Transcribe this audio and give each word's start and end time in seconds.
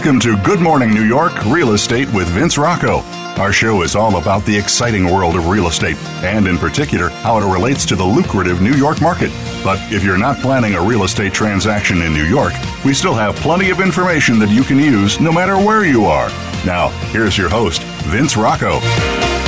Welcome 0.00 0.20
to 0.20 0.42
Good 0.44 0.60
Morning 0.60 0.94
New 0.94 1.04
York 1.04 1.44
Real 1.44 1.74
Estate 1.74 2.10
with 2.14 2.26
Vince 2.28 2.56
Rocco. 2.56 3.00
Our 3.38 3.52
show 3.52 3.82
is 3.82 3.94
all 3.94 4.16
about 4.16 4.46
the 4.46 4.56
exciting 4.56 5.04
world 5.04 5.36
of 5.36 5.48
real 5.48 5.66
estate, 5.66 5.98
and 6.24 6.48
in 6.48 6.56
particular, 6.56 7.10
how 7.10 7.36
it 7.36 7.52
relates 7.52 7.84
to 7.84 7.96
the 7.96 8.04
lucrative 8.04 8.62
New 8.62 8.72
York 8.72 9.02
market. 9.02 9.30
But 9.62 9.78
if 9.92 10.02
you're 10.02 10.16
not 10.16 10.38
planning 10.38 10.74
a 10.74 10.80
real 10.80 11.04
estate 11.04 11.34
transaction 11.34 12.00
in 12.00 12.14
New 12.14 12.24
York, 12.24 12.54
we 12.82 12.94
still 12.94 13.12
have 13.12 13.36
plenty 13.36 13.68
of 13.68 13.80
information 13.80 14.38
that 14.38 14.48
you 14.48 14.62
can 14.62 14.78
use 14.78 15.20
no 15.20 15.30
matter 15.30 15.58
where 15.58 15.84
you 15.84 16.06
are. 16.06 16.30
Now, 16.64 16.88
here's 17.12 17.36
your 17.36 17.50
host, 17.50 17.82
Vince 18.04 18.38
Rocco. 18.38 18.80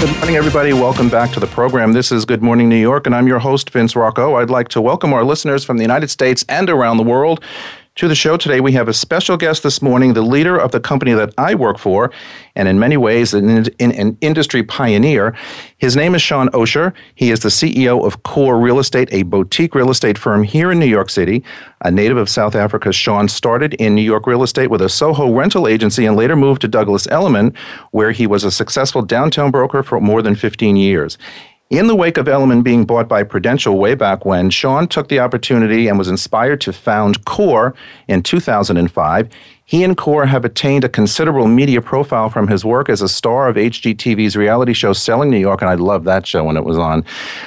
Good 0.00 0.14
morning, 0.18 0.36
everybody. 0.36 0.74
Welcome 0.74 1.08
back 1.08 1.30
to 1.30 1.40
the 1.40 1.46
program. 1.46 1.94
This 1.94 2.12
is 2.12 2.26
Good 2.26 2.42
Morning 2.42 2.68
New 2.68 2.76
York, 2.76 3.06
and 3.06 3.14
I'm 3.14 3.26
your 3.26 3.38
host, 3.38 3.70
Vince 3.70 3.96
Rocco. 3.96 4.34
I'd 4.34 4.50
like 4.50 4.68
to 4.68 4.82
welcome 4.82 5.14
our 5.14 5.24
listeners 5.24 5.64
from 5.64 5.78
the 5.78 5.82
United 5.82 6.10
States 6.10 6.44
and 6.46 6.68
around 6.68 6.98
the 6.98 7.04
world 7.04 7.42
to 7.94 8.08
the 8.08 8.14
show 8.14 8.38
today, 8.38 8.60
we 8.60 8.72
have 8.72 8.88
a 8.88 8.94
special 8.94 9.36
guest 9.36 9.62
this 9.62 9.82
morning, 9.82 10.14
the 10.14 10.22
leader 10.22 10.56
of 10.56 10.72
the 10.72 10.80
company 10.80 11.12
that 11.12 11.34
I 11.36 11.54
work 11.54 11.76
for, 11.76 12.10
and 12.56 12.66
in 12.66 12.78
many 12.78 12.96
ways, 12.96 13.34
an, 13.34 13.66
an, 13.80 14.16
industry 14.22 14.62
pioneer. 14.62 15.36
His 15.76 15.94
name 15.94 16.14
is 16.14 16.22
Shaun 16.22 16.48
Osher. 16.50 16.94
He 17.16 17.30
is 17.30 17.40
the 17.40 17.50
CEO 17.50 18.02
of 18.06 18.22
Core 18.22 18.58
Real 18.58 18.78
Estate, 18.78 19.10
a 19.12 19.24
boutique 19.24 19.74
real 19.74 19.90
estate 19.90 20.16
firm 20.16 20.42
here 20.42 20.72
in 20.72 20.78
New 20.78 20.86
York 20.86 21.10
City. 21.10 21.44
A 21.82 21.90
native 21.90 22.16
of 22.16 22.30
South 22.30 22.54
Africa, 22.54 22.92
Shaun 22.92 23.28
started 23.28 23.74
in 23.74 23.94
New 23.94 24.02
York 24.02 24.26
real 24.26 24.42
estate 24.42 24.70
with 24.70 24.80
a 24.80 24.88
Soho 24.88 25.30
rental 25.30 25.68
agency 25.68 26.06
and 26.06 26.16
later 26.16 26.36
moved 26.36 26.62
to 26.62 26.68
Douglas 26.68 27.06
Elliman, 27.08 27.54
where 27.90 28.12
he 28.12 28.26
was 28.26 28.42
a 28.42 28.50
successful 28.50 29.02
downtown 29.02 29.50
broker 29.50 29.82
for 29.82 30.00
more 30.00 30.22
than 30.22 30.34
15 30.34 30.76
years. 30.76 31.18
In 31.72 31.86
the 31.86 31.96
wake 31.96 32.18
of 32.18 32.28
Elliman 32.28 32.60
being 32.60 32.84
bought 32.84 33.08
by 33.08 33.22
Prudential 33.22 33.78
way 33.78 33.94
back 33.94 34.26
when, 34.26 34.50
Shaun 34.50 34.86
took 34.86 35.08
the 35.08 35.20
opportunity 35.20 35.88
and 35.88 35.96
was 35.96 36.06
inspired 36.06 36.60
to 36.60 36.70
found 36.70 37.24
Core 37.24 37.74
in 38.08 38.22
2005. 38.22 39.30
He 39.64 39.82
and 39.82 39.96
Core 39.96 40.26
have 40.26 40.44
attained 40.44 40.84
a 40.84 40.88
considerable 40.90 41.48
media 41.48 41.80
profile 41.80 42.28
from 42.28 42.46
his 42.46 42.62
work 42.62 42.90
as 42.90 43.00
a 43.00 43.08
star 43.08 43.48
of 43.48 43.56
HGTV's 43.56 44.36
reality 44.36 44.74
show 44.74 44.92
Selling 44.92 45.30
New 45.30 45.38
York, 45.38 45.62
and 45.62 45.70
I 45.70 45.76
loved 45.76 46.04
that 46.04 46.26
show 46.26 46.44
when 46.44 46.58
it 46.58 46.64
was 46.66 46.76
on, 46.76 47.06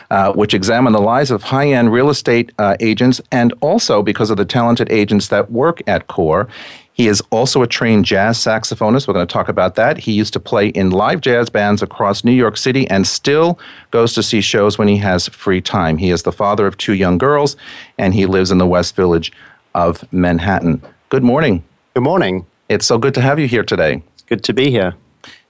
uh, 0.10 0.34
which 0.34 0.56
examined 0.56 0.96
the 0.96 1.02
lives 1.02 1.30
of 1.30 1.44
high 1.44 1.70
end 1.70 1.94
real 1.94 2.10
estate 2.10 2.52
uh, 2.58 2.76
agents 2.80 3.22
and 3.32 3.54
also 3.62 4.02
because 4.02 4.32
of 4.32 4.38
the 4.38 4.46
talented 4.46 4.92
agents 4.92 5.28
that 5.28 5.52
work 5.52 5.84
at 5.86 6.08
Core. 6.08 6.48
He 6.96 7.10
is 7.10 7.22
also 7.30 7.62
a 7.62 7.68
trained 7.68 8.06
jazz 8.06 8.38
saxophonist. 8.38 9.06
We're 9.06 9.16
going 9.16 9.28
to 9.28 9.32
talk 9.32 9.50
about 9.50 9.76
that. 9.76 9.98
He 9.98 10.14
used 10.14 10.32
to 10.32 10.40
play 10.40 10.70
in 10.70 10.92
live 10.92 11.20
jazz 11.20 11.50
bands 11.50 11.82
across 11.82 12.24
New 12.24 12.32
York 12.32 12.56
City 12.56 12.90
and 12.90 13.06
still 13.06 13.60
goes 13.92 14.14
to 14.14 14.24
see 14.24 14.40
shows 14.40 14.78
when 14.78 14.88
he 14.88 14.96
has 14.98 15.28
free 15.28 15.60
time. 15.60 15.98
He 15.98 16.10
is 16.10 16.24
the 16.24 16.32
father 16.32 16.66
of 16.66 16.78
two 16.78 16.94
young 16.94 17.18
girls 17.18 17.58
and 17.98 18.14
he 18.14 18.26
lives 18.26 18.50
in 18.50 18.60
the 18.60 18.66
West 18.66 18.96
Village 18.96 19.34
of 19.74 20.10
Manhattan. 20.14 20.82
Good 21.10 21.24
morning. 21.24 21.66
Good 21.96 22.04
morning. 22.04 22.46
It's 22.70 22.86
so 22.86 22.98
good 22.98 23.14
to 23.16 23.22
have 23.22 23.40
you 23.40 23.48
here 23.50 23.64
today. 23.64 24.02
Good 24.28 24.46
to 24.46 24.54
be 24.54 24.72
here. 24.72 24.96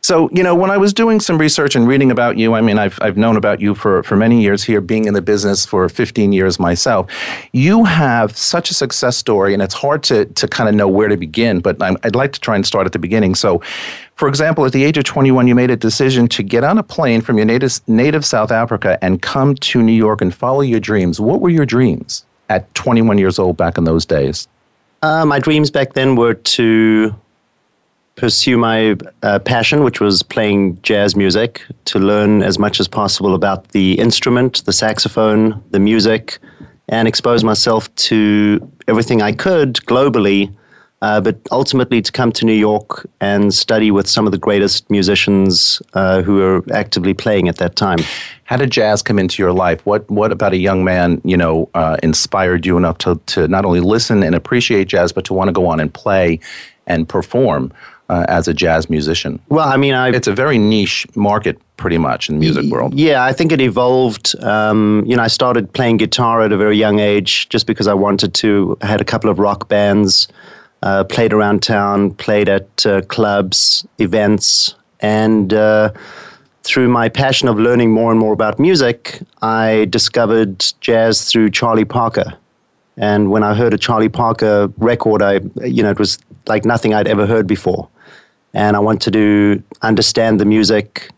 So, 0.05 0.29
you 0.31 0.43
know, 0.43 0.53
when 0.53 0.69
I 0.69 0.77
was 0.77 0.93
doing 0.93 1.19
some 1.19 1.39
research 1.39 1.75
and 1.75 1.87
reading 1.87 2.11
about 2.11 2.37
you, 2.37 2.53
I 2.53 2.61
mean, 2.61 2.77
I've, 2.77 2.99
I've 3.01 3.17
known 3.17 3.37
about 3.37 3.59
you 3.59 3.73
for, 3.73 4.03
for 4.03 4.15
many 4.15 4.39
years 4.39 4.63
here, 4.63 4.79
being 4.79 5.05
in 5.05 5.15
the 5.15 5.21
business 5.23 5.65
for 5.65 5.89
15 5.89 6.31
years 6.31 6.59
myself. 6.59 7.09
You 7.53 7.85
have 7.85 8.37
such 8.37 8.69
a 8.69 8.75
success 8.75 9.17
story, 9.17 9.51
and 9.51 9.63
it's 9.63 9.73
hard 9.73 10.03
to, 10.03 10.25
to 10.25 10.47
kind 10.47 10.69
of 10.69 10.75
know 10.75 10.87
where 10.87 11.07
to 11.07 11.17
begin, 11.17 11.59
but 11.59 11.81
i 11.81 11.89
would 12.03 12.15
like 12.15 12.33
to 12.33 12.39
try 12.39 12.55
and 12.55 12.63
start 12.63 12.85
at 12.85 12.93
the 12.93 12.99
beginning. 12.99 13.33
So, 13.33 13.63
for 14.13 14.27
example, 14.27 14.63
at 14.63 14.73
the 14.73 14.83
age 14.83 14.99
of 14.99 15.05
21, 15.05 15.47
you 15.47 15.55
made 15.55 15.71
a 15.71 15.75
decision 15.75 16.27
to 16.27 16.43
get 16.43 16.63
on 16.63 16.77
a 16.77 16.83
plane 16.83 17.21
from 17.21 17.37
your 17.37 17.47
native, 17.47 17.81
native 17.87 18.23
South 18.23 18.51
Africa 18.51 18.99
and 19.01 19.23
come 19.23 19.55
to 19.55 19.81
New 19.81 19.91
York 19.91 20.21
and 20.21 20.31
follow 20.31 20.61
your 20.61 20.79
dreams. 20.79 21.19
What 21.19 21.41
were 21.41 21.49
your 21.49 21.65
dreams 21.65 22.27
at 22.49 22.71
21 22.75 23.17
years 23.17 23.39
old 23.39 23.57
back 23.57 23.75
in 23.75 23.85
those 23.85 24.05
days? 24.05 24.47
Uh, 25.01 25.25
my 25.25 25.39
dreams 25.39 25.71
back 25.71 25.93
then 25.93 26.15
were 26.15 26.35
to 26.35 27.15
pursue 28.15 28.57
my 28.57 28.95
uh, 29.23 29.39
passion, 29.39 29.83
which 29.83 29.99
was 29.99 30.23
playing 30.23 30.81
jazz 30.81 31.15
music, 31.15 31.61
to 31.85 31.99
learn 31.99 32.43
as 32.43 32.57
much 32.57 32.79
as 32.79 32.87
possible 32.87 33.35
about 33.35 33.69
the 33.69 33.99
instrument, 33.99 34.63
the 34.65 34.73
saxophone, 34.73 35.61
the 35.71 35.79
music, 35.79 36.39
and 36.87 37.07
expose 37.07 37.43
myself 37.43 37.93
to 37.95 38.71
everything 38.87 39.21
I 39.21 39.33
could 39.33 39.75
globally. 39.85 40.53
Uh, 41.01 41.19
but 41.19 41.37
ultimately, 41.51 42.01
to 42.01 42.11
come 42.11 42.31
to 42.31 42.45
New 42.45 42.53
York 42.53 43.07
and 43.19 43.53
study 43.53 43.91
with 43.91 44.07
some 44.07 44.25
of 44.25 44.31
the 44.31 44.37
greatest 44.37 44.89
musicians 44.89 45.81
uh, 45.93 46.21
who 46.21 46.35
were 46.35 46.63
actively 46.73 47.13
playing 47.13 47.49
at 47.49 47.57
that 47.57 47.75
time. 47.75 47.99
How 48.45 48.55
did 48.57 48.71
jazz 48.71 49.03
come 49.03 49.19
into 49.19 49.43
your 49.43 49.51
life? 49.51 49.85
What 49.85 50.09
What 50.09 50.31
about 50.31 50.53
a 50.53 50.57
young 50.57 50.83
man, 50.83 51.21
you 51.25 51.35
know, 51.35 51.69
uh, 51.75 51.97
inspired 52.01 52.65
you 52.65 52.77
enough 52.77 52.97
to 52.99 53.19
to 53.27 53.47
not 53.47 53.65
only 53.65 53.81
listen 53.81 54.23
and 54.23 54.33
appreciate 54.33 54.87
jazz, 54.87 55.11
but 55.11 55.25
to 55.25 55.33
want 55.33 55.49
to 55.49 55.51
go 55.51 55.67
on 55.67 55.79
and 55.79 55.93
play 55.93 56.39
and 56.87 57.07
perform? 57.07 57.73
Uh, 58.09 58.25
as 58.27 58.47
a 58.47 58.53
jazz 58.53 58.89
musician? 58.89 59.39
Well, 59.49 59.67
I 59.67 59.77
mean, 59.77 59.93
I, 59.93 60.09
it's 60.09 60.27
a 60.27 60.33
very 60.33 60.57
niche 60.57 61.05
market, 61.15 61.59
pretty 61.77 61.97
much 61.97 62.29
in 62.29 62.35
the 62.35 62.39
music 62.39 62.71
world. 62.71 62.93
Yeah, 62.93 63.23
I 63.23 63.33
think 63.33 63.51
it 63.51 63.61
evolved. 63.61 64.35
Um, 64.43 65.03
you 65.05 65.15
know, 65.15 65.23
I 65.23 65.27
started 65.27 65.71
playing 65.73 65.97
guitar 65.97 66.41
at 66.41 66.51
a 66.51 66.57
very 66.57 66.77
young 66.77 66.99
age, 66.99 67.49
just 67.49 67.67
because 67.67 67.87
I 67.87 67.93
wanted 67.93 68.33
to. 68.35 68.77
I 68.81 68.87
had 68.87 69.01
a 69.01 69.05
couple 69.05 69.29
of 69.29 69.39
rock 69.39 69.67
bands, 69.67 70.27
uh, 70.83 71.03
played 71.03 71.33
around 71.33 71.63
town, 71.63 72.11
played 72.11 72.49
at 72.49 72.85
uh, 72.85 73.01
clubs, 73.03 73.85
events, 73.99 74.75
and. 74.99 75.53
Uh, 75.53 75.91
through 76.63 76.87
my 76.87 77.07
passion 77.07 77.47
of 77.47 77.59
learning 77.59 77.91
more 77.91 78.09
and 78.09 78.19
more 78.19 78.33
about 78.33 78.57
music, 78.57 79.21
I 79.43 79.85
discovered 79.91 80.65
jazz 80.81 81.29
through 81.29 81.51
Charlie 81.51 81.85
Parker. 81.85 82.33
And 82.97 83.29
when 83.29 83.43
I 83.43 83.53
heard 83.53 83.75
a 83.75 83.77
Charlie 83.77 84.09
Parker 84.09 84.73
record, 84.77 85.21
I, 85.21 85.41
you 85.63 85.83
know, 85.83 85.91
it 85.91 85.99
was 85.99 86.17
like 86.47 86.65
nothing 86.65 86.91
I'd 86.91 87.07
ever 87.07 87.27
heard 87.27 87.45
before 87.45 87.87
and 88.55 88.75
I 88.75 88.79
wanted 88.79 89.01
to 89.01 89.11
do 89.11 89.63
understand 89.81 90.39
the 90.39 90.45
music, 90.45 91.09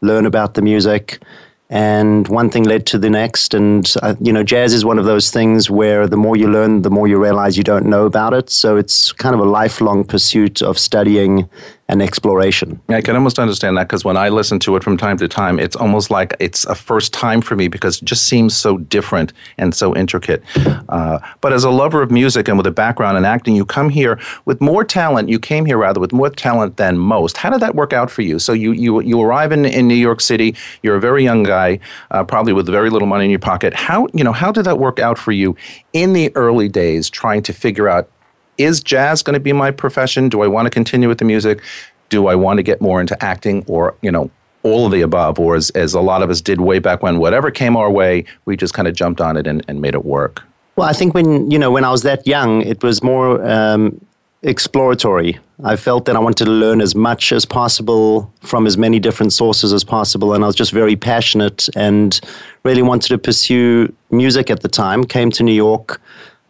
learn 0.00 0.26
about 0.26 0.54
the 0.54 0.62
music, 0.62 1.22
and 1.68 2.26
one 2.28 2.48
thing 2.48 2.64
led 2.64 2.86
to 2.86 2.98
the 2.98 3.10
next. 3.10 3.52
And 3.52 3.92
uh, 4.02 4.14
you 4.20 4.32
know, 4.32 4.42
jazz 4.42 4.72
is 4.72 4.84
one 4.84 4.98
of 4.98 5.04
those 5.04 5.30
things 5.30 5.70
where 5.70 6.06
the 6.06 6.16
more 6.16 6.36
you 6.36 6.48
learn, 6.48 6.82
the 6.82 6.90
more 6.90 7.06
you 7.06 7.22
realize 7.22 7.56
you 7.56 7.64
don't 7.64 7.86
know 7.86 8.06
about 8.06 8.32
it. 8.32 8.50
So 8.50 8.76
it's 8.76 9.12
kind 9.12 9.34
of 9.34 9.40
a 9.40 9.44
lifelong 9.44 10.04
pursuit 10.04 10.62
of 10.62 10.78
studying 10.78 11.48
and 11.88 12.02
exploration. 12.02 12.80
I 12.88 13.00
can 13.00 13.14
almost 13.14 13.38
understand 13.38 13.76
that 13.76 13.84
because 13.84 14.04
when 14.04 14.16
I 14.16 14.28
listen 14.28 14.58
to 14.60 14.74
it 14.76 14.82
from 14.82 14.96
time 14.96 15.16
to 15.18 15.28
time, 15.28 15.60
it's 15.60 15.76
almost 15.76 16.10
like 16.10 16.34
it's 16.40 16.64
a 16.64 16.74
first 16.74 17.12
time 17.12 17.40
for 17.40 17.54
me 17.54 17.68
because 17.68 18.02
it 18.02 18.04
just 18.04 18.24
seems 18.24 18.56
so 18.56 18.78
different 18.78 19.32
and 19.56 19.74
so 19.74 19.94
intricate. 19.94 20.42
Uh, 20.88 21.18
but 21.40 21.52
as 21.52 21.62
a 21.62 21.70
lover 21.70 22.02
of 22.02 22.10
music 22.10 22.48
and 22.48 22.58
with 22.58 22.66
a 22.66 22.72
background 22.72 23.16
in 23.16 23.24
acting, 23.24 23.54
you 23.54 23.64
come 23.64 23.88
here 23.88 24.18
with 24.46 24.60
more 24.60 24.84
talent. 24.84 25.28
You 25.28 25.38
came 25.38 25.64
here 25.64 25.78
rather 25.78 26.00
with 26.00 26.12
more 26.12 26.30
talent 26.30 26.76
than 26.76 26.98
most. 26.98 27.36
How 27.36 27.50
did 27.50 27.60
that 27.60 27.76
work 27.76 27.92
out 27.92 28.10
for 28.10 28.22
you? 28.22 28.38
So 28.38 28.52
you 28.52 28.72
you 28.72 29.00
you 29.00 29.20
arrive 29.20 29.52
in, 29.52 29.64
in 29.64 29.86
New 29.86 29.94
York 29.94 30.20
City. 30.20 30.56
You're 30.82 30.96
a 30.96 31.00
very 31.00 31.22
young 31.22 31.44
guy, 31.44 31.78
uh, 32.10 32.24
probably 32.24 32.52
with 32.52 32.66
very 32.66 32.90
little 32.90 33.08
money 33.08 33.26
in 33.26 33.30
your 33.30 33.40
pocket. 33.40 33.74
How 33.74 34.08
you 34.12 34.24
know 34.24 34.32
how 34.32 34.50
did 34.50 34.64
that 34.64 34.78
work 34.78 34.98
out 34.98 35.18
for 35.18 35.32
you 35.32 35.56
in 35.92 36.12
the 36.14 36.34
early 36.34 36.68
days, 36.68 37.08
trying 37.08 37.42
to 37.42 37.52
figure 37.52 37.88
out 37.88 38.10
is 38.58 38.82
jazz 38.82 39.22
going 39.22 39.34
to 39.34 39.40
be 39.40 39.52
my 39.52 39.70
profession? 39.70 40.28
Do 40.28 40.42
I 40.42 40.46
want 40.46 40.66
to 40.66 40.70
continue 40.70 41.08
with 41.08 41.18
the 41.18 41.24
music? 41.24 41.62
Do 42.08 42.28
I 42.28 42.34
want 42.34 42.58
to 42.58 42.62
get 42.62 42.80
more 42.80 43.00
into 43.00 43.22
acting 43.22 43.64
or, 43.66 43.94
you 44.02 44.10
know, 44.10 44.30
all 44.62 44.86
of 44.86 44.92
the 44.92 45.00
above? 45.00 45.38
Or 45.38 45.56
as, 45.56 45.70
as 45.70 45.94
a 45.94 46.00
lot 46.00 46.22
of 46.22 46.30
us 46.30 46.40
did 46.40 46.60
way 46.60 46.78
back 46.78 47.02
when, 47.02 47.18
whatever 47.18 47.50
came 47.50 47.76
our 47.76 47.90
way, 47.90 48.24
we 48.44 48.56
just 48.56 48.74
kind 48.74 48.88
of 48.88 48.94
jumped 48.94 49.20
on 49.20 49.36
it 49.36 49.46
and, 49.46 49.64
and 49.68 49.80
made 49.80 49.94
it 49.94 50.04
work? 50.04 50.42
Well, 50.76 50.88
I 50.88 50.92
think 50.92 51.14
when, 51.14 51.50
you 51.50 51.58
know, 51.58 51.70
when 51.70 51.84
I 51.84 51.90
was 51.90 52.02
that 52.02 52.26
young, 52.26 52.62
it 52.62 52.82
was 52.82 53.02
more 53.02 53.42
um, 53.48 53.98
exploratory. 54.42 55.38
I 55.64 55.76
felt 55.76 56.04
that 56.04 56.16
I 56.16 56.18
wanted 56.18 56.44
to 56.44 56.50
learn 56.50 56.82
as 56.82 56.94
much 56.94 57.32
as 57.32 57.46
possible 57.46 58.30
from 58.42 58.66
as 58.66 58.76
many 58.76 59.00
different 59.00 59.32
sources 59.32 59.72
as 59.72 59.84
possible. 59.84 60.34
And 60.34 60.44
I 60.44 60.46
was 60.46 60.54
just 60.54 60.72
very 60.72 60.94
passionate 60.94 61.68
and 61.74 62.20
really 62.62 62.82
wanted 62.82 63.08
to 63.08 63.18
pursue 63.18 63.92
music 64.10 64.50
at 64.50 64.60
the 64.60 64.68
time. 64.68 65.04
Came 65.04 65.30
to 65.30 65.42
New 65.42 65.54
York. 65.54 66.00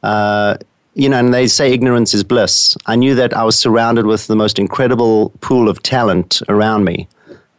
Uh, 0.02 0.56
you 0.96 1.10
know, 1.10 1.18
and 1.18 1.32
they 1.32 1.46
say 1.46 1.72
ignorance 1.72 2.14
is 2.14 2.24
bliss. 2.24 2.74
I 2.86 2.96
knew 2.96 3.14
that 3.16 3.34
I 3.34 3.44
was 3.44 3.58
surrounded 3.58 4.06
with 4.06 4.28
the 4.28 4.34
most 4.34 4.58
incredible 4.58 5.30
pool 5.42 5.68
of 5.68 5.82
talent 5.82 6.40
around 6.48 6.84
me. 6.84 7.06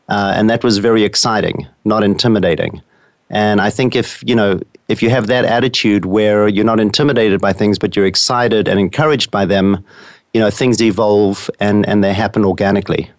Uh, 0.09 0.33
and 0.35 0.49
that 0.49 0.63
was 0.63 0.79
very 0.79 1.03
exciting, 1.03 1.67
not 1.85 2.03
intimidating. 2.03 2.81
And 3.29 3.61
I 3.61 3.69
think 3.69 3.95
if, 3.95 4.23
you 4.25 4.35
know, 4.35 4.59
if 4.87 5.03
you 5.03 5.11
have 5.11 5.27
that 5.27 5.45
attitude 5.45 6.05
where 6.05 6.47
you're 6.47 6.65
not 6.65 6.79
intimidated 6.79 7.39
by 7.39 7.53
things, 7.53 7.77
but 7.77 7.95
you're 7.95 8.07
excited 8.07 8.67
and 8.67 8.79
encouraged 8.79 9.29
by 9.29 9.45
them, 9.45 9.85
you 10.33 10.39
know, 10.39 10.49
things 10.49 10.81
evolve 10.81 11.47
and, 11.59 11.87
and 11.87 12.03
they 12.03 12.13
happen 12.13 12.43
organically 12.43 13.11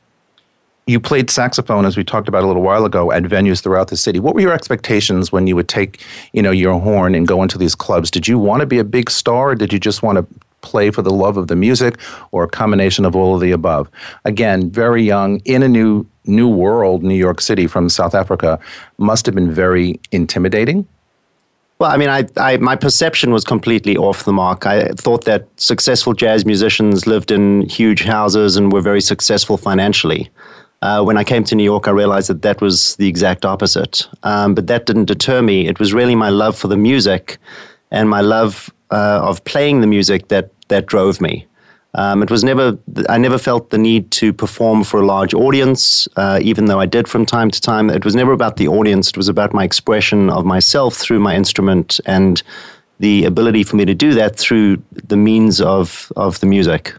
you 0.88 0.98
played 0.98 1.28
saxophone 1.28 1.84
as 1.84 1.96
we 1.98 2.02
talked 2.02 2.28
about 2.28 2.42
a 2.42 2.46
little 2.46 2.62
while 2.62 2.84
ago 2.86 3.12
at 3.12 3.22
venues 3.24 3.62
throughout 3.62 3.88
the 3.88 3.96
city 3.96 4.18
what 4.18 4.34
were 4.34 4.40
your 4.40 4.52
expectations 4.52 5.30
when 5.30 5.46
you 5.46 5.54
would 5.54 5.68
take 5.68 6.02
you 6.32 6.42
know 6.42 6.50
your 6.50 6.80
horn 6.80 7.14
and 7.14 7.28
go 7.28 7.42
into 7.42 7.58
these 7.58 7.74
clubs 7.74 8.10
did 8.10 8.26
you 8.26 8.38
want 8.38 8.60
to 8.60 8.66
be 8.66 8.78
a 8.78 8.84
big 8.84 9.10
star 9.10 9.50
or 9.50 9.54
did 9.54 9.72
you 9.72 9.78
just 9.78 10.02
want 10.02 10.16
to 10.18 10.26
play 10.60 10.90
for 10.90 11.02
the 11.02 11.10
love 11.10 11.36
of 11.36 11.46
the 11.46 11.54
music 11.54 12.00
or 12.32 12.42
a 12.42 12.48
combination 12.48 13.04
of 13.04 13.14
all 13.14 13.34
of 13.34 13.40
the 13.40 13.52
above 13.52 13.88
again 14.24 14.70
very 14.70 15.02
young 15.02 15.40
in 15.44 15.62
a 15.62 15.68
new 15.68 16.06
new 16.24 16.48
world 16.48 17.02
new 17.02 17.14
york 17.14 17.40
city 17.40 17.66
from 17.66 17.88
south 17.88 18.14
africa 18.14 18.58
must 18.96 19.26
have 19.26 19.34
been 19.34 19.52
very 19.52 20.00
intimidating 20.10 20.86
Well, 21.78 21.92
I 21.92 21.96
mean, 21.96 22.08
I, 22.08 22.26
I, 22.36 22.56
my 22.56 22.74
perception 22.74 23.30
was 23.30 23.44
completely 23.44 23.96
off 23.96 24.24
the 24.24 24.32
mark. 24.32 24.66
I 24.66 24.88
thought 24.96 25.26
that 25.26 25.46
successful 25.56 26.12
jazz 26.12 26.44
musicians 26.44 27.06
lived 27.06 27.30
in 27.30 27.68
huge 27.68 28.02
houses 28.02 28.56
and 28.56 28.72
were 28.72 28.80
very 28.80 29.00
successful 29.00 29.56
financially. 29.56 30.28
Uh, 30.80 31.02
when 31.02 31.16
I 31.16 31.24
came 31.24 31.42
to 31.44 31.54
New 31.54 31.64
York, 31.64 31.88
I 31.88 31.90
realized 31.90 32.28
that 32.28 32.42
that 32.42 32.60
was 32.60 32.94
the 32.96 33.08
exact 33.08 33.44
opposite. 33.44 34.06
Um, 34.22 34.54
but 34.54 34.66
that 34.68 34.86
didn't 34.86 35.06
deter 35.06 35.42
me. 35.42 35.66
It 35.66 35.80
was 35.80 35.92
really 35.92 36.14
my 36.14 36.30
love 36.30 36.56
for 36.56 36.68
the 36.68 36.76
music 36.76 37.38
and 37.90 38.08
my 38.08 38.20
love 38.20 38.70
uh, 38.90 39.20
of 39.22 39.44
playing 39.44 39.80
the 39.80 39.86
music 39.86 40.28
that 40.28 40.50
that 40.68 40.86
drove 40.86 41.20
me. 41.20 41.46
Um, 41.94 42.22
it 42.22 42.30
was 42.30 42.44
never. 42.44 42.78
I 43.08 43.18
never 43.18 43.38
felt 43.38 43.70
the 43.70 43.78
need 43.78 44.10
to 44.12 44.32
perform 44.32 44.84
for 44.84 45.00
a 45.00 45.06
large 45.06 45.34
audience, 45.34 46.06
uh, 46.16 46.38
even 46.42 46.66
though 46.66 46.78
I 46.78 46.86
did 46.86 47.08
from 47.08 47.26
time 47.26 47.50
to 47.50 47.60
time. 47.60 47.90
It 47.90 48.04
was 48.04 48.14
never 48.14 48.32
about 48.32 48.56
the 48.56 48.68
audience. 48.68 49.08
It 49.08 49.16
was 49.16 49.28
about 49.28 49.54
my 49.54 49.64
expression 49.64 50.30
of 50.30 50.44
myself 50.44 50.94
through 50.94 51.20
my 51.20 51.34
instrument 51.34 51.98
and 52.06 52.42
the 53.00 53.24
ability 53.24 53.64
for 53.64 53.76
me 53.76 53.84
to 53.84 53.94
do 53.94 54.12
that 54.14 54.36
through 54.36 54.82
the 54.92 55.16
means 55.16 55.60
of 55.60 56.12
of 56.14 56.38
the 56.40 56.46
music. 56.46 56.94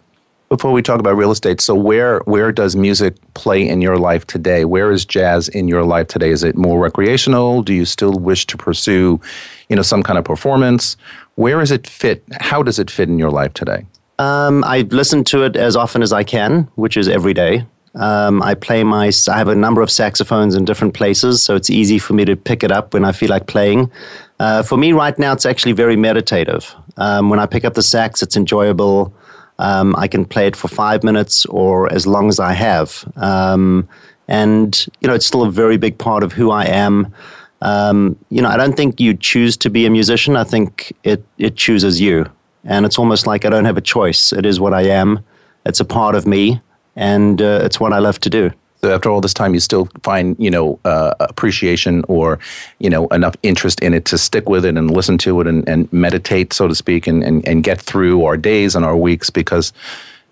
Before 0.50 0.72
we 0.72 0.82
talk 0.82 1.00
about 1.00 1.16
real 1.16 1.30
estate, 1.30 1.62
so 1.62 1.76
where 1.76 2.22
where 2.22 2.52
does 2.52 2.76
music 2.76 3.14
play 3.36 3.68
in 3.68 3.82
your 3.82 3.98
life 3.98 4.26
today? 4.26 4.66
Where 4.66 4.90
is 4.90 5.06
jazz 5.06 5.48
in 5.48 5.68
your 5.68 5.84
life 5.84 6.08
today? 6.08 6.32
Is 6.32 6.44
it 6.44 6.58
more 6.58 6.80
recreational? 6.80 7.62
Do 7.62 7.72
you 7.72 7.86
still 7.86 8.14
wish 8.14 8.48
to 8.48 8.58
pursue, 8.58 9.22
you 9.70 9.76
know, 9.76 9.84
some 9.84 10.02
kind 10.02 10.18
of 10.18 10.26
performance? 10.26 10.98
Where 11.36 11.62
is 11.62 11.70
it 11.70 11.86
fit? 11.86 12.24
How 12.40 12.64
does 12.64 12.80
it 12.80 12.90
fit 12.90 13.10
in 13.10 13.20
your 13.20 13.30
life 13.30 13.54
today? 13.54 13.86
Um, 14.18 14.64
I 14.64 14.82
listen 14.90 15.24
to 15.26 15.44
it 15.44 15.56
as 15.56 15.76
often 15.76 16.02
as 16.02 16.12
I 16.12 16.24
can, 16.24 16.68
which 16.74 16.98
is 16.98 17.08
every 17.08 17.36
day. 17.36 17.68
Um, 17.94 18.42
I 18.42 18.56
play 18.56 18.84
my. 18.84 19.12
I 19.30 19.38
have 19.38 19.50
a 19.50 19.56
number 19.56 19.84
of 19.84 19.92
saxophones 19.92 20.56
in 20.56 20.66
different 20.66 20.96
places, 20.96 21.44
so 21.44 21.56
it's 21.56 21.70
easy 21.70 22.00
for 22.00 22.14
me 22.14 22.26
to 22.26 22.36
pick 22.36 22.64
it 22.64 22.72
up 22.72 22.96
when 22.96 23.06
I 23.06 23.12
feel 23.12 23.30
like 23.30 23.46
playing. 23.46 23.92
Uh, 24.40 24.64
for 24.64 24.78
me, 24.78 24.94
right 24.94 25.18
now, 25.20 25.32
it's 25.32 25.46
actually 25.46 25.74
very 25.74 25.96
meditative. 25.96 26.74
Um, 26.98 27.30
when 27.30 27.40
I 27.40 27.46
pick 27.46 27.66
up 27.66 27.76
the 27.76 27.84
sax, 27.84 28.24
it's 28.24 28.36
enjoyable. 28.36 29.14
Um, 29.60 29.96
I 29.98 30.08
can 30.08 30.26
play 30.26 30.48
it 30.48 30.56
for 30.56 30.68
five 30.68 31.04
minutes 31.04 31.46
or 31.46 31.92
as 31.94 32.08
long 32.08 32.30
as 32.30 32.40
I 32.40 32.54
have, 32.54 33.06
um, 33.18 33.88
and 34.28 34.88
you 35.02 35.08
know, 35.08 35.14
it's 35.14 35.26
still 35.26 35.44
a 35.44 35.52
very 35.52 35.78
big 35.78 35.98
part 35.98 36.24
of 36.24 36.34
who 36.34 36.50
I 36.50 36.66
am. 36.66 37.14
Um, 37.62 38.16
you 38.30 38.42
know, 38.42 38.50
I 38.50 38.58
don't 38.58 38.76
think 38.76 39.00
you 39.00 39.14
choose 39.14 39.58
to 39.58 39.70
be 39.70 39.86
a 39.86 39.90
musician. 39.90 40.36
I 40.36 40.44
think 40.44 40.96
it 41.04 41.24
it 41.38 41.56
chooses 41.56 42.00
you. 42.00 42.26
And 42.66 42.86
it's 42.86 43.00
almost 43.00 43.26
like 43.28 43.46
I 43.46 43.50
don't 43.50 43.66
have 43.66 43.78
a 43.78 43.82
choice. 43.82 44.34
It 44.34 44.46
is 44.46 44.60
what 44.60 44.74
I 44.74 44.82
am. 44.82 45.20
It's 45.66 45.80
a 45.80 45.86
part 45.86 46.16
of 46.16 46.26
me, 46.26 46.62
and 46.96 47.42
uh, 47.42 47.62
it's 47.64 47.80
what 47.80 47.94
I 47.94 48.00
love 48.00 48.20
to 48.20 48.30
do. 48.30 48.52
So 48.82 48.94
after 48.94 49.10
all 49.10 49.20
this 49.20 49.34
time, 49.34 49.54
you 49.54 49.60
still 49.60 49.90
find 50.04 50.36
you 50.40 50.50
know 50.50 50.80
uh, 50.86 51.14
appreciation 51.20 52.04
or 52.08 52.40
you 52.80 52.90
know 52.90 53.08
enough 53.08 53.36
interest 53.44 53.82
in 53.82 53.94
it 53.94 54.06
to 54.06 54.18
stick 54.18 54.48
with 54.50 54.66
it 54.66 54.78
and 54.78 54.92
listen 54.92 55.18
to 55.20 55.42
it 55.42 55.48
and, 55.48 55.68
and 55.68 55.92
meditate, 55.92 56.54
so 56.54 56.68
to 56.68 56.76
speak, 56.76 57.08
and, 57.08 57.24
and, 57.24 57.48
and 57.48 57.64
get 57.64 57.82
through 57.82 58.26
our 58.26 58.38
days 58.38 58.76
and 58.76 58.86
our 58.86 58.96
weeks 58.96 59.30
because 59.30 59.74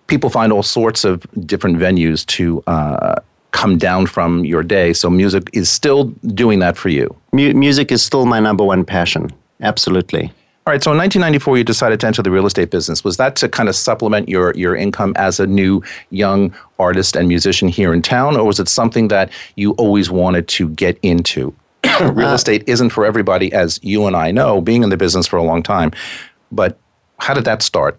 people 0.07 0.29
find 0.29 0.53
all 0.53 0.63
sorts 0.63 1.03
of 1.03 1.25
different 1.45 1.77
venues 1.77 2.25
to 2.25 2.63
uh, 2.67 3.15
come 3.51 3.77
down 3.77 4.05
from 4.05 4.45
your 4.45 4.63
day. 4.63 4.93
So 4.93 5.09
music 5.09 5.49
is 5.53 5.69
still 5.69 6.05
doing 6.33 6.59
that 6.59 6.77
for 6.77 6.89
you. 6.89 7.15
M- 7.33 7.59
music 7.59 7.91
is 7.91 8.03
still 8.03 8.25
my 8.25 8.39
number 8.39 8.63
one 8.63 8.85
passion. 8.85 9.31
Absolutely. 9.61 10.31
All 10.67 10.73
right. 10.73 10.83
So 10.83 10.91
in 10.91 10.97
1994, 10.97 11.59
you 11.59 11.63
decided 11.63 12.01
to 12.01 12.07
enter 12.07 12.21
the 12.21 12.29
real 12.29 12.45
estate 12.45 12.71
business. 12.71 13.01
Was 13.01 13.15
that 13.15 13.37
to 13.37 13.47
kind 13.47 13.69
of 13.69 13.75
supplement 13.75 14.27
your 14.27 14.53
your 14.53 14.75
income 14.75 15.13
as 15.15 15.39
a 15.39 15.47
new 15.47 15.81
young 16.09 16.53
artist 16.77 17.15
and 17.15 17.29
musician 17.29 17.69
here 17.69 17.93
in 17.93 18.01
town, 18.01 18.35
or 18.35 18.43
was 18.43 18.59
it 18.59 18.67
something 18.67 19.07
that 19.07 19.31
you 19.55 19.71
always 19.75 20.09
wanted 20.09 20.49
to 20.49 20.67
get 20.67 20.99
into? 21.03 21.55
real 22.01 22.27
uh, 22.27 22.33
estate 22.33 22.65
isn't 22.67 22.89
for 22.89 23.05
everybody, 23.05 23.53
as 23.53 23.79
you 23.81 24.07
and 24.07 24.15
I 24.17 24.31
know, 24.31 24.59
being 24.59 24.83
in 24.83 24.89
the 24.89 24.97
business 24.97 25.25
for 25.25 25.37
a 25.37 25.41
long 25.41 25.63
time. 25.63 25.93
But 26.51 26.77
how 27.19 27.33
did 27.33 27.45
that 27.45 27.61
start? 27.61 27.97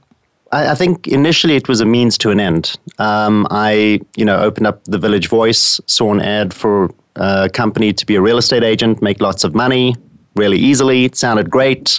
I, 0.52 0.72
I 0.72 0.74
think 0.74 1.08
initially 1.08 1.56
it 1.56 1.68
was 1.68 1.80
a 1.80 1.86
means 1.86 2.18
to 2.18 2.28
an 2.28 2.38
end. 2.38 2.78
Um, 2.98 3.46
I, 3.50 4.02
you 4.14 4.26
know, 4.26 4.40
opened 4.40 4.66
up 4.66 4.84
the 4.84 4.98
Village 4.98 5.28
Voice, 5.28 5.80
saw 5.86 6.12
an 6.12 6.20
ad 6.20 6.52
for 6.52 6.90
a 7.16 7.48
company 7.48 7.94
to 7.94 8.04
be 8.04 8.14
a 8.14 8.20
real 8.20 8.36
estate 8.36 8.62
agent, 8.62 9.00
make 9.00 9.22
lots 9.22 9.42
of 9.42 9.54
money 9.54 9.94
really 10.34 10.58
easily. 10.58 11.06
It 11.06 11.16
sounded 11.16 11.48
great. 11.48 11.98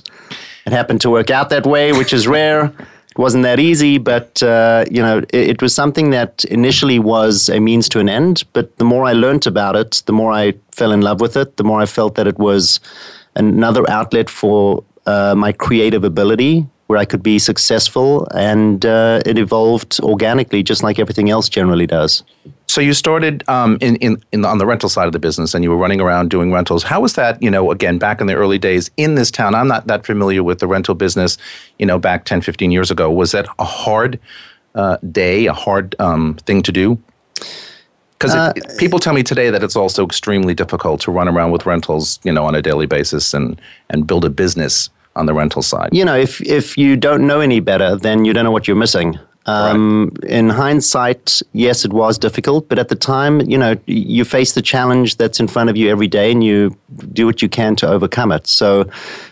It 0.66 0.74
happened 0.74 1.02
to 1.02 1.10
work 1.10 1.30
out 1.30 1.50
that 1.50 1.66
way, 1.66 1.92
which 1.94 2.14
is 2.14 2.28
rare. 2.28 2.66
It 2.66 3.18
wasn't 3.18 3.44
that 3.44 3.60
easy, 3.60 3.98
but 3.98 4.42
uh, 4.44 4.86
you 4.90 5.02
know, 5.02 5.20
it, 5.20 5.50
it, 5.50 5.62
was 5.62 5.74
something 5.74 6.12
that 6.12 6.46
initially 6.46 7.00
was 7.00 7.50
a 7.50 7.60
means 7.60 7.90
to 7.90 8.00
an 8.00 8.08
end. 8.08 8.44
But 8.54 8.78
the 8.78 8.86
more 8.86 9.06
I 9.06 9.14
learned 9.14 9.48
about 9.48 9.76
it, 9.76 10.04
the 10.06 10.14
more 10.14 10.32
I 10.32 10.54
fell 10.72 10.92
in 10.92 11.02
love 11.02 11.20
with 11.20 11.36
it. 11.36 11.58
The 11.58 11.64
more 11.64 11.82
I 11.82 11.86
felt 11.86 12.16
that 12.16 12.28
it 12.28 12.38
was 12.38 12.80
another 13.36 13.90
outlet 13.90 14.30
for 14.30 14.84
uh, 15.06 15.36
my 15.36 15.52
creative 15.52 16.04
ability, 16.04 16.66
where 16.88 17.00
I 17.00 17.06
could 17.06 17.24
be 17.24 17.40
successful, 17.40 18.28
and 18.34 18.86
uh, 18.86 19.22
it 19.26 19.38
evolved 19.38 20.00
organically, 20.02 20.64
just 20.64 20.84
like 20.84 21.00
everything 21.00 21.30
else 21.30 21.50
generally 21.50 21.88
does. 21.88 22.24
So 22.70 22.82
you 22.82 22.94
started 22.94 23.44
um, 23.48 23.80
in, 23.82 23.96
in, 23.96 24.24
in 24.32 24.46
on 24.46 24.60
the 24.60 24.66
rental 24.68 24.90
side 24.90 25.08
of 25.08 25.12
the 25.12 25.18
business, 25.18 25.56
and 25.56 25.64
you 25.64 25.72
were 25.72 25.78
running 25.78 26.00
around 26.00 26.30
doing 26.30 26.52
rentals. 26.52 26.84
How 26.84 27.02
was 27.02 27.14
that? 27.14 27.42
You 27.42 27.50
know, 27.50 27.72
again, 27.72 27.98
back 27.98 28.22
in 28.22 28.28
the 28.28 28.36
early 28.36 28.60
days 28.60 28.92
in 28.96 29.16
this 29.16 29.32
town, 29.32 29.56
I'm 29.56 29.68
not 29.68 29.88
that 29.88 30.06
familiar 30.06 30.44
with 30.44 30.60
the 30.60 30.68
rental 30.68 30.94
business. 30.94 31.40
You 31.80 31.88
know, 31.88 31.98
back 31.98 32.26
10, 32.26 32.42
15 32.42 32.70
years 32.70 32.92
ago, 32.92 33.10
was 33.10 33.32
that 33.32 33.48
a 33.58 33.64
hard 33.64 34.20
uh, 34.76 34.98
day, 35.12 35.48
a 35.48 35.54
hard 35.54 35.96
um, 35.98 36.36
thing 36.46 36.62
to 36.62 36.72
do? 36.72 37.00
Because 38.20 38.36
uh, 38.36 38.54
people 38.78 39.00
tell 39.00 39.14
me 39.14 39.24
today 39.24 39.50
that 39.50 39.64
it's 39.64 39.76
also 39.76 40.06
extremely 40.06 40.54
difficult 40.54 41.02
to 41.02 41.12
run 41.12 41.28
around 41.28 41.50
with 41.50 41.66
rentals, 41.66 42.20
you 42.24 42.32
know, 42.32 42.46
on 42.46 42.54
a 42.54 42.62
daily 42.62 42.86
basis 42.86 43.34
and 43.34 43.60
and 43.90 44.06
build 44.06 44.26
a 44.26 44.30
business 44.30 44.92
on 45.16 45.26
the 45.26 45.34
rental 45.34 45.64
side. 45.64 45.90
You 45.92 46.06
know, 46.06 46.16
if 46.16 46.40
if 46.42 46.78
you 46.78 46.98
don't 46.98 47.26
know 47.26 47.40
any 47.40 47.62
better, 47.62 47.96
then 47.96 48.26
you 48.26 48.34
don't 48.34 48.44
know 48.44 48.52
what 48.52 48.68
you're 48.68 48.78
missing. 48.78 49.18
Um, 49.46 50.12
right. 50.22 50.32
In 50.32 50.50
hindsight, 50.50 51.42
yes, 51.54 51.86
it 51.86 51.94
was 51.94 52.18
difficult, 52.18 52.70
but 52.70 52.78
at 52.78 52.90
the 52.90 52.96
time, 52.96 53.42
you 53.42 53.58
know, 53.58 53.76
you 53.88 54.26
face 54.26 54.54
the 54.54 54.62
challenge 54.62 55.16
that's 55.16 55.40
in 55.40 55.48
front 55.48 55.70
of 55.70 55.78
you 55.78 55.90
every 55.90 56.08
day, 56.08 56.32
and 56.32 56.44
you 56.44 56.78
do 57.14 57.26
what 57.26 57.42
you 57.42 57.50
can 57.50 57.76
to 57.78 57.88
overcome 57.88 58.32
it. 58.32 58.48
So, 58.48 58.90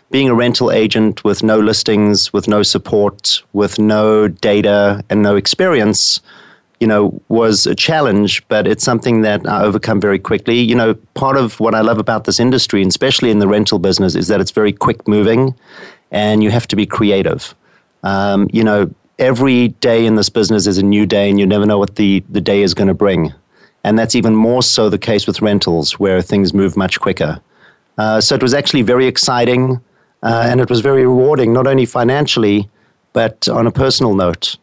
being 0.10 0.30
a 0.30 0.34
rental 0.34 0.72
agent 0.72 1.24
with 1.24 1.44
no 1.44 1.60
listings, 1.60 2.32
with 2.32 2.48
no 2.48 2.64
support, 2.64 3.44
with 3.54 3.78
no 3.78 4.28
data, 4.28 5.04
and 5.10 5.22
no 5.22 5.36
experience, 5.36 6.22
you 6.80 6.88
know, 6.88 7.22
was 7.28 7.68
a 7.68 7.76
challenge, 7.76 8.48
but 8.48 8.66
it's 8.66 8.84
something 8.84 9.22
that 9.22 9.48
I 9.48 9.64
overcome 9.64 10.00
very 10.00 10.20
quickly. 10.20 10.60
You 10.60 10.76
know, 10.76 10.94
part 11.16 11.36
of 11.36 11.60
what 11.60 11.76
I 11.76 11.82
love 11.82 11.98
about 11.98 12.24
this 12.24 12.40
industry, 12.40 12.82
and 12.82 12.90
especially 12.90 13.30
in 13.30 13.40
the 13.40 13.48
rental 13.48 13.80
business, 13.80 14.16
is 14.16 14.28
that 14.30 14.40
it's 14.40 14.52
very 14.52 14.72
quick 14.72 15.08
moving, 15.08 15.54
and 16.12 16.42
you 16.42 16.50
have 16.52 16.68
to 16.68 16.76
be 16.76 16.86
creative. 16.86 17.54
Um, 18.04 18.48
you 18.54 18.64
know, 18.64 18.90
every 19.20 19.70
day 19.70 20.06
in 20.06 20.16
this 20.16 20.30
business 20.30 20.68
is 20.68 20.78
a 20.78 20.84
new 20.84 21.06
day 21.06 21.30
and 21.30 21.40
you 21.40 21.46
never 21.46 21.66
know 21.66 21.78
what 21.78 21.96
the, 21.96 22.24
the 22.30 22.42
day 22.42 22.62
is 22.62 22.74
going 22.74 22.88
to 22.88 22.94
bring. 22.94 23.34
And 23.84 23.98
that's 23.98 24.16
even 24.16 24.36
more 24.36 24.64
so 24.64 24.90
the 24.90 24.98
case 24.98 25.28
with 25.28 25.42
rentals, 25.42 26.00
where 26.00 26.22
things 26.22 26.54
move 26.54 26.76
much 26.76 27.00
quicker. 27.00 27.40
Uh, 27.98 28.22
so 28.22 28.36
it 28.36 28.44
was 28.44 28.54
actually 28.54 28.82
very 28.82 29.08
exciting 29.08 29.82
uh, 30.24 30.48
and 30.50 30.60
it 30.60 30.70
was 30.70 30.82
very 30.82 31.06
rewarding, 31.06 31.54
not 31.54 31.68
only 31.68 31.86
financially, 31.86 32.70
but 33.14 33.48
on 33.50 33.66
a 33.66 33.72
personal 33.72 34.14
note 34.14 34.58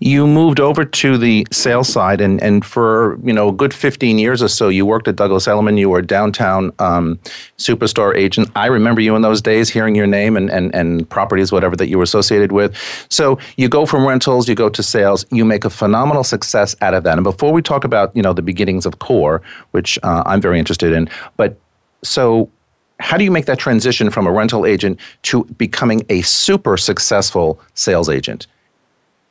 you 0.00 0.26
moved 0.26 0.60
over 0.60 0.84
to 0.84 1.18
the 1.18 1.46
sales 1.50 1.88
side, 1.88 2.20
and, 2.20 2.42
and 2.42 2.64
for 2.64 3.18
you 3.22 3.32
know 3.32 3.48
a 3.48 3.52
good 3.52 3.74
15 3.74 4.18
years 4.18 4.42
or 4.42 4.48
so, 4.48 4.68
you 4.68 4.86
worked 4.86 5.08
at 5.08 5.16
Douglas 5.16 5.46
Elliman. 5.46 5.76
You 5.76 5.90
were 5.90 5.98
a 5.98 6.06
downtown 6.06 6.72
um, 6.78 7.18
superstar 7.58 8.14
agent. 8.16 8.50
I 8.56 8.66
remember 8.66 9.00
you 9.00 9.16
in 9.16 9.22
those 9.22 9.40
days, 9.40 9.68
hearing 9.68 9.94
your 9.94 10.06
name 10.06 10.36
and, 10.36 10.50
and, 10.50 10.74
and 10.74 11.08
properties, 11.08 11.52
whatever 11.52 11.76
that 11.76 11.88
you 11.88 11.98
were 11.98 12.04
associated 12.04 12.52
with. 12.52 12.76
So 13.10 13.38
you 13.56 13.68
go 13.68 13.86
from 13.86 14.06
rentals, 14.06 14.48
you 14.48 14.54
go 14.54 14.68
to 14.68 14.82
sales, 14.82 15.24
you 15.30 15.44
make 15.44 15.64
a 15.64 15.70
phenomenal 15.70 16.24
success 16.24 16.76
out 16.80 16.94
of 16.94 17.04
that. 17.04 17.18
And 17.18 17.24
before 17.24 17.52
we 17.52 17.62
talk 17.62 17.84
about 17.84 18.14
you 18.16 18.22
know 18.22 18.32
the 18.32 18.42
beginnings 18.42 18.86
of 18.86 18.98
Core, 18.98 19.42
which 19.72 19.98
uh, 20.02 20.22
I'm 20.26 20.40
very 20.40 20.58
interested 20.58 20.92
in, 20.92 21.08
but 21.36 21.58
so 22.02 22.50
how 23.00 23.16
do 23.16 23.24
you 23.24 23.30
make 23.30 23.46
that 23.46 23.58
transition 23.58 24.10
from 24.10 24.26
a 24.26 24.32
rental 24.32 24.64
agent 24.64 25.00
to 25.22 25.44
becoming 25.58 26.04
a 26.08 26.22
super 26.22 26.76
successful 26.76 27.60
sales 27.74 28.08
agent? 28.08 28.46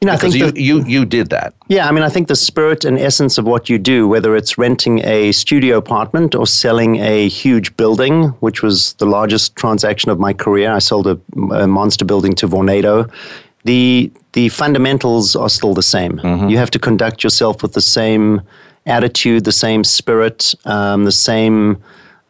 You 0.03 0.07
know, 0.07 0.15
because 0.15 0.35
I 0.35 0.39
think 0.39 0.57
you, 0.57 0.81
the, 0.81 0.89
you 0.89 0.99
you 0.99 1.05
did 1.05 1.29
that. 1.29 1.53
Yeah, 1.69 1.87
I 1.87 1.93
mean, 1.93 2.03
I 2.03 2.09
think 2.09 2.27
the 2.27 2.35
spirit 2.35 2.83
and 2.83 2.99
essence 2.99 3.37
of 3.37 3.45
what 3.45 3.69
you 3.69 3.77
do, 3.77 4.05
whether 4.05 4.35
it's 4.35 4.57
renting 4.57 4.99
a 5.05 5.31
studio 5.31 5.77
apartment 5.77 6.35
or 6.35 6.45
selling 6.45 6.97
a 6.97 7.29
huge 7.29 7.77
building, 7.77 8.27
which 8.41 8.61
was 8.61 8.95
the 8.95 9.05
largest 9.05 9.55
transaction 9.55 10.11
of 10.11 10.19
my 10.19 10.33
career, 10.33 10.73
I 10.73 10.79
sold 10.79 11.07
a, 11.07 11.17
a 11.53 11.67
monster 11.67 12.03
building 12.03 12.35
to 12.35 12.49
Vornado. 12.49 13.09
The 13.63 14.11
the 14.33 14.49
fundamentals 14.49 15.37
are 15.37 15.47
still 15.47 15.73
the 15.73 15.81
same. 15.81 16.17
Mm-hmm. 16.17 16.49
You 16.49 16.57
have 16.57 16.71
to 16.71 16.79
conduct 16.79 17.23
yourself 17.23 17.63
with 17.63 17.71
the 17.71 17.81
same 17.99 18.41
attitude, 18.85 19.45
the 19.45 19.53
same 19.53 19.85
spirit, 19.85 20.53
um, 20.65 21.05
the 21.05 21.13
same 21.13 21.81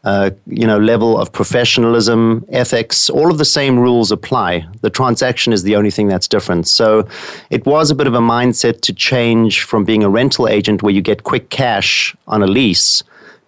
uh, 0.04 0.32
you 0.48 0.68
know, 0.68 0.78
level 0.78 1.18
of 1.18 1.32
professionalism, 1.32 2.46
ethics, 2.50 3.10
all 3.10 3.32
of 3.32 3.38
the 3.38 3.46
same 3.46 3.80
rules 3.80 4.12
apply. 4.12 4.66
The 4.82 4.90
transaction 4.90 5.54
is 5.54 5.64
the 5.64 5.76
only 5.76 5.92
thing 5.92 6.08
that's 6.08 6.28
different. 6.28 6.68
So 6.68 7.08
it 7.50 7.66
was 7.66 7.90
a 7.90 7.96
bit 7.96 8.08
of 8.08 8.14
a 8.14 8.20
mindset 8.20 8.82
to 8.82 8.94
change 8.94 9.64
from 9.64 9.86
being 9.86 10.04
a 10.04 10.10
rental 10.10 10.48
agent 10.48 10.84
where 10.84 10.94
you 10.94 11.02
get 11.02 11.24
quick 11.24 11.50
cash 11.50 12.16
on 12.28 12.44
a 12.44 12.48
lease 12.48 13.04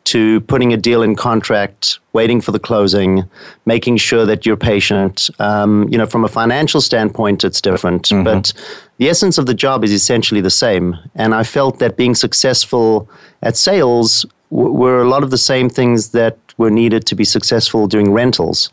to 0.05 0.39
putting 0.41 0.71
a 0.71 0.77
deal 0.77 1.01
in 1.01 1.15
contract, 1.15 1.99
waiting 2.13 2.39
for 2.39 2.51
the 2.51 2.59
closing, 2.59 3.23
making 3.65 3.97
sure 3.97 4.25
that 4.25 4.45
you're 4.45 4.55
patient. 4.55 5.29
Um, 5.39 5.89
you 5.89 5.97
know, 5.97 6.05
from 6.05 6.23
a 6.23 6.27
financial 6.27 6.79
standpoint, 6.79 7.43
it's 7.43 7.59
different, 7.59 8.03
mm-hmm. 8.03 8.23
but 8.23 8.53
the 8.97 9.09
essence 9.09 9.37
of 9.37 9.47
the 9.47 9.53
job 9.53 9.83
is 9.83 9.91
essentially 9.91 10.41
the 10.41 10.51
same. 10.51 10.95
And 11.15 11.33
I 11.33 11.43
felt 11.43 11.79
that 11.79 11.97
being 11.97 12.13
successful 12.13 13.09
at 13.41 13.57
sales 13.57 14.25
w- 14.51 14.71
were 14.71 15.01
a 15.01 15.09
lot 15.09 15.23
of 15.23 15.31
the 15.31 15.39
same 15.39 15.69
things 15.69 16.11
that 16.11 16.37
were 16.57 16.71
needed 16.71 17.05
to 17.07 17.15
be 17.15 17.25
successful 17.25 17.87
doing 17.87 18.11
rentals 18.11 18.71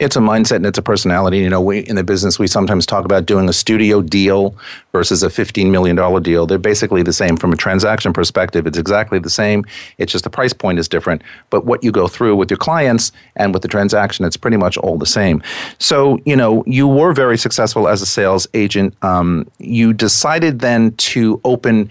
it's 0.00 0.16
a 0.16 0.18
mindset 0.18 0.56
and 0.56 0.66
it's 0.66 0.78
a 0.78 0.82
personality. 0.82 1.38
You 1.38 1.50
know, 1.50 1.60
we 1.60 1.80
in 1.80 1.94
the 1.94 2.02
business 2.02 2.38
we 2.38 2.46
sometimes 2.46 2.86
talk 2.86 3.04
about 3.04 3.26
doing 3.26 3.48
a 3.48 3.52
studio 3.52 4.00
deal 4.00 4.56
versus 4.92 5.22
a 5.22 5.28
$15 5.28 5.70
million 5.70 6.22
deal. 6.22 6.46
They're 6.46 6.58
basically 6.58 7.02
the 7.02 7.12
same 7.12 7.36
from 7.36 7.52
a 7.52 7.56
transaction 7.56 8.14
perspective. 8.14 8.66
It's 8.66 8.78
exactly 8.78 9.18
the 9.18 9.30
same. 9.30 9.64
It's 9.98 10.10
just 10.10 10.24
the 10.24 10.30
price 10.30 10.54
point 10.54 10.78
is 10.78 10.88
different. 10.88 11.22
But 11.50 11.66
what 11.66 11.84
you 11.84 11.92
go 11.92 12.08
through 12.08 12.36
with 12.36 12.50
your 12.50 12.56
clients 12.56 13.12
and 13.36 13.52
with 13.52 13.62
the 13.62 13.68
transaction, 13.68 14.24
it's 14.24 14.38
pretty 14.38 14.56
much 14.56 14.78
all 14.78 14.96
the 14.96 15.06
same. 15.06 15.42
So, 15.78 16.18
you 16.24 16.34
know, 16.34 16.64
you 16.66 16.88
were 16.88 17.12
very 17.12 17.36
successful 17.36 17.86
as 17.86 18.00
a 18.00 18.06
sales 18.06 18.48
agent. 18.54 18.96
Um, 19.04 19.46
you 19.58 19.92
decided 19.92 20.60
then 20.60 20.92
to 20.92 21.42
open 21.44 21.90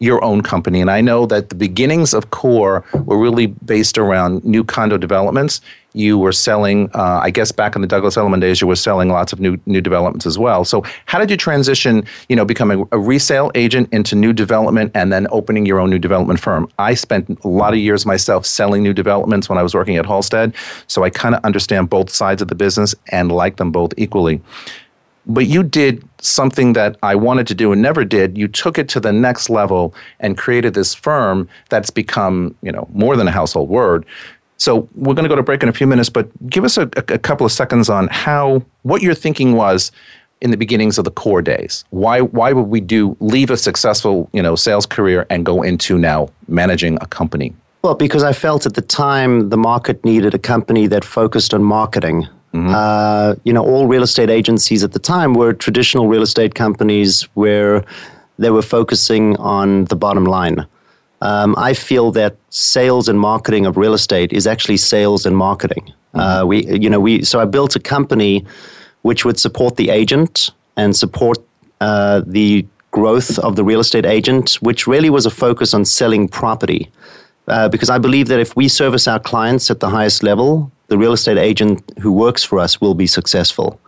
your 0.00 0.24
own 0.24 0.42
company. 0.42 0.80
And 0.80 0.90
I 0.90 1.02
know 1.02 1.26
that 1.26 1.50
the 1.50 1.54
beginnings 1.54 2.14
of 2.14 2.30
Core 2.30 2.82
were 3.04 3.18
really 3.18 3.46
based 3.46 3.98
around 3.98 4.42
new 4.44 4.64
condo 4.64 4.96
developments. 4.96 5.60
You 5.92 6.18
were 6.18 6.32
selling, 6.32 6.88
uh, 6.94 7.20
I 7.22 7.30
guess, 7.30 7.52
back 7.52 7.74
in 7.74 7.82
the 7.82 7.88
Douglas 7.88 8.16
Elliman 8.16 8.40
days, 8.40 8.60
you 8.60 8.66
were 8.66 8.76
selling 8.76 9.08
lots 9.08 9.32
of 9.32 9.40
new 9.40 9.58
new 9.66 9.80
developments 9.80 10.24
as 10.24 10.38
well. 10.38 10.64
So, 10.64 10.84
how 11.06 11.18
did 11.18 11.30
you 11.30 11.36
transition, 11.36 12.04
you 12.28 12.36
know, 12.36 12.44
becoming 12.44 12.88
a 12.92 12.98
resale 12.98 13.50
agent 13.56 13.88
into 13.92 14.14
new 14.14 14.32
development 14.32 14.92
and 14.94 15.12
then 15.12 15.26
opening 15.30 15.66
your 15.66 15.80
own 15.80 15.90
new 15.90 15.98
development 15.98 16.38
firm? 16.38 16.68
I 16.78 16.94
spent 16.94 17.38
a 17.44 17.48
lot 17.48 17.72
of 17.72 17.80
years 17.80 18.06
myself 18.06 18.46
selling 18.46 18.84
new 18.84 18.94
developments 18.94 19.48
when 19.48 19.58
I 19.58 19.64
was 19.64 19.74
working 19.74 19.96
at 19.96 20.06
Halstead, 20.06 20.54
so 20.86 21.02
I 21.02 21.10
kind 21.10 21.34
of 21.34 21.44
understand 21.44 21.90
both 21.90 22.08
sides 22.08 22.40
of 22.40 22.48
the 22.48 22.54
business 22.54 22.94
and 23.08 23.32
like 23.32 23.56
them 23.56 23.72
both 23.72 23.92
equally 23.96 24.40
but 25.26 25.46
you 25.46 25.62
did 25.62 26.06
something 26.20 26.72
that 26.74 26.96
I 27.02 27.14
wanted 27.14 27.46
to 27.48 27.54
do 27.54 27.72
and 27.72 27.82
never 27.82 28.04
did. 28.04 28.36
You 28.36 28.48
took 28.48 28.78
it 28.78 28.88
to 28.90 29.00
the 29.00 29.12
next 29.12 29.50
level 29.50 29.94
and 30.18 30.36
created 30.36 30.74
this 30.74 30.94
firm 30.94 31.48
that's 31.68 31.90
become, 31.90 32.54
you 32.62 32.72
know, 32.72 32.88
more 32.92 33.16
than 33.16 33.28
a 33.28 33.30
household 33.30 33.68
word. 33.68 34.04
So 34.56 34.88
we're 34.94 35.14
going 35.14 35.24
to 35.24 35.28
go 35.28 35.36
to 35.36 35.42
break 35.42 35.62
in 35.62 35.68
a 35.68 35.72
few 35.72 35.86
minutes, 35.86 36.10
but 36.10 36.28
give 36.48 36.64
us 36.64 36.76
a, 36.76 36.82
a, 36.96 37.18
couple 37.18 37.46
of 37.46 37.52
seconds 37.52 37.88
on 37.88 38.08
how 38.08 38.62
what 38.82 39.00
your 39.00 39.14
thinking 39.14 39.54
was 39.54 39.90
in 40.42 40.50
the 40.50 40.56
beginnings 40.56 40.98
of 40.98 41.04
the 41.04 41.10
core 41.10 41.40
days. 41.40 41.84
Why 41.90 42.20
why 42.20 42.52
would 42.52 42.68
we 42.68 42.80
do 42.80 43.16
leave 43.20 43.50
a 43.50 43.56
successful 43.56 44.28
you 44.32 44.42
know 44.42 44.56
sales 44.56 44.84
career 44.84 45.26
and 45.30 45.46
go 45.46 45.62
into 45.62 45.96
now 45.96 46.28
managing 46.46 46.98
a 47.00 47.06
company? 47.06 47.54
Well, 47.82 47.94
because 47.94 48.22
I 48.22 48.34
felt 48.34 48.66
at 48.66 48.74
the 48.74 48.82
time 48.82 49.48
the 49.48 49.56
market 49.56 50.04
needed 50.04 50.34
a 50.34 50.38
company 50.38 50.86
that 50.88 51.04
focused 51.04 51.54
on 51.54 51.62
marketing 51.62 52.28
Mm-hmm. 52.54 52.72
Uh, 52.74 53.34
you 53.44 53.52
know, 53.52 53.64
all 53.64 53.86
real 53.86 54.02
estate 54.02 54.28
agencies 54.30 54.82
at 54.82 54.92
the 54.92 54.98
time 54.98 55.34
were 55.34 55.52
traditional 55.52 56.08
real 56.08 56.22
estate 56.22 56.54
companies 56.54 57.22
where 57.34 57.84
they 58.38 58.50
were 58.50 58.62
focusing 58.62 59.36
on 59.36 59.84
the 59.84 59.96
bottom 59.96 60.24
line. 60.24 60.66
Um, 61.22 61.54
I 61.58 61.74
feel 61.74 62.10
that 62.12 62.36
sales 62.48 63.08
and 63.08 63.20
marketing 63.20 63.66
of 63.66 63.76
real 63.76 63.94
estate 63.94 64.32
is 64.32 64.46
actually 64.46 64.78
sales 64.78 65.26
and 65.26 65.36
marketing. 65.36 65.84
Mm-hmm. 66.14 66.20
Uh, 66.20 66.44
we, 66.46 66.66
you 66.66 66.90
know, 66.90 66.98
we. 66.98 67.22
So 67.22 67.40
I 67.40 67.44
built 67.44 67.76
a 67.76 67.80
company 67.80 68.44
which 69.02 69.24
would 69.24 69.38
support 69.38 69.76
the 69.76 69.90
agent 69.90 70.50
and 70.76 70.96
support 70.96 71.38
uh, 71.80 72.22
the 72.26 72.66
growth 72.90 73.38
of 73.38 73.56
the 73.56 73.62
real 73.62 73.80
estate 73.80 74.06
agent, 74.06 74.54
which 74.60 74.86
really 74.86 75.10
was 75.10 75.26
a 75.26 75.30
focus 75.30 75.72
on 75.74 75.84
selling 75.84 76.26
property. 76.28 76.90
Uh, 77.48 77.68
because 77.68 77.90
I 77.90 77.98
believe 77.98 78.28
that 78.28 78.40
if 78.40 78.54
we 78.56 78.68
service 78.68 79.08
our 79.08 79.18
clients 79.18 79.70
at 79.70 79.80
the 79.80 79.88
highest 79.88 80.22
level, 80.22 80.70
the 80.90 80.98
real 80.98 81.12
estate 81.12 81.38
agent 81.38 81.80
who 82.00 82.12
works 82.12 82.44
for 82.44 82.58
us 82.58 82.80
will 82.80 82.94
be 82.94 83.06
successful. 83.06 83.80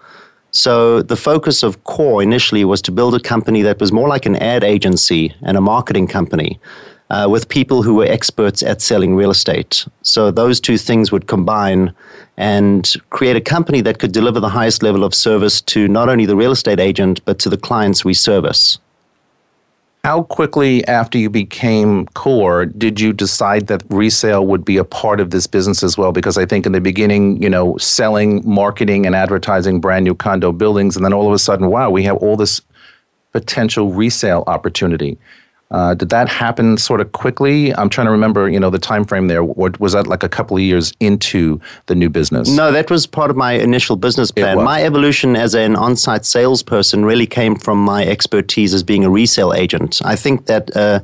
So 0.52 1.02
the 1.02 1.16
focus 1.16 1.62
of 1.62 1.82
Core 1.84 2.22
initially 2.22 2.64
was 2.64 2.80
to 2.82 2.92
build 2.92 3.14
a 3.14 3.20
company 3.20 3.62
that 3.62 3.80
was 3.80 3.90
more 3.90 4.08
like 4.08 4.24
an 4.24 4.36
ad 4.36 4.62
agency 4.62 5.34
and 5.42 5.56
a 5.56 5.60
marketing 5.60 6.06
company 6.06 6.60
uh, 7.10 7.26
with 7.28 7.48
people 7.48 7.82
who 7.82 7.94
were 7.94 8.04
experts 8.04 8.62
at 8.62 8.80
selling 8.80 9.16
real 9.16 9.30
estate. 9.30 9.86
So 10.02 10.30
those 10.30 10.60
two 10.60 10.78
things 10.78 11.10
would 11.10 11.26
combine 11.26 11.92
and 12.36 12.90
create 13.10 13.36
a 13.36 13.40
company 13.40 13.80
that 13.82 13.98
could 13.98 14.12
deliver 14.12 14.40
the 14.40 14.48
highest 14.48 14.82
level 14.82 15.04
of 15.04 15.14
service 15.14 15.60
to 15.62 15.88
not 15.88 16.08
only 16.08 16.26
the 16.26 16.36
real 16.36 16.52
estate 16.52 16.80
agent, 16.80 17.24
but 17.24 17.38
to 17.40 17.48
the 17.48 17.58
clients 17.58 18.04
we 18.04 18.14
service. 18.14 18.78
How 20.04 20.24
quickly 20.24 20.84
after 20.88 21.16
you 21.16 21.30
became 21.30 22.06
core 22.06 22.66
did 22.66 23.00
you 23.00 23.12
decide 23.12 23.68
that 23.68 23.84
resale 23.88 24.44
would 24.44 24.64
be 24.64 24.76
a 24.76 24.82
part 24.82 25.20
of 25.20 25.30
this 25.30 25.46
business 25.46 25.84
as 25.84 25.96
well? 25.96 26.10
Because 26.10 26.36
I 26.36 26.44
think 26.44 26.66
in 26.66 26.72
the 26.72 26.80
beginning, 26.80 27.40
you 27.40 27.48
know, 27.48 27.76
selling, 27.76 28.42
marketing, 28.44 29.06
and 29.06 29.14
advertising 29.14 29.80
brand 29.80 30.04
new 30.04 30.16
condo 30.16 30.50
buildings, 30.50 30.96
and 30.96 31.04
then 31.04 31.12
all 31.12 31.28
of 31.28 31.32
a 31.32 31.38
sudden, 31.38 31.68
wow, 31.68 31.88
we 31.88 32.02
have 32.02 32.16
all 32.16 32.34
this 32.34 32.60
potential 33.30 33.92
resale 33.92 34.42
opportunity. 34.48 35.18
Uh, 35.72 35.94
did 35.94 36.10
that 36.10 36.28
happen 36.28 36.76
sort 36.76 37.00
of 37.00 37.12
quickly? 37.12 37.74
I'm 37.74 37.88
trying 37.88 38.06
to 38.06 38.10
remember, 38.10 38.48
you 38.48 38.60
know, 38.60 38.68
the 38.68 38.78
time 38.78 39.04
frame 39.04 39.28
there. 39.28 39.42
was 39.42 39.94
that 39.94 40.06
like 40.06 40.22
a 40.22 40.28
couple 40.28 40.56
of 40.56 40.62
years 40.62 40.92
into 41.00 41.58
the 41.86 41.94
new 41.94 42.10
business? 42.10 42.48
No, 42.48 42.70
that 42.70 42.90
was 42.90 43.06
part 43.06 43.30
of 43.30 43.36
my 43.36 43.52
initial 43.52 43.96
business 43.96 44.30
plan. 44.30 44.62
My 44.62 44.84
evolution 44.84 45.34
as 45.34 45.54
an 45.54 45.74
on-site 45.74 46.26
salesperson 46.26 47.06
really 47.06 47.26
came 47.26 47.56
from 47.56 47.78
my 47.78 48.04
expertise 48.04 48.74
as 48.74 48.82
being 48.82 49.04
a 49.04 49.10
resale 49.10 49.54
agent. 49.54 50.02
I 50.04 50.14
think 50.14 50.44
that 50.46 50.70
a 50.76 50.78
uh, 50.78 51.00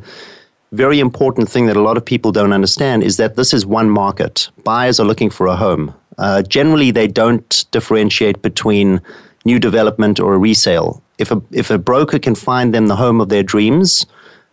very 0.73 1.01
important 1.01 1.49
thing 1.49 1.65
that 1.67 1.77
a 1.79 1.83
lot 1.83 1.97
of 1.97 2.05
people 2.05 2.31
don't 2.31 2.53
understand 2.53 3.03
is 3.03 3.17
that 3.17 3.37
this 3.37 3.55
is 3.55 3.65
one 3.65 3.89
market. 3.89 4.51
Buyers 4.65 5.01
are 5.01 5.07
looking 5.07 5.31
for 5.31 5.47
a 5.47 5.57
home. 5.57 5.95
Uh, 6.19 6.43
generally, 6.43 6.91
they 6.91 7.07
don't 7.07 7.65
differentiate 7.71 8.43
between 8.43 9.01
new 9.47 9.59
development 9.59 10.21
or 10.21 10.35
a 10.35 10.39
resale. 10.39 11.03
If 11.17 11.31
a 11.31 11.41
if 11.53 11.71
a 11.71 11.79
broker 11.79 12.19
can 12.19 12.35
find 12.35 12.75
them 12.75 12.89
the 12.89 12.97
home 12.97 13.21
of 13.21 13.31
their 13.31 13.43
dreams 13.43 14.05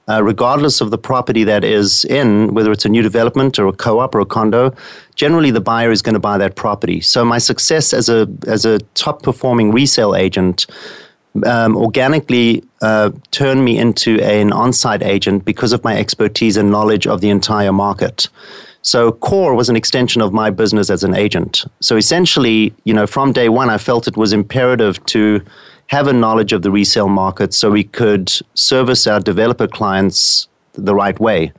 uh, 0.08 0.22
regardless 0.24 0.82
of 0.82 0.92
the 0.92 0.98
property 0.98 1.44
that 1.44 1.64
is 1.64 2.06
in, 2.06 2.54
whether 2.54 2.72
it's 2.72 2.86
a 2.86 2.90
new 2.90 3.02
development 3.02 3.58
or 3.58 3.68
a 3.68 3.74
co-op 3.74 4.14
or 4.14 4.20
a 4.20 4.26
condo, 4.26 4.74
generally 5.16 5.52
the 5.52 5.62
buyer 5.62 5.92
is 5.92 6.02
going 6.02 6.14
to 6.14 6.20
buy 6.20 6.38
that 6.38 6.56
property. 6.56 7.02
So 7.02 7.26
my 7.26 7.40
success 7.40 7.94
as 7.94 8.10
a 8.10 8.28
as 8.48 8.66
a 8.66 8.80
top 8.94 9.24
performing 9.24 9.72
resale 9.72 10.16
agent 10.16 10.68
um, 11.46 11.76
organically 11.76 12.64
uh, 12.82 13.12
turned 13.32 13.66
me 13.66 13.78
into 13.78 14.22
an 14.22 14.54
on-site 14.54 15.04
agent 15.04 15.44
because 15.44 15.74
of 15.74 15.84
my 15.84 15.98
expertise 15.98 16.56
and 16.56 16.72
knowledge 16.72 17.08
of 17.08 17.22
the 17.22 17.30
entire 17.30 17.74
market. 17.74 18.30
So 18.84 19.12
Core 19.12 19.56
was 19.56 19.68
an 19.68 19.76
extension 19.76 20.22
of 20.22 20.32
my 20.32 20.52
business 20.52 20.92
as 20.92 21.04
an 21.04 21.16
agent. 21.16 21.66
So 21.82 21.98
essentially, 21.98 22.74
you 22.84 22.94
know, 22.94 23.08
from 23.08 23.34
day 23.34 23.50
one, 23.50 23.72
I 23.72 23.80
felt 23.80 24.08
it 24.08 24.16
was 24.16 24.32
imperative 24.32 25.04
to 25.08 25.42
have 25.88 26.08
a 26.08 26.14
knowledge 26.14 26.54
of 26.54 26.62
the 26.62 26.72
resale 26.72 27.10
market 27.10 27.54
so 27.54 27.72
we 27.72 27.84
could 27.84 28.32
service 28.54 29.08
our 29.08 29.20
developer 29.20 29.68
clients 29.68 30.48
the 30.74 30.96
right 30.96 31.20
way. 31.20 31.54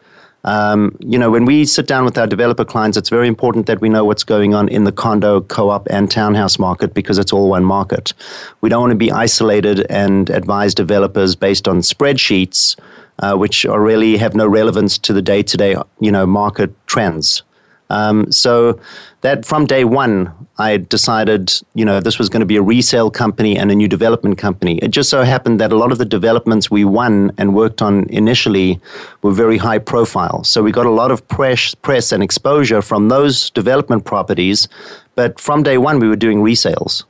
Um, 0.45 0.97
you 1.01 1.19
know, 1.19 1.29
when 1.29 1.45
we 1.45 1.65
sit 1.65 1.89
down 1.89 2.05
with 2.05 2.17
our 2.17 2.27
developer 2.27 2.65
clients, 2.65 2.97
it's 2.97 3.09
very 3.09 3.27
important 3.27 3.67
that 3.67 3.81
we 3.81 3.89
know 3.89 4.05
what's 4.05 4.23
going 4.23 4.55
on 4.55 4.69
in 4.69 4.85
the 4.85 4.93
condo, 4.93 5.41
co 5.41 5.71
op, 5.71 5.89
and 5.91 6.09
townhouse 6.09 6.57
market 6.59 6.95
because 6.95 7.19
it's 7.19 7.33
all 7.33 7.49
one 7.49 7.65
market. 7.65 8.13
We 8.61 8.69
don't 8.69 8.81
want 8.81 8.93
to 8.93 8.97
be 8.97 9.11
isolated 9.11 9.85
and 9.91 10.31
advise 10.31 10.73
developers 10.73 11.35
based 11.35 11.67
on 11.67 11.81
spreadsheets, 11.81 12.79
uh, 13.19 13.35
which 13.35 13.67
are 13.67 13.81
really 13.81 14.17
have 14.19 14.37
no 14.37 14.47
relevance 14.47 14.99
to 14.99 15.13
the 15.13 15.23
day 15.23 15.43
to 15.43 15.57
day, 15.57 15.75
you 15.99 16.13
know, 16.13 16.27
market 16.27 16.71
trends. 16.87 17.43
Um, 17.91 18.31
so 18.33 18.79
that 19.21 19.45
from 19.45 19.67
day 19.67 19.85
one, 19.85 20.33
I 20.59 20.79
decided, 20.79 21.53
you 21.75 21.85
know, 21.85 22.01
this 22.01 22.19
was 22.19 22.29
going 22.29 22.41
to 22.41 22.47
be 22.47 22.57
a 22.57 22.63
resale 22.63 23.11
company 23.11 23.57
and 23.57 23.71
a 23.71 23.75
new 23.75 23.89
development 23.89 24.39
company. 24.39 24.79
It 24.79 24.89
just 24.89 25.11
so 25.11 25.23
happened 25.23 25.61
that 25.61 25.73
a 25.73 25.77
lot 25.77 25.93
of 25.93 25.99
the 25.99 26.05
developments 26.05 26.71
we 26.71 26.85
won 26.85 27.33
and 27.39 27.55
worked 27.55 27.83
on 27.83 28.09
initially 28.09 28.81
were 29.23 29.33
very 29.33 29.59
high 29.59 29.79
profile. 29.79 30.45
So 30.45 30.63
we 30.63 30.73
got 30.73 30.87
a 30.87 30.91
lot 30.91 31.11
of 31.11 31.27
press, 31.29 31.75
press 31.75 32.13
and 32.13 32.23
exposure 32.23 32.83
from 32.83 33.09
those 33.09 33.51
development 33.51 34.05
properties. 34.05 34.69
But 35.15 35.41
from 35.41 35.63
day 35.63 35.79
one, 35.79 35.99
we 35.99 36.09
were 36.09 36.17
doing 36.17 36.39
resales. 36.39 37.05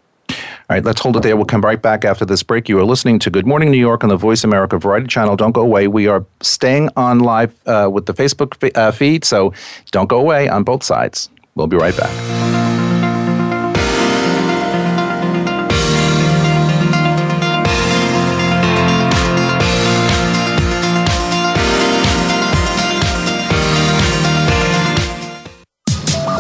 All 0.69 0.75
right, 0.75 0.85
let's 0.85 1.01
hold 1.01 1.17
it 1.17 1.23
there. 1.23 1.37
We'll 1.37 1.45
come 1.45 1.61
right 1.61 1.81
back 1.81 2.05
after 2.05 2.25
this 2.25 2.43
break. 2.43 2.69
You 2.69 2.81
are 2.81 2.85
listening 2.85 3.21
to 3.21 3.31
Good 3.31 3.47
Morning 3.47 3.71
New 3.71 3.79
York 3.79 4.03
on 4.03 4.11
the 4.11 4.17
Voice 4.17 4.43
America 4.43 4.79
Variety 4.79 5.07
Channel. 5.07 5.37
Don't 5.37 5.53
go 5.53 5.61
away. 5.61 5.87
We 5.87 6.09
are 6.09 6.27
staying 6.41 6.91
on 6.97 7.21
live 7.21 7.55
uh, 7.67 7.89
with 7.93 8.07
the 8.07 8.15
Facebook 8.15 8.57
f- 8.61 8.77
uh, 8.77 8.91
feed, 8.91 9.25
so 9.25 9.53
don't 9.93 10.09
go 10.09 10.19
away 10.19 10.49
on 10.49 10.65
both 10.65 10.83
sides. 10.83 11.31
We'll 11.55 11.69
be 11.69 11.77
right 11.77 11.97
back. 11.97 12.11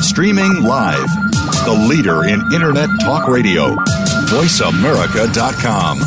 Streaming 0.02 0.62
live, 0.64 1.06
the 1.64 1.86
leader 1.88 2.24
in 2.24 2.40
Internet 2.52 2.88
Talk 3.02 3.28
Radio 3.28 3.76
VoiceAmerica.com. 4.26 6.00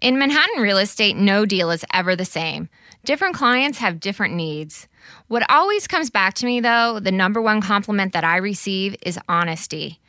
In 0.00 0.18
Manhattan 0.18 0.62
real 0.62 0.78
estate, 0.78 1.16
no 1.16 1.46
deal 1.46 1.70
is 1.70 1.84
ever 1.94 2.16
the 2.16 2.24
same. 2.24 2.68
Different 3.04 3.36
clients 3.36 3.78
have 3.78 4.00
different 4.00 4.34
needs. 4.34 4.88
What 5.28 5.48
always 5.48 5.86
comes 5.86 6.10
back 6.10 6.34
to 6.34 6.46
me, 6.46 6.58
though, 6.58 6.98
the 6.98 7.12
number 7.12 7.40
one 7.40 7.60
compliment 7.60 8.12
that 8.14 8.24
I 8.24 8.38
receive 8.38 8.96
is 9.02 9.18
honesty. 9.28 10.00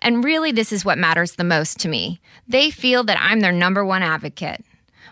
And 0.00 0.22
really, 0.22 0.52
this 0.52 0.70
is 0.70 0.84
what 0.84 0.98
matters 0.98 1.32
the 1.32 1.44
most 1.44 1.80
to 1.80 1.88
me. 1.88 2.20
They 2.46 2.70
feel 2.70 3.02
that 3.04 3.18
I'm 3.18 3.40
their 3.40 3.52
number 3.52 3.86
one 3.86 4.02
advocate. 4.02 4.62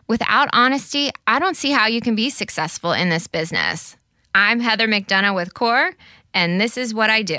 Without 0.07 0.51
honesty, 0.53 1.11
I 1.27 1.39
don't 1.39 1.57
see 1.57 1.71
how 1.71 1.87
you 1.87 2.03
can 2.03 2.15
be 2.15 2.29
successful 2.29 2.93
in 2.93 3.09
this 3.09 3.27
business. 3.27 3.97
I'm 4.35 4.61
Heather 4.61 4.87
McDonough 4.87 5.35
with 5.35 5.55
CORE, 5.55 5.93
and 6.35 6.61
this 6.61 6.77
is 6.77 6.93
what 6.93 7.09
I 7.09 7.23
do. 7.23 7.39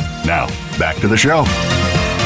Now, 0.25 0.47
back 0.77 0.97
to 0.97 1.07
the 1.07 1.17
show. 1.17 1.45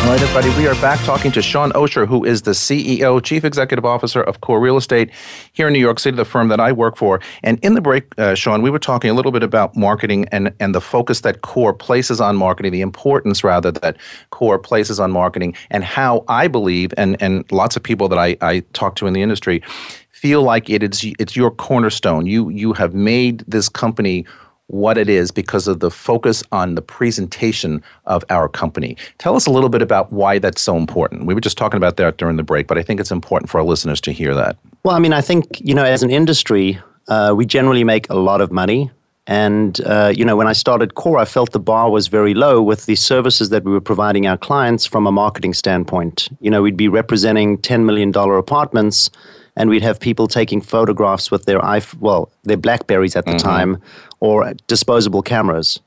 All 0.06 0.12
right, 0.12 0.22
everybody, 0.22 0.50
we 0.56 0.68
are 0.68 0.76
back 0.76 1.04
talking 1.04 1.32
to 1.32 1.42
Shaun 1.42 1.72
Osher, 1.72 2.08
who 2.08 2.24
is 2.24 2.44
the 2.44 2.52
CEO, 2.52 3.24
Chief 3.24 3.44
Executive 3.44 3.86
Officer 3.86 4.22
of 4.22 4.42
Core 4.42 4.60
Real 4.60 4.78
Estate 4.78 5.10
here 5.54 5.66
in 5.66 5.74
New 5.74 5.80
York 5.80 5.98
City, 5.98 6.16
the 6.16 6.26
firm 6.26 6.50
that 6.50 6.60
I 6.60 6.72
work 6.72 6.96
for. 6.96 7.20
And 7.42 7.58
in 7.64 7.74
the 7.74 7.82
break, 7.82 8.14
uh, 8.20 8.36
Shaun, 8.36 8.62
we 8.62 8.70
were 8.70 8.78
talking 8.78 9.10
a 9.10 9.16
little 9.16 9.32
bit 9.32 9.42
about 9.42 9.76
marketing 9.76 10.28
and, 10.32 10.54
and 10.60 10.76
the 10.76 10.82
focus 10.82 11.22
that 11.22 11.42
Core 11.42 11.74
places 11.74 12.22
on 12.22 12.36
marketing, 12.36 12.72
the 12.72 12.82
importance, 12.82 13.44
rather, 13.44 13.72
that 13.72 13.98
Core 14.30 14.60
places 14.60 15.00
on 15.00 15.10
marketing, 15.10 15.56
and 15.72 15.84
how 15.84 16.24
I 16.28 16.50
believe, 16.50 16.94
and, 16.98 17.20
and 17.20 17.52
lots 17.52 17.76
of 17.76 17.82
people 17.82 18.08
that 18.10 18.20
I, 18.20 18.38
I 18.42 18.60
talk 18.74 18.98
to 18.98 19.08
in 19.08 19.14
the 19.14 19.24
industry, 19.24 19.64
feel 20.12 20.44
like 20.44 20.70
it 20.70 20.84
is 20.84 21.04
it's 21.18 21.36
your 21.36 21.50
cornerstone. 21.50 22.26
You 22.28 22.50
you 22.50 22.74
have 22.74 22.94
made 22.94 23.44
this 23.48 23.70
company 23.70 24.26
what 24.68 24.98
it 24.98 25.10
is 25.10 25.32
because 25.32 25.68
of 25.68 25.80
the 25.80 25.92
focus 25.92 26.44
on 26.52 26.76
the 26.76 26.82
presentation 26.82 27.84
of 28.06 28.24
our 28.30 28.50
company. 28.50 28.98
Tell 29.20 29.36
us 29.36 29.46
a 29.46 29.52
little 29.52 29.70
bit 29.70 29.82
about 29.82 30.12
why 30.12 30.40
that's 30.40 30.62
so 30.62 30.76
important. 30.76 31.26
We 31.26 31.34
were 31.34 31.42
just 31.42 31.58
talking 31.58 31.78
about 31.78 31.98
that 31.98 32.18
during 32.18 32.38
the 32.38 32.44
break, 32.44 32.68
but 32.68 32.78
I 32.78 32.82
think 32.82 33.00
it's 33.00 33.12
important 33.12 33.50
for 33.50 33.60
our 33.60 33.66
listeners 33.66 34.02
to 34.02 34.12
hear 34.12 34.34
that. 34.34 34.58
Well, 34.84 34.96
I 34.96 35.00
mean, 35.00 35.14
I 35.14 35.22
think, 35.22 35.60
you 35.62 35.76
know, 35.76 35.84
as 35.84 36.04
an 36.04 36.10
industry, 36.10 36.80
uh, 37.08 37.34
we 37.36 37.46
generally 37.46 37.84
make 37.84 38.10
a 38.10 38.16
lot 38.16 38.42
of 38.42 38.52
money. 38.52 38.92
And, 39.28 39.82
uh, 39.82 40.14
you 40.16 40.24
know, 40.24 40.36
when 40.36 40.48
I 40.48 40.54
started 40.54 40.96
Core, 40.96 41.18
I 41.18 41.26
felt 41.26 41.52
the 41.52 41.60
bar 41.60 41.90
was 41.90 42.08
very 42.08 42.36
low 42.36 42.62
with 42.62 42.86
the 42.86 42.96
services 42.96 43.50
that 43.50 43.64
we 43.64 43.72
were 43.72 43.82
providing 43.82 44.28
our 44.28 44.38
clients 44.38 44.86
from 44.86 45.08
a 45.08 45.12
marketing 45.12 45.56
standpoint. 45.56 46.30
You 46.42 46.52
know, 46.52 46.62
we'd 46.62 46.78
be 46.78 46.88
representing 46.88 47.58
$10 47.58 47.86
million 47.86 48.16
apartments 48.16 49.10
and 49.56 49.70
we'd 49.70 49.84
have 49.84 50.00
people 50.00 50.28
taking 50.28 50.62
photographs 50.62 51.32
with 51.32 51.46
their 51.46 51.60
iPhone, 51.60 52.00
well, 52.00 52.32
their 52.44 52.58
Blackberries 52.58 53.16
at 53.16 53.26
the 53.26 53.32
mm-hmm. 53.32 53.48
time, 53.48 53.82
or 54.20 54.54
disposable 54.68 55.22
cameras. 55.22 55.80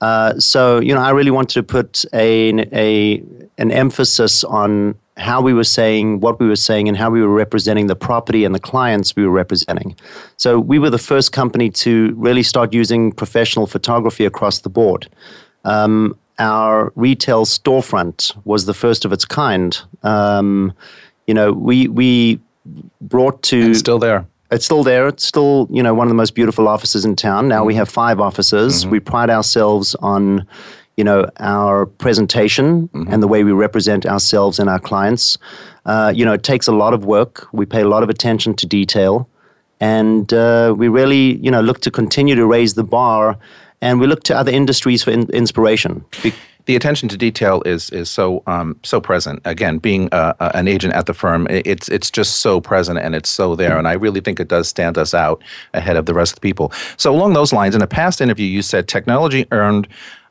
Uh, 0.00 0.38
so 0.38 0.80
you 0.80 0.94
know, 0.94 1.00
I 1.00 1.10
really 1.10 1.30
wanted 1.30 1.54
to 1.54 1.62
put 1.62 2.04
a, 2.12 2.50
a 2.72 3.22
an 3.58 3.70
emphasis 3.70 4.44
on 4.44 4.96
how 5.16 5.40
we 5.40 5.54
were 5.54 5.64
saying 5.64 6.20
what 6.20 6.40
we 6.40 6.46
were 6.46 6.56
saying 6.56 6.88
and 6.88 6.96
how 6.96 7.08
we 7.08 7.22
were 7.22 7.32
representing 7.32 7.86
the 7.86 7.96
property 7.96 8.44
and 8.44 8.54
the 8.54 8.60
clients 8.60 9.14
we 9.14 9.24
were 9.24 9.30
representing. 9.30 9.94
So 10.36 10.58
we 10.58 10.78
were 10.78 10.90
the 10.90 10.98
first 10.98 11.32
company 11.32 11.70
to 11.70 12.12
really 12.16 12.42
start 12.42 12.72
using 12.72 13.12
professional 13.12 13.66
photography 13.66 14.24
across 14.24 14.60
the 14.60 14.68
board. 14.68 15.08
Um, 15.64 16.18
our 16.38 16.92
retail 16.96 17.44
storefront 17.44 18.36
was 18.44 18.66
the 18.66 18.74
first 18.74 19.04
of 19.04 19.12
its 19.12 19.24
kind. 19.24 19.78
Um, 20.02 20.72
you 21.28 21.34
know, 21.34 21.52
we 21.52 21.86
we 21.88 22.40
brought 23.00 23.42
to 23.44 23.62
and 23.62 23.76
still 23.76 23.98
there. 23.98 24.26
It's 24.50 24.64
still 24.64 24.84
there. 24.84 25.08
It's 25.08 25.26
still 25.26 25.68
you 25.70 25.82
know 25.82 25.94
one 25.94 26.06
of 26.06 26.10
the 26.10 26.16
most 26.16 26.34
beautiful 26.34 26.68
offices 26.68 27.04
in 27.04 27.16
town. 27.16 27.48
Now 27.48 27.58
mm-hmm. 27.58 27.66
we 27.66 27.74
have 27.74 27.88
five 27.88 28.20
offices. 28.20 28.82
Mm-hmm. 28.82 28.90
We 28.90 29.00
pride 29.00 29.30
ourselves 29.30 29.94
on 29.96 30.46
you 30.96 31.04
know 31.04 31.28
our 31.38 31.86
presentation 31.86 32.88
mm-hmm. 32.88 33.12
and 33.12 33.22
the 33.22 33.28
way 33.28 33.44
we 33.44 33.52
represent 33.52 34.06
ourselves 34.06 34.58
and 34.58 34.68
our 34.68 34.78
clients. 34.78 35.38
Uh, 35.86 36.12
you 36.14 36.24
know, 36.24 36.32
it 36.32 36.42
takes 36.42 36.66
a 36.66 36.72
lot 36.72 36.94
of 36.94 37.04
work. 37.04 37.46
We 37.52 37.66
pay 37.66 37.82
a 37.82 37.88
lot 37.88 38.02
of 38.02 38.08
attention 38.08 38.54
to 38.54 38.66
detail, 38.66 39.28
and 39.80 40.32
uh, 40.32 40.74
we 40.76 40.88
really 40.88 41.36
you 41.36 41.50
know 41.50 41.60
look 41.60 41.80
to 41.80 41.90
continue 41.90 42.34
to 42.34 42.46
raise 42.46 42.74
the 42.74 42.84
bar, 42.84 43.36
and 43.80 44.00
we 44.00 44.06
look 44.06 44.22
to 44.24 44.36
other 44.36 44.52
industries 44.52 45.02
for 45.02 45.10
in- 45.10 45.30
inspiration. 45.30 46.04
Be- 46.22 46.34
the 46.66 46.76
attention 46.76 47.08
to 47.10 47.16
detail 47.16 47.62
is 47.66 47.90
is 47.90 48.10
so 48.10 48.42
um, 48.46 48.78
so 48.82 49.00
present. 49.00 49.40
Again, 49.44 49.78
being 49.78 50.08
uh, 50.12 50.34
an 50.54 50.68
agent 50.68 50.94
at 50.94 51.06
the 51.06 51.14
firm, 51.14 51.46
it's 51.50 51.88
it's 51.88 52.10
just 52.10 52.40
so 52.40 52.60
present 52.60 52.98
and 52.98 53.14
it's 53.14 53.30
so 53.30 53.54
there. 53.54 53.76
And 53.76 53.86
I 53.86 53.92
really 53.92 54.20
think 54.20 54.40
it 54.40 54.48
does 54.48 54.68
stand 54.68 54.96
us 54.96 55.14
out 55.14 55.42
ahead 55.74 55.96
of 55.96 56.06
the 56.06 56.14
rest 56.14 56.32
of 56.32 56.36
the 56.36 56.40
people. 56.40 56.72
So 56.96 57.14
along 57.14 57.34
those 57.34 57.52
lines, 57.52 57.74
in 57.74 57.82
a 57.82 57.86
past 57.86 58.20
interview, 58.20 58.46
you 58.46 58.62
said 58.62 58.88
technology 58.88 59.46
earned. 59.50 59.88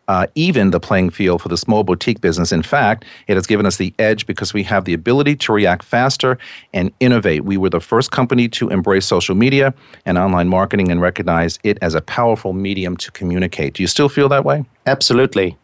Uh, 0.09 0.27
even 0.35 0.71
the 0.71 0.81
playing 0.81 1.09
field 1.09 1.41
for 1.41 1.47
the 1.47 1.55
small 1.55 1.81
boutique 1.85 2.19
business. 2.19 2.51
In 2.51 2.61
fact, 2.61 3.05
it 3.27 3.35
has 3.35 3.47
given 3.47 3.65
us 3.65 3.77
the 3.77 3.93
edge 3.99 4.27
because 4.27 4.53
we 4.53 4.61
have 4.63 4.83
the 4.83 4.93
ability 4.93 5.37
to 5.37 5.53
react 5.53 5.81
faster 5.81 6.37
and 6.73 6.91
innovate. 6.99 7.45
We 7.45 7.55
were 7.55 7.69
the 7.69 7.79
first 7.79 8.11
company 8.11 8.49
to 8.49 8.67
embrace 8.67 9.05
social 9.05 9.33
media 9.33 9.73
and 10.05 10.17
online 10.17 10.49
marketing 10.49 10.91
and 10.91 10.99
recognize 10.99 11.57
it 11.63 11.77
as 11.81 11.95
a 11.95 12.01
powerful 12.01 12.51
medium 12.51 12.97
to 12.97 13.11
communicate. 13.11 13.75
Do 13.75 13.81
you 13.83 13.87
still 13.87 14.09
feel 14.09 14.27
that 14.27 14.43
way? 14.43 14.65
Absolutely. 14.85 15.57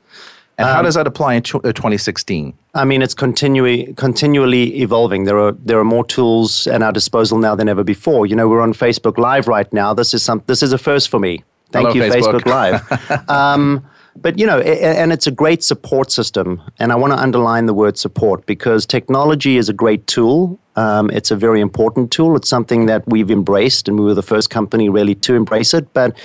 And 0.60 0.67
um, 0.67 0.76
how 0.76 0.82
does 0.82 0.95
that 0.95 1.08
apply 1.08 1.36
in 1.36 1.41
2016? 1.41 2.54
Uh, 2.76 2.80
I 2.80 2.84
mean, 2.84 3.02
it's 3.02 3.13
continually 3.13 3.93
continually 3.93 4.82
evolving. 4.82 5.24
There 5.24 5.39
are 5.39 5.54
there 5.54 5.80
are 5.80 5.86
more 5.86 6.04
tools 6.04 6.67
at 6.67 6.82
our 6.82 6.91
disposal 6.91 7.38
now 7.38 7.56
than 7.56 7.69
ever 7.69 7.84
before. 7.84 8.26
You 8.26 8.36
know, 8.36 8.50
we're 8.50 8.62
on 8.62 8.74
Facebook 8.74 9.17
Live 9.17 9.48
right 9.48 9.72
now. 9.72 9.93
This 9.93 10.13
is 10.13 10.22
some 10.22 10.43
this 10.48 10.62
is 10.62 10.74
a 10.74 10.78
first 10.78 11.08
for 11.08 11.17
me. 11.17 11.43
Thank 11.72 11.89
Hello, 11.89 12.06
you, 12.06 12.12
Facebook, 12.12 12.41
Facebook 12.41 12.45
Live. 12.45 13.30
um, 13.30 13.86
but 14.17 14.38
you 14.38 14.45
know, 14.45 14.60
and 14.60 15.13
it's 15.13 15.28
a 15.28 15.32
great 15.32 15.63
support 15.63 16.12
system. 16.12 16.62
And 16.78 16.91
I 16.91 16.95
want 16.95 17.13
to 17.13 17.19
underline 17.19 17.65
the 17.65 17.74
word 17.74 17.98
support 17.98 18.45
because 18.45 18.86
technology 18.86 19.56
is 19.56 19.69
a 19.69 19.74
great 19.74 20.08
tool. 20.08 20.60
Um, 20.76 21.10
it's 21.12 21.32
a 21.32 21.38
very 21.38 21.62
important 21.62 22.12
tool. 22.12 22.36
It's 22.36 22.50
something 22.50 22.86
that 22.88 23.08
we've 23.08 23.32
embraced, 23.32 23.88
and 23.88 23.98
we 23.98 24.04
were 24.04 24.13
the 24.13 24.22
first 24.22 24.50
company 24.50 24.89
really 24.89 25.15
to 25.15 25.36
embrace 25.36 25.74
it. 25.74 25.93
But 25.93 26.17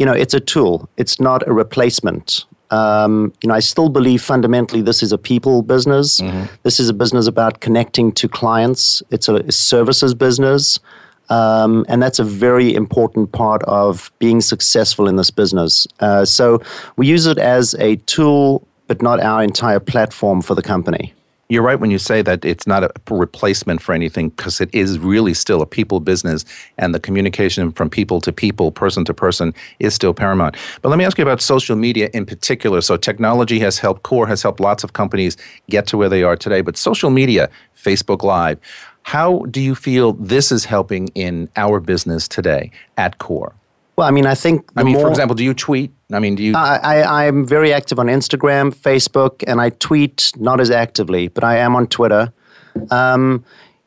you 0.00 0.06
know, 0.06 0.12
it's 0.12 0.34
a 0.34 0.40
tool. 0.40 0.88
It's 0.96 1.20
not 1.20 1.46
a 1.46 1.52
replacement. 1.52 2.46
Um, 2.70 3.32
you 3.42 3.48
know, 3.48 3.54
I 3.54 3.60
still 3.60 3.88
believe 3.88 4.22
fundamentally 4.22 4.82
this 4.82 5.02
is 5.02 5.12
a 5.12 5.18
people 5.18 5.62
business. 5.62 6.20
Mm-hmm. 6.20 6.46
This 6.62 6.80
is 6.80 6.88
a 6.88 6.94
business 6.94 7.26
about 7.26 7.60
connecting 7.60 8.12
to 8.12 8.28
clients. 8.28 9.02
It's 9.10 9.28
a, 9.28 9.36
a 9.36 9.52
services 9.52 10.14
business. 10.14 10.80
Um, 11.28 11.84
and 11.88 12.02
that's 12.02 12.18
a 12.18 12.24
very 12.24 12.74
important 12.74 13.32
part 13.32 13.62
of 13.64 14.12
being 14.18 14.40
successful 14.40 15.08
in 15.08 15.16
this 15.16 15.30
business. 15.30 15.86
Uh, 16.00 16.24
so 16.24 16.62
we 16.96 17.06
use 17.06 17.26
it 17.26 17.38
as 17.38 17.74
a 17.74 17.96
tool, 17.96 18.66
but 18.86 19.02
not 19.02 19.20
our 19.20 19.42
entire 19.42 19.80
platform 19.80 20.40
for 20.40 20.54
the 20.54 20.62
company. 20.62 21.12
You're 21.48 21.62
right 21.62 21.78
when 21.78 21.92
you 21.92 21.98
say 21.98 22.22
that 22.22 22.44
it's 22.44 22.66
not 22.66 22.82
a 22.82 22.90
replacement 23.08 23.80
for 23.80 23.92
anything 23.92 24.30
because 24.30 24.60
it 24.60 24.68
is 24.74 24.98
really 24.98 25.32
still 25.32 25.62
a 25.62 25.66
people 25.66 26.00
business 26.00 26.44
and 26.76 26.92
the 26.92 26.98
communication 26.98 27.70
from 27.70 27.88
people 27.88 28.20
to 28.22 28.32
people, 28.32 28.72
person 28.72 29.04
to 29.04 29.14
person 29.14 29.54
is 29.78 29.94
still 29.94 30.12
paramount. 30.12 30.56
But 30.82 30.88
let 30.88 30.98
me 30.98 31.04
ask 31.04 31.18
you 31.18 31.22
about 31.22 31.40
social 31.40 31.76
media 31.76 32.10
in 32.12 32.26
particular. 32.26 32.80
So 32.80 32.96
technology 32.96 33.60
has 33.60 33.78
helped, 33.78 34.02
Core 34.02 34.26
has 34.26 34.42
helped 34.42 34.58
lots 34.58 34.82
of 34.82 34.94
companies 34.94 35.36
get 35.70 35.86
to 35.86 35.96
where 35.96 36.08
they 36.08 36.24
are 36.24 36.36
today, 36.36 36.62
but 36.62 36.76
social 36.76 37.10
media, 37.10 37.48
Facebook 37.76 38.24
Live, 38.24 38.58
how 39.04 39.44
do 39.48 39.60
you 39.60 39.76
feel 39.76 40.14
this 40.14 40.50
is 40.50 40.64
helping 40.64 41.08
in 41.14 41.48
our 41.54 41.78
business 41.78 42.26
today 42.26 42.72
at 42.96 43.18
Core? 43.18 43.54
Well, 43.96 44.06
I 44.06 44.10
mean, 44.10 44.26
I 44.26 44.34
think. 44.34 44.70
I 44.76 44.82
mean, 44.82 44.94
more, 44.94 45.04
for 45.04 45.10
example, 45.10 45.34
do 45.34 45.42
you 45.42 45.54
tweet? 45.54 45.90
I 46.12 46.18
mean, 46.18 46.34
do 46.34 46.42
you? 46.42 46.54
I, 46.54 47.00
I 47.00 47.24
am 47.24 47.46
very 47.46 47.72
active 47.72 47.98
on 47.98 48.06
Instagram, 48.06 48.74
Facebook, 48.74 49.42
and 49.46 49.60
I 49.60 49.70
tweet 49.70 50.32
not 50.36 50.60
as 50.60 50.70
actively, 50.70 51.28
but 51.28 51.42
I 51.44 51.56
am 51.56 51.74
on 51.74 51.86
Twitter. 51.86 52.32
Um, 52.90 53.44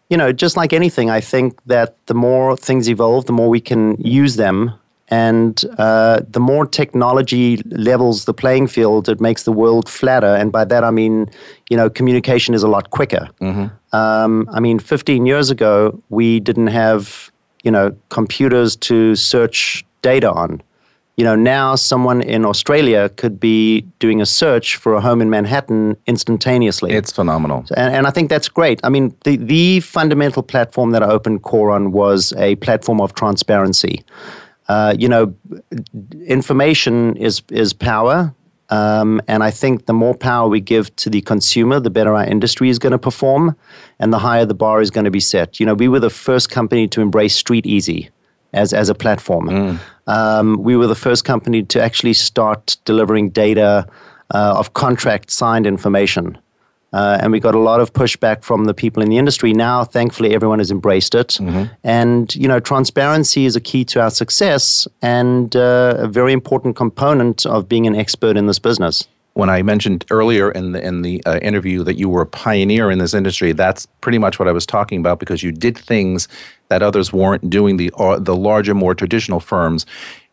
you 0.10 0.18
know, 0.18 0.32
just 0.32 0.58
like 0.58 0.74
anything, 0.74 1.12
I 1.12 1.22
think 1.22 1.60
that 1.68 1.96
the 2.08 2.16
more 2.16 2.58
things 2.58 2.90
evolve, 2.90 3.26
the 3.26 3.34
more 3.34 3.50
we 3.50 3.62
can 3.62 3.96
use 4.02 4.36
them. 4.36 4.74
And 5.12 5.64
uh, 5.80 6.22
the 6.30 6.40
more 6.40 6.68
technology 6.68 7.58
levels 7.66 8.26
the 8.26 8.34
playing 8.34 8.68
field, 8.68 9.10
it 9.10 9.20
makes 9.20 9.44
the 9.44 9.52
world 9.52 9.90
flatter. 9.90 10.36
And 10.36 10.52
by 10.52 10.66
that, 10.66 10.84
I 10.84 10.92
mean, 10.92 11.30
you 11.70 11.78
know, 11.78 11.90
communication 11.90 12.54
is 12.54 12.62
a 12.62 12.68
lot 12.68 12.92
quicker. 12.92 13.28
Mm-hmm. 13.42 13.96
Um, 13.96 14.48
I 14.52 14.60
mean, 14.60 14.78
15 14.78 15.26
years 15.26 15.50
ago, 15.50 16.00
we 16.10 16.40
didn't 16.40 16.68
have, 16.68 17.32
you 17.64 17.72
know, 17.72 17.96
computers 18.10 18.76
to 18.78 19.16
search 19.16 19.84
data 20.02 20.32
on 20.32 20.62
you 21.20 21.26
know, 21.26 21.36
now 21.36 21.76
someone 21.76 22.22
in 22.22 22.46
Australia 22.46 23.10
could 23.10 23.42
be 23.42 23.82
doing 24.00 24.22
a 24.22 24.26
search 24.26 24.78
for 24.78 24.94
a 24.94 25.02
home 25.02 25.22
in 25.22 25.30
Manhattan 25.30 25.98
instantaneously. 26.08 26.94
It's 26.94 27.12
phenomenal. 27.12 27.66
And, 27.76 27.94
and 27.94 28.08
I 28.08 28.10
think 28.10 28.30
that's 28.30 28.48
great. 28.48 28.80
I 28.86 28.90
mean, 28.90 29.14
the, 29.26 29.36
the 29.36 29.82
fundamental 29.82 30.42
platform 30.42 30.92
that 30.92 31.04
I 31.04 31.08
opened 31.08 31.44
Core 31.44 31.72
on 31.72 31.92
was 31.92 32.32
a 32.38 32.56
platform 32.56 33.02
of 33.02 33.16
transparency. 33.16 34.02
Uh, 34.70 34.96
you 34.98 35.10
know, 35.10 35.36
information 36.26 37.18
is, 37.18 37.42
is 37.50 37.74
power. 37.74 38.34
Um, 38.70 39.20
and 39.28 39.44
I 39.44 39.52
think 39.52 39.88
the 39.88 39.94
more 39.94 40.16
power 40.16 40.48
we 40.48 40.62
give 40.62 40.96
to 40.96 41.10
the 41.10 41.20
consumer, 41.20 41.82
the 41.82 41.90
better 41.90 42.16
our 42.16 42.24
industry 42.24 42.70
is 42.70 42.80
going 42.80 42.94
to 42.94 42.98
perform 42.98 43.58
and 44.00 44.14
the 44.14 44.20
higher 44.20 44.46
the 44.46 44.54
bar 44.54 44.80
is 44.80 44.90
going 44.90 45.04
to 45.04 45.12
be 45.12 45.20
set. 45.20 45.60
You 45.60 45.66
know, 45.66 45.74
we 45.74 45.90
were 45.90 46.00
the 46.00 46.10
first 46.10 46.50
company 46.50 46.88
to 46.88 47.02
embrace 47.02 47.36
Street 47.36 47.66
Easy 47.66 48.10
as, 48.54 48.74
as 48.74 48.90
a 48.90 48.96
platform. 48.96 49.50
Mm. 49.50 49.80
Um, 50.08 50.64
we 50.64 50.76
were 50.76 50.88
the 50.88 50.96
first 50.96 51.26
company 51.26 51.64
to 51.64 51.82
actually 51.82 52.14
start 52.14 52.78
delivering 52.86 53.30
data 53.30 53.88
uh, 54.34 54.54
of 54.58 54.74
contract 54.74 55.32
signed 55.32 55.68
information. 55.68 56.38
Uh, 56.92 57.20
and 57.22 57.32
we 57.32 57.40
got 57.40 57.54
a 57.54 57.60
lot 57.60 57.80
of 57.80 57.94
pushback 57.94 58.44
from 58.44 58.66
the 58.66 58.74
people 58.74 59.04
in 59.04 59.10
the 59.10 59.18
industry. 59.18 59.54
Now, 59.54 59.84
thankfully, 59.84 60.34
everyone 60.34 60.58
has 60.58 60.72
embraced 60.72 61.14
it. 61.14 61.28
Mm-hmm. 61.28 61.66
And, 61.84 62.36
you 62.36 62.48
know, 62.48 62.60
transparency 62.60 63.46
is 63.46 63.56
a 63.56 63.62
key 63.62 63.86
to 63.86 64.02
our 64.02 64.10
success 64.10 64.88
and 65.02 65.56
uh, 65.56 65.96
a 66.00 66.08
very 66.08 66.34
important 66.34 66.76
component 66.76 67.46
of 67.46 67.70
being 67.70 67.86
an 67.86 67.96
expert 67.96 68.38
in 68.38 68.48
this 68.48 68.58
business 68.58 69.08
when 69.40 69.50
I 69.50 69.64
mentioned 69.64 70.06
earlier 70.12 70.52
in 70.52 70.74
the 70.74 70.86
in 70.86 71.02
the 71.02 71.24
uh, 71.26 71.40
interview 71.40 71.84
that 71.86 71.98
you 71.98 72.10
were 72.10 72.22
a 72.22 72.28
pioneer 72.28 72.92
in 72.92 73.00
this 73.00 73.14
industry, 73.14 73.54
that's 73.54 73.86
pretty 74.02 74.18
much 74.18 74.38
what 74.38 74.48
I 74.48 74.52
was 74.52 74.66
talking 74.66 75.00
about 75.00 75.20
because 75.20 75.42
you 75.42 75.52
did 75.52 75.78
things 75.78 76.28
that 76.68 76.84
others 76.84 77.14
weren't 77.14 77.50
doing. 77.50 77.78
The 77.78 77.92
uh, 77.98 78.20
the 78.20 78.36
larger, 78.36 78.76
more 78.76 78.94
traditional 78.94 79.40
firms 79.40 79.86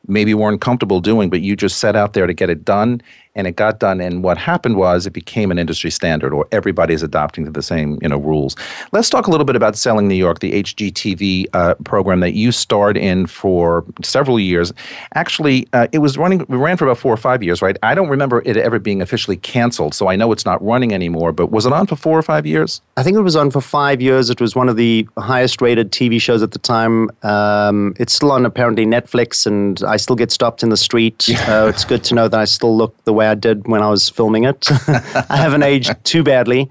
maybe 0.08 0.34
weren't 0.34 0.60
comfortable 0.60 1.00
doing, 1.00 1.30
but 1.30 1.40
you 1.40 1.56
just 1.56 1.78
set 1.78 1.96
out 1.96 2.12
there 2.12 2.26
to 2.26 2.34
get 2.34 2.50
it 2.50 2.64
done, 2.64 3.00
and 3.36 3.46
it 3.46 3.54
got 3.54 3.78
done. 3.78 4.00
And 4.00 4.24
what 4.24 4.38
happened 4.38 4.76
was 4.76 5.06
it 5.06 5.12
became 5.12 5.50
an 5.52 5.58
industry 5.58 5.90
standard, 5.90 6.32
or 6.32 6.48
everybody's 6.50 7.02
adopting 7.02 7.44
to 7.44 7.50
the 7.50 7.62
same 7.62 7.98
you 8.02 8.08
know 8.08 8.18
rules. 8.18 8.56
Let's 8.92 9.08
talk 9.08 9.28
a 9.28 9.30
little 9.30 9.44
bit 9.44 9.54
about 9.54 9.76
Selling 9.76 10.08
New 10.08 10.16
York, 10.16 10.40
the 10.40 10.62
HGTV 10.62 11.46
uh, 11.52 11.74
program 11.84 12.20
that 12.20 12.32
you 12.32 12.50
starred 12.50 12.96
in 12.96 13.26
for 13.26 13.84
several 14.02 14.40
years. 14.40 14.72
Actually, 15.14 15.68
uh, 15.72 15.86
it 15.92 15.98
was 15.98 16.18
running. 16.18 16.44
We 16.48 16.56
ran 16.56 16.76
for 16.76 16.86
about 16.86 16.98
four 16.98 17.12
or 17.12 17.18
five 17.18 17.42
years, 17.42 17.62
right? 17.62 17.76
I 17.82 17.94
don't 17.94 18.08
remember 18.08 18.42
it 18.44 18.56
ever 18.56 18.78
being 18.78 19.02
officially 19.02 19.36
canceled, 19.36 19.94
so 19.94 20.08
I 20.08 20.16
know 20.16 20.32
it's 20.32 20.44
not 20.44 20.62
running 20.64 20.92
anymore. 20.92 21.32
But 21.32 21.50
was 21.50 21.66
it 21.66 21.72
on 21.72 21.86
for 21.86 21.96
four 21.96 22.18
or 22.18 22.22
five 22.22 22.46
years? 22.46 22.80
I 22.96 23.02
think 23.02 23.16
it 23.16 23.20
was 23.20 23.36
on 23.36 23.50
for 23.50 23.60
five 23.60 24.00
years. 24.00 24.30
It 24.30 24.40
was 24.40 24.56
one 24.56 24.68
of 24.68 24.76
the 24.76 25.06
highest 25.18 25.60
rated 25.60 25.92
TV 25.92 26.20
shows 26.20 26.42
at 26.42 26.52
the 26.52 26.58
time. 26.58 27.10
Um, 27.22 27.94
it's 27.98 28.14
still 28.14 28.32
on 28.32 28.46
apparently 28.46 28.86
Netflix, 28.86 29.46
and 29.46 29.82
I 29.82 29.98
still 29.98 30.16
get 30.16 30.32
stopped 30.32 30.62
in 30.62 30.70
the 30.70 30.76
street. 30.76 31.28
Uh, 31.46 31.66
it's 31.68 31.84
good 31.84 32.02
to 32.04 32.14
know 32.14 32.28
that 32.28 32.40
I 32.40 32.44
still 32.44 32.76
look 32.76 32.96
the 33.04 33.12
way 33.12 33.25
I 33.26 33.34
did 33.34 33.66
when 33.66 33.82
I 33.82 33.88
was 33.88 34.08
filming 34.08 34.44
it. 34.44 34.68
I 34.88 35.36
haven't 35.36 35.62
aged 35.62 35.94
too 36.04 36.22
badly. 36.22 36.70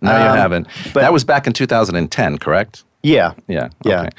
No, 0.00 0.14
um, 0.14 0.22
you 0.22 0.28
haven't. 0.28 0.68
But 0.92 1.00
that 1.00 1.12
was 1.12 1.24
back 1.24 1.46
in 1.46 1.52
2010, 1.52 2.38
correct? 2.38 2.84
Yeah. 3.02 3.34
Yeah. 3.48 3.68
Yeah. 3.84 4.02
Okay 4.02 4.10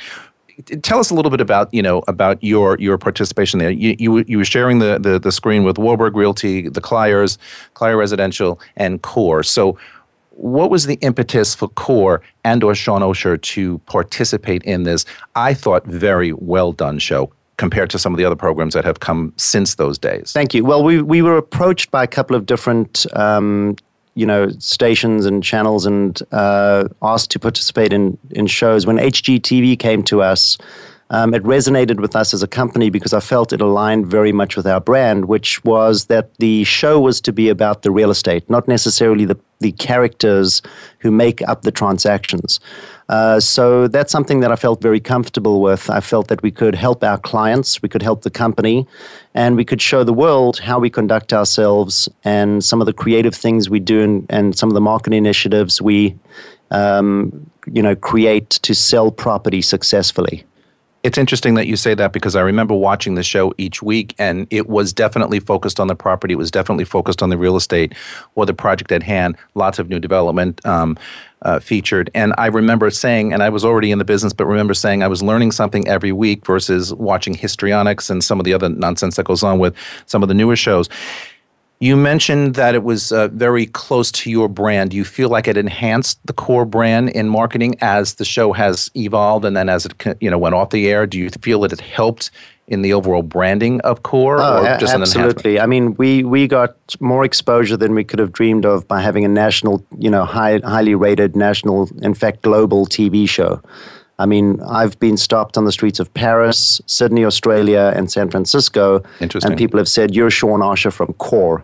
tell 0.82 1.00
us 1.00 1.10
a 1.10 1.14
little 1.14 1.32
bit 1.32 1.42
about 1.42 1.74
you 1.74 1.82
know 1.82 2.04
about 2.08 2.42
your 2.44 2.78
your 2.80 2.98
participation 2.98 3.60
there. 3.60 3.70
You 3.70 3.96
you, 4.00 4.24
you 4.28 4.38
were 4.38 4.46
sharing 4.46 4.80
the, 4.80 5.00
the, 5.00 5.20
the 5.20 5.32
screen 5.32 5.64
with 5.64 5.78
Warburg 5.78 6.16
Realty, 6.16 6.70
the 6.70 6.82
Kleiers, 6.82 7.38
Kleier 7.74 7.98
Residential, 7.98 8.60
and 8.76 9.02
Core. 9.02 9.44
So, 9.44 9.78
what 10.32 10.70
was 10.70 10.86
the 10.86 10.96
impetus 10.96 11.56
for 11.56 11.68
Core 11.70 12.22
and 12.44 12.64
or 12.64 12.76
Shaun 12.76 13.02
Osher 13.02 13.42
to 13.42 13.80
participate 13.80 14.64
in 14.64 14.84
this? 14.84 15.06
I 15.36 15.54
thought 15.54 15.86
very 15.86 16.34
well 16.34 16.72
done 16.72 17.00
show 17.00 17.32
compared 17.58 17.90
to 17.90 18.00
some 18.00 18.14
of 18.14 18.18
the 18.18 18.26
other 18.26 18.36
programs 18.36 18.74
that 18.74 18.86
have 18.86 19.00
come 19.00 19.34
since 19.38 19.76
those 19.76 19.98
days? 19.98 20.32
Thank 20.34 20.54
you. 20.54 20.66
Well, 20.66 20.84
we, 20.84 21.02
we 21.02 21.22
were 21.22 21.38
approached 21.38 21.92
by 21.92 22.04
a 22.04 22.08
couple 22.08 22.36
of 22.36 22.46
different 22.46 23.06
um, 23.14 23.76
you 24.16 24.26
know 24.26 24.50
stations 24.60 25.26
and 25.26 25.44
channels 25.44 25.86
and 25.86 26.22
uh, 26.32 26.88
asked 27.02 27.32
to 27.32 27.40
participate 27.40 27.94
in 27.94 28.18
in 28.32 28.48
shows. 28.48 28.86
When 28.86 28.98
HGTV 28.98 29.78
came 29.78 30.04
to 30.04 30.22
us, 30.22 30.58
um, 31.12 31.34
it 31.34 31.44
resonated 31.44 32.00
with 32.00 32.16
us 32.16 32.34
as 32.34 32.42
a 32.42 32.48
company 32.48 32.90
because 32.90 33.14
I 33.14 33.20
felt 33.20 33.54
it 33.54 33.62
aligned 33.62 34.08
very 34.08 34.32
much 34.32 34.56
with 34.56 34.66
our 34.66 34.80
brand, 34.80 35.26
which 35.26 35.64
was 35.64 36.06
that 36.06 36.34
the 36.38 36.64
show 36.64 37.00
was 37.00 37.22
to 37.22 37.32
be 37.32 37.50
about 37.50 37.84
the 37.84 37.92
real 37.92 38.10
estate, 38.10 38.50
not 38.50 38.68
necessarily 38.68 39.26
the 39.26 39.38
the 39.60 39.74
characters 39.74 40.62
who 41.00 41.12
make 41.12 41.42
up 41.48 41.62
the 41.62 41.72
transactions. 41.72 42.60
Uh, 43.08 43.40
so 43.40 43.88
that's 43.88 44.12
something 44.12 44.40
that 44.40 44.52
I 44.52 44.56
felt 44.56 44.82
very 44.82 45.00
comfortable 45.00 45.62
with. 45.62 45.90
I 45.90 46.00
felt 46.00 46.28
that 46.30 46.42
we 46.42 46.52
could 46.52 46.74
help 46.74 47.04
our 47.04 47.18
clients, 47.18 47.82
we 47.82 47.90
could 47.90 48.02
help 48.02 48.24
the 48.24 48.32
company, 48.32 48.88
and 49.34 49.56
we 49.56 49.66
could 49.66 49.82
show 49.82 50.04
the 50.04 50.14
world 50.14 50.60
how 50.60 50.80
we 50.80 50.90
conduct 50.90 51.32
ourselves 51.32 52.10
and 52.24 52.64
some 52.64 52.82
of 52.82 52.88
the 52.88 52.94
creative 52.94 53.36
things 53.36 53.70
we 53.70 53.80
do 53.80 54.02
and, 54.02 54.26
and 54.30 54.58
some 54.58 54.70
of 54.70 54.74
the 54.74 54.82
marketing 54.82 55.18
initiatives 55.18 55.82
we, 55.82 56.18
um, 56.72 57.50
you 57.72 57.82
know, 57.82 57.96
create 57.96 58.50
to 58.50 58.74
sell 58.74 59.12
property 59.12 59.62
successfully. 59.62 60.44
It's 61.06 61.20
interesting 61.20 61.54
that 61.54 61.68
you 61.68 61.76
say 61.76 61.94
that 61.94 62.14
because 62.14 62.36
I 62.36 62.42
remember 62.42 62.74
watching 62.74 63.14
the 63.14 63.22
show 63.22 63.54
each 63.60 63.84
week, 63.84 64.16
and 64.18 64.48
it 64.50 64.68
was 64.68 64.92
definitely 64.92 65.40
focused 65.40 65.80
on 65.80 65.86
the 65.86 65.94
property. 65.94 66.34
It 66.34 66.38
was 66.38 66.50
definitely 66.50 66.86
focused 66.86 67.22
on 67.22 67.30
the 67.30 67.38
real 67.38 67.56
estate 67.56 67.94
or 68.34 68.48
the 68.48 68.56
project 68.56 68.92
at 68.92 69.04
hand. 69.04 69.38
Lots 69.54 69.78
of 69.78 69.88
new 69.88 70.00
development 70.00 70.66
um, 70.66 70.98
uh, 71.44 71.60
featured, 71.60 72.10
and 72.16 72.34
I 72.40 72.48
remember 72.48 72.90
saying, 72.90 73.34
and 73.34 73.44
I 73.44 73.50
was 73.50 73.64
already 73.64 73.92
in 73.92 74.00
the 74.00 74.04
business, 74.04 74.34
but 74.34 74.48
remember 74.48 74.74
saying 74.74 75.04
I 75.04 75.08
was 75.08 75.22
learning 75.22 75.52
something 75.52 75.88
every 75.88 76.12
week 76.12 76.44
versus 76.44 76.92
watching 76.96 77.36
histrionics 77.36 78.10
and 78.10 78.24
some 78.24 78.40
of 78.40 78.44
the 78.44 78.56
other 78.56 78.70
nonsense 78.70 79.16
that 79.18 79.28
goes 79.28 79.44
on 79.44 79.60
with 79.60 79.76
some 80.08 80.24
of 80.24 80.28
the 80.28 80.34
newer 80.34 80.56
shows. 80.56 80.90
You 81.80 81.98
mentioned 81.98 82.56
that 82.56 82.74
it 82.74 82.84
was 82.84 83.12
uh, 83.12 83.28
very 83.30 83.66
close 83.66 84.12
to 84.14 84.32
your 84.32 84.48
brand. 84.48 84.92
Do 84.92 84.98
you 84.98 85.04
feel 85.04 85.28
like 85.28 85.48
it 85.48 85.58
enhanced 85.58 86.26
the 86.26 86.32
core 86.32 86.66
brand 86.66 87.10
in 87.10 87.28
marketing 87.28 87.76
as 87.82 88.16
the 88.16 88.24
show 88.24 88.54
has 88.54 88.90
evolved 88.96 89.44
and 89.44 89.58
then 89.58 89.68
as 89.68 89.86
it 89.86 90.18
you 90.22 90.30
know 90.30 90.38
went 90.38 90.56
off 90.56 90.70
the 90.70 90.88
air? 90.88 91.06
Do 91.06 91.20
you 91.20 91.30
feel 91.42 91.62
that 91.62 91.74
it 91.74 91.82
helped 91.82 92.32
in 92.68 92.82
the 92.82 92.94
overall 92.94 93.24
branding 93.24 93.82
of 93.82 94.04
core? 94.04 94.40
Oh, 94.40 94.64
or 94.64 94.78
just 94.78 94.94
absolutely. 94.94 95.60
I 95.60 95.66
mean, 95.66 95.96
we 95.96 96.24
we 96.24 96.48
got 96.48 96.78
more 97.02 97.26
exposure 97.26 97.76
than 97.76 97.94
we 97.94 98.06
could 98.06 98.20
have 98.20 98.32
dreamed 98.32 98.66
of 98.66 98.88
by 98.88 99.02
having 99.02 99.26
a 99.26 99.30
national, 99.30 99.86
you 100.00 100.10
know, 100.10 100.24
high, 100.24 100.60
highly 100.64 100.96
rated 100.96 101.36
national, 101.36 101.90
in 102.02 102.14
fact, 102.14 102.42
global 102.42 102.86
TV 102.86 103.28
show. 103.28 103.62
I 104.18 104.26
mean, 104.26 104.62
I've 104.62 104.98
been 105.00 105.18
stopped 105.18 105.58
on 105.58 105.66
the 105.66 105.72
streets 105.72 106.00
of 106.00 106.14
Paris, 106.14 106.82
Sydney, 106.86 107.26
Australia, 107.26 107.92
and 107.96 108.12
San 108.12 108.30
Francisco. 108.30 109.04
And 109.50 109.58
people 109.58 109.78
have 109.78 109.90
said, 109.90 110.16
You're 110.16 110.32
Shaun 110.32 110.62
Osher 110.62 110.92
from 110.92 111.14
Core. 111.14 111.64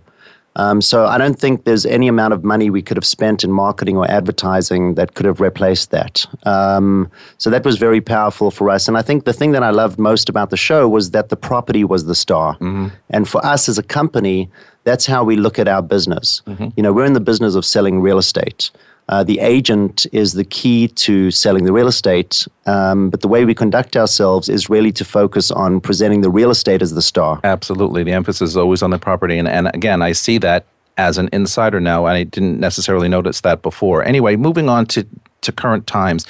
Um, 0.58 0.82
so 0.82 1.06
I 1.06 1.18
don't 1.18 1.40
think 1.40 1.64
there's 1.64 1.86
any 1.86 2.08
amount 2.08 2.34
of 2.34 2.44
money 2.44 2.70
we 2.70 2.82
could 2.82 2.98
have 2.98 3.06
spent 3.06 3.44
in 3.44 3.52
marketing 3.52 3.96
or 3.96 4.10
advertising 4.12 4.96
that 4.96 5.14
could 5.14 5.26
have 5.26 5.40
replaced 5.40 5.92
that. 5.92 6.26
Um, 6.44 7.10
so 7.38 7.50
that 7.50 7.64
was 7.64 7.78
very 7.78 8.02
powerful 8.02 8.52
for 8.52 8.70
us. 8.70 8.88
And 8.88 8.98
I 8.98 9.02
think 9.02 9.24
the 9.24 9.34
thing 9.34 9.54
that 9.54 9.64
I 9.64 9.70
loved 9.70 9.98
most 9.98 10.28
about 10.28 10.50
the 10.50 10.58
show 10.58 10.90
was 10.90 11.12
that 11.12 11.30
the 11.30 11.38
property 11.38 11.86
was 11.86 12.06
the 12.06 12.16
star. 12.16 12.56
Mm-hmm. 12.56 12.88
And 13.12 13.30
for 13.30 13.44
us 13.46 13.70
as 13.70 13.78
a 13.78 13.84
company, 13.84 14.50
that's 14.84 15.06
how 15.06 15.24
we 15.24 15.38
look 15.38 15.58
at 15.58 15.70
our 15.70 15.82
business. 15.82 16.42
Mm-hmm. 16.48 16.68
You 16.76 16.84
know, 16.84 16.92
we're 16.92 17.06
in 17.06 17.14
the 17.14 17.22
business 17.22 17.56
of 17.56 17.64
selling 17.64 18.02
real 18.02 18.18
estate. 18.18 18.72
Uh, 19.12 19.24
the 19.24 19.40
agent 19.40 20.08
is 20.14 20.34
the 20.34 20.46
key 20.46 20.88
to 20.88 21.30
selling 21.32 21.66
the 21.66 21.74
real 21.74 21.88
estate, 21.88 22.48
um, 22.66 23.10
but 23.10 23.20
the 23.20 23.28
way 23.28 23.44
we 23.44 23.54
conduct 23.54 23.98
ourselves 23.98 24.48
is 24.48 24.70
really 24.70 24.92
to 24.92 25.04
focus 25.04 25.52
on 25.52 25.82
presenting 25.82 26.22
the 26.22 26.30
real 26.30 26.50
estate 26.50 26.82
as 26.82 26.94
the 26.94 27.02
star. 27.02 27.40
Absolutely. 27.44 28.04
The 28.04 28.14
emphasis 28.14 28.52
is 28.52 28.58
always 28.58 28.82
on 28.82 28.90
the 28.90 28.98
property. 28.98 29.38
And, 29.38 29.50
and 29.50 29.70
again, 29.74 30.02
I 30.02 30.14
see 30.14 30.38
that 30.40 30.66
as 30.98 31.18
an 31.18 31.30
insider 31.34 31.80
now, 31.80 32.06
I 32.06 32.24
didn't 32.24 32.60
necessarily 32.60 33.10
notice 33.10 33.42
that 33.42 33.62
before. 33.62 34.04
Anyway, 34.04 34.36
moving 34.38 34.70
on 34.70 34.86
to, 34.88 35.06
to 35.42 35.52
current 35.52 35.88
times. 35.88 36.26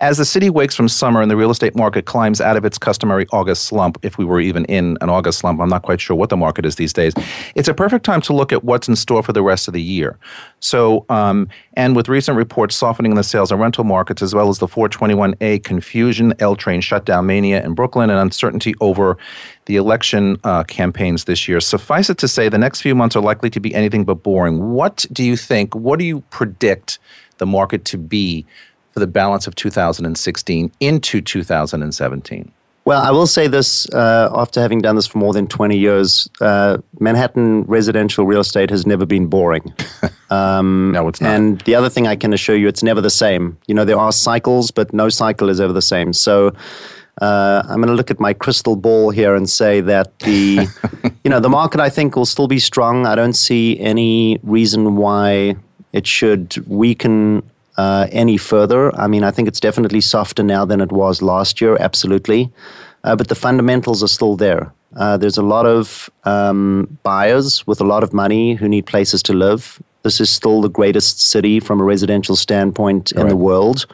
As 0.00 0.16
the 0.16 0.24
city 0.24 0.48
wakes 0.48 0.74
from 0.74 0.88
summer 0.88 1.20
and 1.20 1.30
the 1.30 1.36
real 1.36 1.50
estate 1.50 1.76
market 1.76 2.06
climbs 2.06 2.40
out 2.40 2.56
of 2.56 2.64
its 2.64 2.78
customary 2.78 3.26
August 3.32 3.66
slump, 3.66 3.98
if 4.00 4.16
we 4.16 4.24
were 4.24 4.40
even 4.40 4.64
in 4.64 4.96
an 5.02 5.10
August 5.10 5.40
slump, 5.40 5.60
I'm 5.60 5.68
not 5.68 5.82
quite 5.82 6.00
sure 6.00 6.16
what 6.16 6.30
the 6.30 6.38
market 6.38 6.64
is 6.64 6.76
these 6.76 6.94
days, 6.94 7.12
it's 7.54 7.68
a 7.68 7.74
perfect 7.74 8.06
time 8.06 8.22
to 8.22 8.32
look 8.32 8.50
at 8.50 8.64
what's 8.64 8.88
in 8.88 8.96
store 8.96 9.22
for 9.22 9.34
the 9.34 9.42
rest 9.42 9.68
of 9.68 9.74
the 9.74 9.82
year. 9.82 10.18
So, 10.60 11.04
um, 11.10 11.50
and 11.74 11.94
with 11.94 12.08
recent 12.08 12.38
reports 12.38 12.76
softening 12.76 13.12
in 13.12 13.16
the 13.16 13.22
sales 13.22 13.52
and 13.52 13.60
rental 13.60 13.84
markets, 13.84 14.22
as 14.22 14.34
well 14.34 14.48
as 14.48 14.58
the 14.58 14.66
421A 14.66 15.62
confusion, 15.64 16.32
L 16.38 16.56
train 16.56 16.80
shutdown 16.80 17.26
mania 17.26 17.62
in 17.62 17.74
Brooklyn, 17.74 18.08
and 18.08 18.18
uncertainty 18.18 18.74
over 18.80 19.18
the 19.66 19.76
election 19.76 20.38
uh, 20.44 20.64
campaigns 20.64 21.24
this 21.24 21.46
year, 21.46 21.60
suffice 21.60 22.08
it 22.08 22.16
to 22.16 22.26
say 22.26 22.48
the 22.48 22.56
next 22.56 22.80
few 22.80 22.94
months 22.94 23.16
are 23.16 23.22
likely 23.22 23.50
to 23.50 23.60
be 23.60 23.74
anything 23.74 24.06
but 24.06 24.22
boring. 24.22 24.70
What 24.72 25.04
do 25.12 25.22
you 25.22 25.36
think? 25.36 25.74
What 25.74 25.98
do 25.98 26.06
you 26.06 26.22
predict 26.30 26.98
the 27.36 27.46
market 27.46 27.84
to 27.86 27.98
be 27.98 28.46
for 28.92 29.00
the 29.00 29.06
balance 29.06 29.46
of 29.46 29.54
2016 29.54 30.72
into 30.80 31.20
2017? 31.20 32.52
Well, 32.86 33.02
I 33.02 33.10
will 33.10 33.26
say 33.26 33.46
this 33.46 33.88
uh, 33.90 34.30
after 34.34 34.60
having 34.60 34.80
done 34.80 34.96
this 34.96 35.06
for 35.06 35.18
more 35.18 35.32
than 35.32 35.46
20 35.46 35.76
years 35.76 36.28
uh, 36.40 36.78
Manhattan 36.98 37.62
residential 37.64 38.24
real 38.24 38.40
estate 38.40 38.70
has 38.70 38.86
never 38.86 39.06
been 39.06 39.26
boring. 39.26 39.74
Um, 40.32 40.92
no, 40.92 41.08
it's 41.08 41.20
not. 41.20 41.32
And 41.32 41.60
the 41.62 41.74
other 41.74 41.88
thing 41.88 42.06
I 42.06 42.14
can 42.14 42.32
assure 42.32 42.54
you, 42.54 42.68
it's 42.68 42.84
never 42.84 43.00
the 43.00 43.10
same. 43.10 43.58
You 43.66 43.74
know, 43.74 43.84
there 43.84 43.98
are 43.98 44.12
cycles, 44.12 44.70
but 44.70 44.92
no 44.92 45.08
cycle 45.08 45.48
is 45.48 45.58
ever 45.58 45.72
the 45.72 45.82
same. 45.82 46.12
So, 46.12 46.54
uh, 47.20 47.64
I'm 47.64 47.78
going 47.78 47.88
to 47.88 47.94
look 47.94 48.12
at 48.12 48.20
my 48.20 48.32
crystal 48.32 48.76
ball 48.76 49.10
here 49.10 49.34
and 49.34 49.50
say 49.50 49.80
that 49.80 50.16
the, 50.20 50.68
you 51.24 51.30
know, 51.30 51.40
the 51.40 51.48
market 51.48 51.80
I 51.80 51.90
think 51.90 52.14
will 52.14 52.26
still 52.26 52.46
be 52.46 52.60
strong. 52.60 53.06
I 53.06 53.16
don't 53.16 53.32
see 53.32 53.76
any 53.80 54.38
reason 54.44 54.94
why 54.94 55.56
it 55.92 56.06
should 56.06 56.56
weaken 56.68 57.42
uh, 57.80 58.06
any 58.12 58.36
further. 58.36 58.94
I 59.04 59.06
mean, 59.06 59.24
I 59.24 59.30
think 59.30 59.48
it's 59.48 59.60
definitely 59.60 60.02
softer 60.02 60.42
now 60.42 60.66
than 60.66 60.80
it 60.82 60.92
was 60.92 61.22
last 61.22 61.60
year, 61.62 61.78
absolutely. 61.80 62.52
Uh, 63.04 63.16
but 63.16 63.28
the 63.28 63.34
fundamentals 63.34 64.02
are 64.02 64.08
still 64.08 64.36
there. 64.36 64.70
Uh, 64.96 65.16
there's 65.16 65.38
a 65.38 65.42
lot 65.54 65.64
of 65.64 66.10
um, 66.24 66.98
buyers 67.02 67.66
with 67.66 67.80
a 67.80 67.84
lot 67.84 68.02
of 68.02 68.12
money 68.12 68.54
who 68.54 68.68
need 68.68 68.84
places 68.84 69.22
to 69.22 69.32
live. 69.32 69.80
This 70.02 70.20
is 70.20 70.28
still 70.28 70.60
the 70.60 70.68
greatest 70.68 71.22
city 71.22 71.58
from 71.60 71.80
a 71.80 71.84
residential 71.84 72.36
standpoint 72.36 73.12
in 73.12 73.28
the 73.28 73.36
world. 73.36 73.86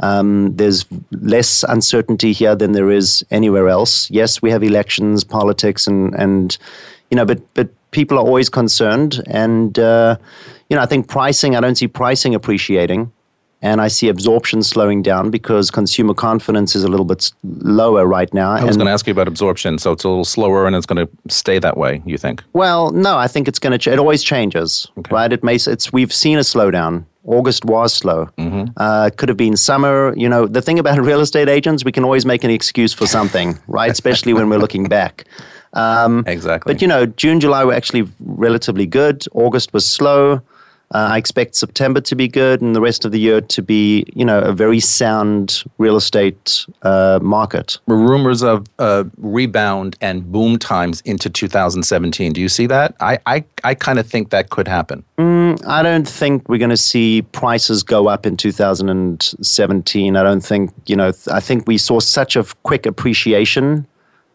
Um, 0.00 0.54
there's 0.56 0.84
less 1.12 1.64
uncertainty 1.68 2.32
here 2.32 2.54
than 2.54 2.72
there 2.72 2.90
is 2.90 3.24
anywhere 3.30 3.68
else. 3.68 4.10
Yes, 4.10 4.42
we 4.42 4.50
have 4.50 4.62
elections, 4.62 5.24
politics, 5.24 5.86
and 5.86 6.14
and 6.14 6.58
you 7.10 7.16
know, 7.16 7.24
but 7.24 7.40
but 7.54 7.68
people 7.92 8.18
are 8.18 8.26
always 8.26 8.48
concerned, 8.50 9.22
and 9.26 9.78
uh, 9.78 10.16
you 10.68 10.76
know, 10.76 10.82
I 10.82 10.86
think 10.86 11.08
pricing. 11.08 11.54
I 11.54 11.60
don't 11.60 11.76
see 11.76 11.88
pricing 11.88 12.34
appreciating 12.34 13.12
and 13.62 13.80
I 13.80 13.88
see 13.88 14.08
absorption 14.08 14.62
slowing 14.62 15.02
down 15.02 15.30
because 15.30 15.70
consumer 15.70 16.14
confidence 16.14 16.74
is 16.74 16.82
a 16.82 16.88
little 16.88 17.06
bit 17.06 17.32
lower 17.44 18.06
right 18.06 18.32
now. 18.34 18.50
I 18.50 18.64
was 18.64 18.76
going 18.76 18.86
to 18.86 18.92
ask 18.92 19.06
you 19.06 19.12
about 19.12 19.28
absorption, 19.28 19.78
so 19.78 19.92
it's 19.92 20.02
a 20.02 20.08
little 20.08 20.24
slower 20.24 20.66
and 20.66 20.74
it's 20.74 20.86
going 20.86 21.06
to 21.06 21.32
stay 21.32 21.60
that 21.60 21.76
way. 21.76 22.02
You 22.04 22.18
think? 22.18 22.42
Well, 22.52 22.90
no, 22.90 23.16
I 23.16 23.28
think 23.28 23.46
it's 23.46 23.60
going 23.60 23.70
to. 23.70 23.78
Ch- 23.78 23.86
it 23.86 24.00
always 24.00 24.24
changes, 24.24 24.88
okay. 24.98 25.14
right? 25.14 25.32
It 25.32 25.44
may. 25.44 25.54
It's 25.54 25.92
we've 25.92 26.12
seen 26.12 26.38
a 26.38 26.42
slowdown. 26.42 27.04
August 27.24 27.64
was 27.64 27.94
slow. 27.94 28.28
Mm-hmm. 28.36 28.72
Uh, 28.76 29.10
could 29.16 29.28
have 29.28 29.38
been 29.38 29.56
summer. 29.56 30.12
You 30.16 30.28
know, 30.28 30.46
the 30.46 30.60
thing 30.60 30.80
about 30.80 30.98
real 31.10 31.20
estate 31.20 31.48
agents, 31.48 31.84
we 31.84 31.92
can 31.92 32.02
always 32.02 32.26
make 32.26 32.42
an 32.42 32.50
excuse 32.50 32.92
for 32.92 33.06
something, 33.06 33.58
right? 33.68 33.92
Especially 33.92 34.32
when 34.32 34.50
we're 34.50 34.58
looking 34.58 34.88
back. 34.88 35.24
Um, 35.74 36.24
exactly. 36.26 36.74
But 36.74 36.82
you 36.82 36.88
know, 36.88 37.06
June, 37.06 37.38
July 37.38 37.64
were 37.64 37.74
actually 37.74 38.08
relatively 38.18 38.86
good. 38.86 39.24
August 39.32 39.72
was 39.72 39.86
slow. 39.86 40.42
Uh, 40.92 41.08
I 41.12 41.16
expect 41.16 41.54
September 41.54 42.00
to 42.02 42.14
be 42.14 42.28
good 42.28 42.60
and 42.60 42.76
the 42.76 42.80
rest 42.80 43.04
of 43.04 43.12
the 43.12 43.18
year 43.18 43.40
to 43.40 43.62
be, 43.62 44.04
you 44.14 44.24
know, 44.24 44.40
a 44.40 44.52
very 44.52 44.80
sound 44.80 45.64
real 45.78 45.96
estate 45.96 46.66
uh, 46.82 47.18
market. 47.22 47.78
Rumors 47.86 48.42
of 48.42 48.66
uh, 48.78 49.04
rebound 49.16 49.96
and 50.00 50.30
boom 50.30 50.58
times 50.58 51.00
into 51.02 51.30
2017. 51.30 52.32
Do 52.32 52.40
you 52.40 52.48
see 52.48 52.66
that? 52.66 52.94
I, 53.00 53.18
I, 53.26 53.44
I 53.64 53.74
kind 53.74 53.98
of 53.98 54.06
think 54.06 54.30
that 54.30 54.50
could 54.50 54.68
happen. 54.68 55.02
Mm, 55.18 55.66
I 55.66 55.82
don't 55.82 56.08
think 56.08 56.48
we're 56.48 56.58
going 56.58 56.70
to 56.70 56.76
see 56.76 57.22
prices 57.22 57.82
go 57.82 58.08
up 58.08 58.26
in 58.26 58.36
2017. 58.36 60.16
I 60.16 60.22
don't 60.22 60.44
think, 60.44 60.72
you 60.86 60.96
know, 60.96 61.12
I 61.30 61.40
think 61.40 61.66
we 61.66 61.78
saw 61.78 62.00
such 62.00 62.36
a 62.36 62.44
quick 62.64 62.86
appreciation 62.86 63.86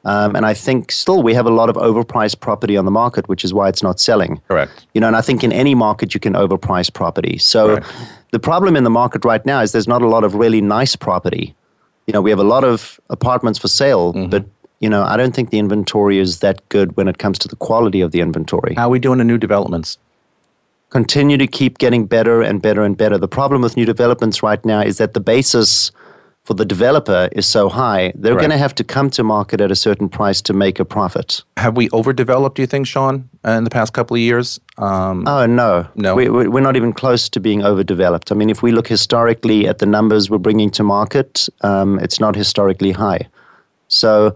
um, 0.05 0.35
and 0.35 0.45
I 0.45 0.53
think 0.53 0.91
still 0.91 1.21
we 1.21 1.33
have 1.33 1.45
a 1.45 1.49
lot 1.49 1.69
of 1.69 1.75
overpriced 1.75 2.39
property 2.39 2.77
on 2.77 2.85
the 2.85 2.91
market, 2.91 3.27
which 3.27 3.43
is 3.43 3.53
why 3.53 3.67
it's 3.67 3.83
not 3.83 3.99
selling. 3.99 4.41
Correct. 4.47 4.85
You 4.93 5.01
know, 5.01 5.07
and 5.07 5.15
I 5.15 5.21
think 5.21 5.43
in 5.43 5.51
any 5.51 5.75
market 5.75 6.13
you 6.13 6.19
can 6.19 6.33
overprice 6.33 6.93
property. 6.93 7.37
So 7.37 7.79
the 8.31 8.39
problem 8.39 8.75
in 8.75 8.83
the 8.83 8.89
market 8.89 9.25
right 9.25 9.45
now 9.45 9.61
is 9.61 9.71
there's 9.71 9.87
not 9.87 10.01
a 10.01 10.07
lot 10.07 10.23
of 10.23 10.35
really 10.35 10.61
nice 10.61 10.95
property. 10.95 11.55
You 12.05 12.13
know, 12.13 12.21
we 12.21 12.29
have 12.29 12.39
a 12.39 12.43
lot 12.43 12.63
of 12.63 12.99
apartments 13.09 13.59
for 13.59 13.67
sale, 13.67 14.13
mm-hmm. 14.13 14.29
but 14.29 14.45
you 14.79 14.89
know, 14.89 15.03
I 15.03 15.17
don't 15.17 15.35
think 15.35 15.49
the 15.49 15.59
inventory 15.59 16.19
is 16.19 16.39
that 16.39 16.67
good 16.69 16.95
when 16.95 17.07
it 17.07 17.17
comes 17.17 17.39
to 17.39 17.47
the 17.47 17.55
quality 17.55 18.01
of 18.01 18.11
the 18.11 18.21
inventory. 18.21 18.75
How 18.75 18.87
are 18.87 18.89
we 18.89 18.99
doing 18.99 19.19
in 19.19 19.27
new 19.27 19.37
developments? 19.37 19.97
Continue 20.89 21.37
to 21.37 21.47
keep 21.47 21.79
getting 21.79 22.05
better 22.05 22.41
and 22.41 22.61
better 22.61 22.83
and 22.83 22.95
better. 22.95 23.17
The 23.17 23.27
problem 23.27 23.61
with 23.61 23.75
new 23.75 23.85
developments 23.85 24.41
right 24.41 24.63
now 24.63 24.81
is 24.81 24.99
that 24.99 25.13
the 25.13 25.19
basis 25.19 25.91
for 26.47 26.53
the 26.53 26.63
developer 26.63 27.27
is 27.33 27.45
so 27.45 27.67
high, 27.67 28.13
they're 28.15 28.33
right. 28.33 28.39
going 28.39 28.51
to 28.51 28.57
have 28.57 28.73
to 28.75 28.83
come 28.85 29.09
to 29.09 29.21
market 29.21 29.59
at 29.59 29.69
a 29.69 29.75
certain 29.75 30.07
price 30.07 30.41
to 30.43 30.53
make 30.53 30.79
a 30.79 30.85
profit. 30.85 31.43
Have 31.57 31.75
we 31.75 31.89
overdeveloped, 31.91 32.55
do 32.55 32.61
you 32.61 32.67
think, 32.67 32.87
Shaun, 32.87 33.27
uh, 33.45 33.51
in 33.51 33.65
the 33.65 33.69
past 33.69 33.91
couple 33.91 34.15
of 34.15 34.21
years? 34.21 34.57
Um, 34.77 35.27
oh, 35.27 35.45
no. 35.45 35.85
No. 35.95 36.15
We, 36.15 36.29
we're 36.29 36.61
not 36.61 36.77
even 36.77 36.93
close 36.93 37.27
to 37.27 37.41
being 37.41 37.65
overdeveloped. 37.65 38.31
I 38.31 38.35
mean, 38.35 38.49
if 38.49 38.63
we 38.63 38.71
look 38.71 38.87
historically 38.87 39.67
at 39.67 39.79
the 39.79 39.85
numbers 39.85 40.29
we're 40.29 40.37
bringing 40.37 40.69
to 40.71 40.83
market, 40.83 41.49
um, 41.63 41.99
it's 41.99 42.17
not 42.17 42.33
historically 42.33 42.93
high. 42.93 43.27
So, 43.89 44.33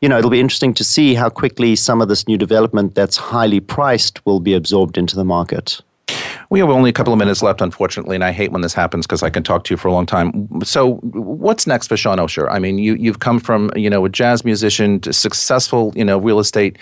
you 0.00 0.08
know, 0.08 0.18
it'll 0.18 0.30
be 0.30 0.40
interesting 0.40 0.74
to 0.74 0.82
see 0.82 1.14
how 1.14 1.28
quickly 1.28 1.76
some 1.76 2.02
of 2.02 2.08
this 2.08 2.26
new 2.26 2.36
development 2.36 2.96
that's 2.96 3.16
highly 3.16 3.60
priced 3.60 4.26
will 4.26 4.40
be 4.40 4.52
absorbed 4.52 4.98
into 4.98 5.14
the 5.14 5.24
market. 5.24 5.80
We 6.50 6.58
have 6.60 6.70
only 6.70 6.90
a 6.90 6.92
couple 6.92 7.12
of 7.12 7.18
minutes 7.18 7.42
left, 7.42 7.60
unfortunately, 7.60 8.14
and 8.14 8.24
I 8.24 8.32
hate 8.32 8.52
when 8.52 8.62
this 8.62 8.74
happens 8.74 9.06
because 9.06 9.22
I 9.22 9.30
can 9.30 9.42
talk 9.42 9.64
to 9.64 9.74
you 9.74 9.76
for 9.76 9.88
a 9.88 9.92
long 9.92 10.06
time. 10.06 10.48
So, 10.62 10.94
what's 11.02 11.66
next 11.66 11.88
for 11.88 11.96
Shaun 11.96 12.18
Osher? 12.18 12.50
I 12.50 12.58
mean, 12.58 12.78
you 12.78 12.94
you've 12.94 13.18
come 13.18 13.40
from 13.40 13.70
you 13.74 13.90
know 13.90 14.04
a 14.04 14.08
jazz 14.08 14.44
musician 14.44 15.00
to 15.00 15.12
successful 15.12 15.92
you 15.96 16.04
know 16.04 16.18
real 16.18 16.38
estate 16.38 16.78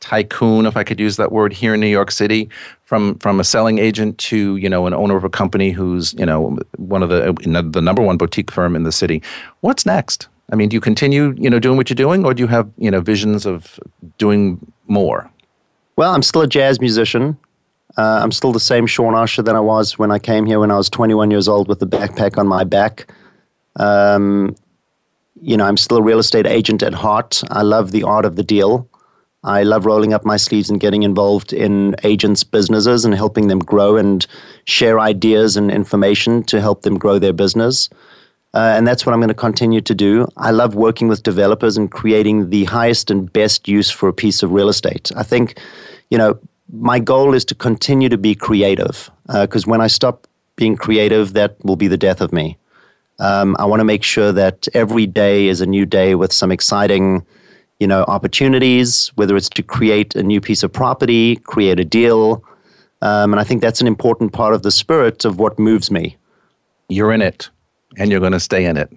tycoon, 0.00 0.66
if 0.66 0.76
I 0.76 0.84
could 0.84 0.98
use 0.98 1.16
that 1.16 1.30
word, 1.30 1.52
here 1.52 1.74
in 1.74 1.80
New 1.80 1.86
York 1.86 2.10
City, 2.10 2.48
from 2.84 3.18
from 3.18 3.38
a 3.38 3.44
selling 3.44 3.78
agent 3.78 4.18
to 4.18 4.56
you 4.56 4.68
know 4.68 4.86
an 4.86 4.94
owner 4.94 5.16
of 5.16 5.24
a 5.24 5.30
company 5.30 5.70
who's 5.70 6.14
you 6.14 6.26
know 6.26 6.58
one 6.76 7.02
of 7.02 7.08
the 7.08 7.32
the 7.70 7.80
number 7.80 8.02
one 8.02 8.16
boutique 8.16 8.50
firm 8.50 8.74
in 8.74 8.82
the 8.82 8.92
city. 8.92 9.22
What's 9.60 9.86
next? 9.86 10.28
I 10.52 10.56
mean, 10.56 10.68
do 10.68 10.74
you 10.74 10.80
continue 10.80 11.34
you 11.38 11.48
know 11.48 11.60
doing 11.60 11.76
what 11.76 11.88
you're 11.88 11.94
doing, 11.94 12.24
or 12.24 12.34
do 12.34 12.42
you 12.42 12.48
have 12.48 12.68
you 12.76 12.90
know 12.90 13.00
visions 13.00 13.46
of 13.46 13.78
doing 14.18 14.58
more? 14.88 15.30
Well, 15.96 16.12
I'm 16.14 16.22
still 16.22 16.42
a 16.42 16.48
jazz 16.48 16.80
musician. 16.80 17.36
Uh, 17.96 18.20
I'm 18.22 18.32
still 18.32 18.52
the 18.52 18.60
same 18.60 18.86
Shaun 18.86 19.14
Osher 19.14 19.44
than 19.44 19.56
I 19.56 19.60
was 19.60 19.98
when 19.98 20.10
I 20.10 20.18
came 20.18 20.46
here 20.46 20.60
when 20.60 20.70
I 20.70 20.76
was 20.76 20.88
21 20.88 21.30
years 21.30 21.48
old 21.48 21.68
with 21.68 21.80
the 21.80 21.86
backpack 21.86 22.38
on 22.38 22.46
my 22.46 22.64
back. 22.64 23.12
Um, 23.76 24.54
you 25.40 25.56
know, 25.56 25.64
I'm 25.64 25.76
still 25.76 25.98
a 25.98 26.02
real 26.02 26.18
estate 26.18 26.46
agent 26.46 26.82
at 26.82 26.94
heart. 26.94 27.42
I 27.50 27.62
love 27.62 27.92
the 27.92 28.02
art 28.02 28.24
of 28.24 28.36
the 28.36 28.42
deal. 28.42 28.88
I 29.42 29.62
love 29.62 29.86
rolling 29.86 30.12
up 30.12 30.24
my 30.24 30.36
sleeves 30.36 30.68
and 30.68 30.78
getting 30.78 31.02
involved 31.02 31.52
in 31.52 31.96
agents' 32.04 32.44
businesses 32.44 33.06
and 33.06 33.14
helping 33.14 33.48
them 33.48 33.58
grow 33.58 33.96
and 33.96 34.26
share 34.64 35.00
ideas 35.00 35.56
and 35.56 35.70
information 35.70 36.42
to 36.44 36.60
help 36.60 36.82
them 36.82 36.98
grow 36.98 37.18
their 37.18 37.32
business. 37.32 37.88
Uh, 38.52 38.74
and 38.76 38.86
that's 38.86 39.06
what 39.06 39.12
I'm 39.12 39.20
going 39.20 39.28
to 39.28 39.34
continue 39.34 39.80
to 39.80 39.94
do. 39.94 40.28
I 40.36 40.50
love 40.50 40.74
working 40.74 41.08
with 41.08 41.22
developers 41.22 41.76
and 41.76 41.90
creating 41.90 42.50
the 42.50 42.64
highest 42.64 43.10
and 43.10 43.32
best 43.32 43.66
use 43.66 43.90
for 43.90 44.08
a 44.08 44.12
piece 44.12 44.42
of 44.42 44.50
real 44.50 44.68
estate. 44.68 45.10
I 45.16 45.22
think, 45.22 45.58
you 46.10 46.18
know, 46.18 46.38
my 46.72 46.98
goal 46.98 47.34
is 47.34 47.44
to 47.46 47.54
continue 47.54 48.08
to 48.08 48.18
be 48.18 48.34
creative 48.34 49.10
because 49.26 49.66
uh, 49.66 49.70
when 49.70 49.80
I 49.80 49.86
stop 49.86 50.26
being 50.56 50.76
creative, 50.76 51.32
that 51.32 51.56
will 51.64 51.76
be 51.76 51.88
the 51.88 51.96
death 51.96 52.20
of 52.20 52.32
me. 52.32 52.56
Um, 53.18 53.56
I 53.58 53.66
want 53.66 53.80
to 53.80 53.84
make 53.84 54.02
sure 54.02 54.32
that 54.32 54.68
every 54.74 55.06
day 55.06 55.48
is 55.48 55.60
a 55.60 55.66
new 55.66 55.84
day 55.84 56.14
with 56.14 56.32
some 56.32 56.50
exciting, 56.50 57.24
you 57.78 57.86
know, 57.86 58.04
opportunities. 58.04 59.08
Whether 59.16 59.36
it's 59.36 59.48
to 59.50 59.62
create 59.62 60.14
a 60.14 60.22
new 60.22 60.40
piece 60.40 60.62
of 60.62 60.72
property, 60.72 61.36
create 61.36 61.78
a 61.78 61.84
deal, 61.84 62.42
um, 63.02 63.32
and 63.32 63.40
I 63.40 63.44
think 63.44 63.60
that's 63.62 63.80
an 63.80 63.86
important 63.86 64.32
part 64.32 64.54
of 64.54 64.62
the 64.62 64.70
spirit 64.70 65.24
of 65.24 65.38
what 65.38 65.58
moves 65.58 65.90
me. 65.90 66.16
You're 66.88 67.12
in 67.12 67.22
it, 67.22 67.50
and 67.98 68.10
you're 68.10 68.20
going 68.20 68.32
to 68.32 68.40
stay 68.40 68.64
in 68.64 68.76
it. 68.76 68.90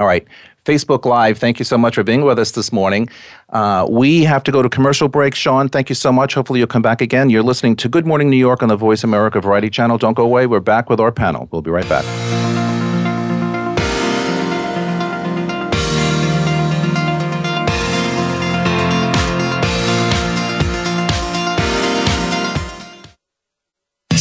All 0.00 0.06
right. 0.06 0.26
Facebook 0.68 1.06
Live, 1.06 1.38
thank 1.38 1.58
you 1.58 1.64
so 1.64 1.78
much 1.78 1.94
for 1.94 2.02
being 2.02 2.24
with 2.24 2.38
us 2.38 2.50
this 2.50 2.70
morning. 2.72 3.08
Uh, 3.48 3.86
we 3.88 4.22
have 4.24 4.44
to 4.44 4.52
go 4.52 4.60
to 4.60 4.68
commercial 4.68 5.08
break. 5.08 5.34
Shaun, 5.34 5.70
thank 5.70 5.88
you 5.88 5.94
so 5.94 6.12
much. 6.12 6.34
Hopefully, 6.34 6.58
you'll 6.58 6.68
come 6.68 6.82
back 6.82 7.00
again. 7.00 7.30
You're 7.30 7.42
listening 7.42 7.74
to 7.76 7.88
Good 7.88 8.06
Morning 8.06 8.28
New 8.28 8.36
York 8.36 8.62
on 8.62 8.68
the 8.68 8.76
Voice 8.76 9.02
America 9.02 9.40
Variety 9.40 9.70
Channel. 9.70 9.96
Don't 9.96 10.12
go 10.12 10.24
away. 10.24 10.46
We're 10.46 10.60
back 10.60 10.90
with 10.90 11.00
our 11.00 11.10
panel. 11.10 11.48
We'll 11.50 11.62
be 11.62 11.70
right 11.70 11.88
back. 11.88 12.47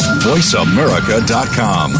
VoiceAmerica.com. 0.21 1.93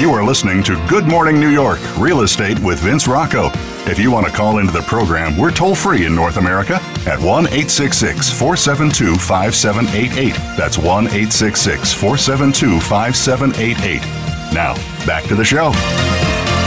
You 0.00 0.12
are 0.12 0.24
listening 0.24 0.64
to 0.64 0.84
Good 0.88 1.06
Morning 1.06 1.38
New 1.38 1.50
York 1.50 1.78
Real 1.96 2.22
Estate 2.22 2.58
with 2.58 2.80
Vince 2.80 3.06
Rocco. 3.06 3.50
If 3.88 4.00
you 4.00 4.10
want 4.10 4.26
to 4.26 4.32
call 4.32 4.58
into 4.58 4.72
the 4.72 4.82
program, 4.82 5.36
we're 5.38 5.52
toll 5.52 5.76
free 5.76 6.06
in 6.06 6.14
North 6.16 6.38
America 6.38 6.80
at 7.06 7.20
1 7.20 7.46
866 7.46 8.30
472 8.30 9.14
5788. 9.14 10.34
That's 10.56 10.76
1 10.76 11.06
866 11.06 11.92
472 11.92 12.80
5788. 12.80 14.00
Now, 14.52 14.74
back 15.06 15.22
to 15.28 15.36
the 15.36 15.44
show. 15.44 15.70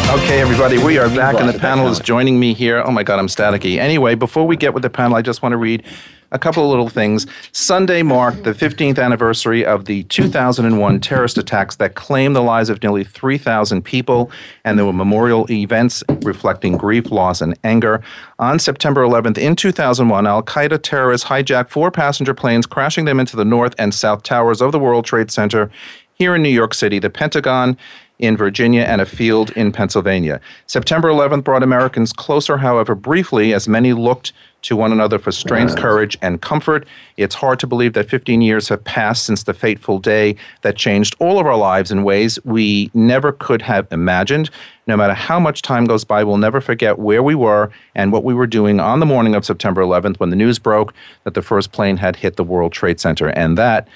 Okay, 0.10 0.41
everybody, 0.41 0.80
we 0.80 0.98
are 0.98 1.08
back, 1.10 1.36
and 1.36 1.48
the 1.48 1.60
panel 1.60 1.88
is 1.88 2.00
joining 2.00 2.39
me 2.39 2.56
here. 2.56 2.82
Oh 2.84 2.89
my 2.89 3.04
God, 3.04 3.19
I'm 3.19 3.28
staticky. 3.28 3.78
Anyway, 3.78 4.15
before 4.15 4.48
we 4.48 4.58
get 4.58 4.74
with 4.74 4.82
the 4.82 4.89
panel, 4.89 5.15
I 5.15 5.22
just 5.22 5.43
want 5.43 5.54
to 5.54 5.58
read 5.58 5.84
a 6.32 6.39
couple 6.39 6.63
of 6.63 6.69
little 6.72 6.89
things. 6.89 7.28
Sunday 7.52 8.02
marked 8.02 8.43
the 8.43 8.54
15th 8.54 8.98
anniversary 8.98 9.63
of 9.63 9.86
the 9.86 10.02
2001 10.06 11.00
terrorist 11.00 11.38
attacks 11.38 11.76
that 11.76 11.93
claimed 11.93 12.36
the 12.36 12.41
lives 12.41 12.69
of 12.69 12.82
nearly 12.82 13.04
3,000 13.04 13.84
people, 13.84 14.32
and 14.65 14.80
there 14.80 14.86
were 14.88 14.93
memorial 14.93 15.45
events 15.52 16.04
reflecting 16.24 16.76
grief, 16.76 17.12
loss, 17.12 17.39
and 17.39 17.56
anger. 17.63 18.02
On 18.39 18.58
September 18.58 19.04
11th, 19.04 19.38
in 19.38 19.56
2001, 19.56 20.26
Al 20.26 20.41
Qaeda 20.41 20.82
terrorists 20.82 21.28
hijacked 21.28 21.69
four 21.69 21.91
passenger 21.91 22.34
planes, 22.34 22.65
crashing 22.65 23.06
them 23.06 23.19
into 23.19 23.36
the 23.36 23.45
north 23.45 23.76
and 23.78 23.93
south 23.93 24.24
towers 24.24 24.60
of 24.60 24.72
the 24.72 24.80
World 24.80 25.06
Trade 25.06 25.30
Center 25.30 25.69
here 26.15 26.36
in 26.36 26.41
New 26.41 26.50
York 26.50 26.74
City, 26.74 26.98
the 26.98 27.12
Pentagon 27.12 27.78
in 28.19 28.36
Virginia, 28.36 28.82
and 28.82 29.01
a 29.01 29.05
field 29.05 29.49
in 29.51 29.71
Pennsylvania. 29.71 30.41
September 30.67 31.10
11th 31.10 31.43
brought 31.43 31.63
Americans 31.63 32.12
closer, 32.12 32.58
however, 32.58 32.93
briefly, 32.93 33.53
as 33.53 33.67
many 33.67 33.93
looked 33.93 34.34
to 34.62 34.75
one 34.75 34.91
another 34.91 35.17
for 35.17 35.32
strength, 35.32 35.77
courage, 35.77 36.17
and 36.21 36.41
comfort. 36.41 36.86
It's 37.15 37.34
hard 37.34 37.60
to 37.60 37.67
believe 37.67 37.93
that 37.93 38.10
15 38.10 38.41
years 38.41 38.67
have 38.67 38.84
passed 38.84 39.23
since 39.23 39.43
the 39.43 39.53
fateful 39.53 39.99
day 39.99 40.36
that 40.63 40.75
changed 40.75 41.15
all 41.19 41.39
of 41.39 41.45
our 41.45 41.58
lives 41.58 41.91
in 41.91 42.03
ways 42.03 42.38
we 42.43 42.91
never 42.93 43.32
could 43.32 43.62
have 43.62 43.88
imagined. 43.89 44.49
No 44.86 44.97
matter 44.97 45.13
how 45.13 45.39
much 45.39 45.62
time 45.62 45.86
goes 45.86 46.03
by, 46.03 46.25
we'll 46.25 46.38
never 46.38 46.60
forget 46.60 46.99
where 46.99 47.23
we 47.23 47.36
were 47.36 47.71
and 47.95 48.12
what 48.12 48.25
we 48.25 48.34
were 48.34 48.47
doing 48.47 48.82
on 48.82 48.99
the 48.99 49.05
morning 49.05 49.34
of 49.34 49.45
September 49.45 49.82
11th 49.82 50.19
when 50.19 50.29
the 50.29 50.36
news 50.36 50.60
broke 50.60 50.93
that 51.23 51.36
the 51.36 51.41
first 51.41 51.71
plane 51.71 51.95
had 51.95 52.17
hit 52.17 52.36
the 52.36 52.43
World 52.43 52.73
Trade 52.73 52.99
Center. 52.99 53.29
And 53.29 53.58
that 53.58 53.88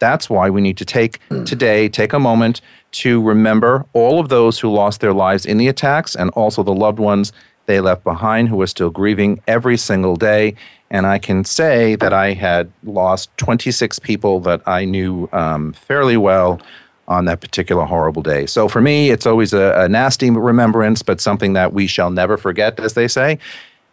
that's 0.00 0.28
why 0.28 0.50
we 0.50 0.60
need 0.60 0.78
to 0.78 0.84
take 0.84 1.20
today, 1.44 1.88
take 1.88 2.12
a 2.12 2.18
moment 2.18 2.60
to 2.92 3.22
remember 3.22 3.84
all 3.92 4.20
of 4.20 4.28
those 4.28 4.58
who 4.58 4.70
lost 4.70 5.00
their 5.00 5.12
lives 5.12 5.46
in 5.46 5.58
the 5.58 5.68
attacks 5.68 6.14
and 6.14 6.30
also 6.30 6.62
the 6.62 6.74
loved 6.74 6.98
ones 6.98 7.32
they 7.66 7.80
left 7.80 8.02
behind 8.04 8.48
who 8.48 8.60
are 8.60 8.66
still 8.66 8.90
grieving 8.90 9.40
every 9.46 9.76
single 9.76 10.16
day. 10.16 10.54
And 10.90 11.06
I 11.06 11.18
can 11.18 11.44
say 11.44 11.94
that 11.96 12.12
I 12.12 12.32
had 12.32 12.72
lost 12.82 13.30
26 13.36 14.00
people 14.00 14.40
that 14.40 14.60
I 14.66 14.84
knew 14.84 15.28
um, 15.32 15.72
fairly 15.72 16.16
well 16.16 16.60
on 17.06 17.24
that 17.26 17.40
particular 17.40 17.84
horrible 17.84 18.22
day. 18.22 18.46
So 18.46 18.68
for 18.68 18.80
me, 18.80 19.10
it's 19.10 19.26
always 19.26 19.52
a, 19.52 19.74
a 19.80 19.88
nasty 19.88 20.30
remembrance, 20.30 21.02
but 21.02 21.20
something 21.20 21.52
that 21.52 21.72
we 21.72 21.86
shall 21.86 22.10
never 22.10 22.36
forget, 22.36 22.78
as 22.80 22.94
they 22.94 23.08
say. 23.08 23.38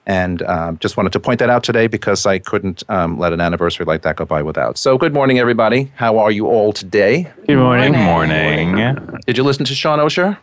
And 0.08 0.42
um, 0.44 0.80
just 0.80 0.96
wanted 0.96 1.12
to 1.12 1.20
point 1.20 1.40
that 1.40 1.50
out 1.50 1.66
today 1.66 1.88
because 1.88 2.26
I 2.26 2.40
couldn't 2.40 2.82
um, 2.90 3.20
let 3.20 3.34
an 3.34 3.42
anniversary 3.42 3.86
like 3.86 4.04
that 4.04 4.16
go 4.16 4.24
by 4.26 4.42
without. 4.42 4.78
So, 4.78 4.98
good 4.98 5.14
morning, 5.14 5.38
everybody. 5.38 5.92
How 5.96 6.18
are 6.18 6.32
you 6.32 6.48
all 6.48 6.72
today? 6.72 7.30
Good 7.46 7.58
morning. 7.58 7.92
Good 7.92 8.00
morning. 8.00 9.20
Did 9.26 9.36
you 9.38 9.44
listen 9.44 9.66
to 9.66 9.76
Shaun 9.76 10.00
Osher? 10.00 10.38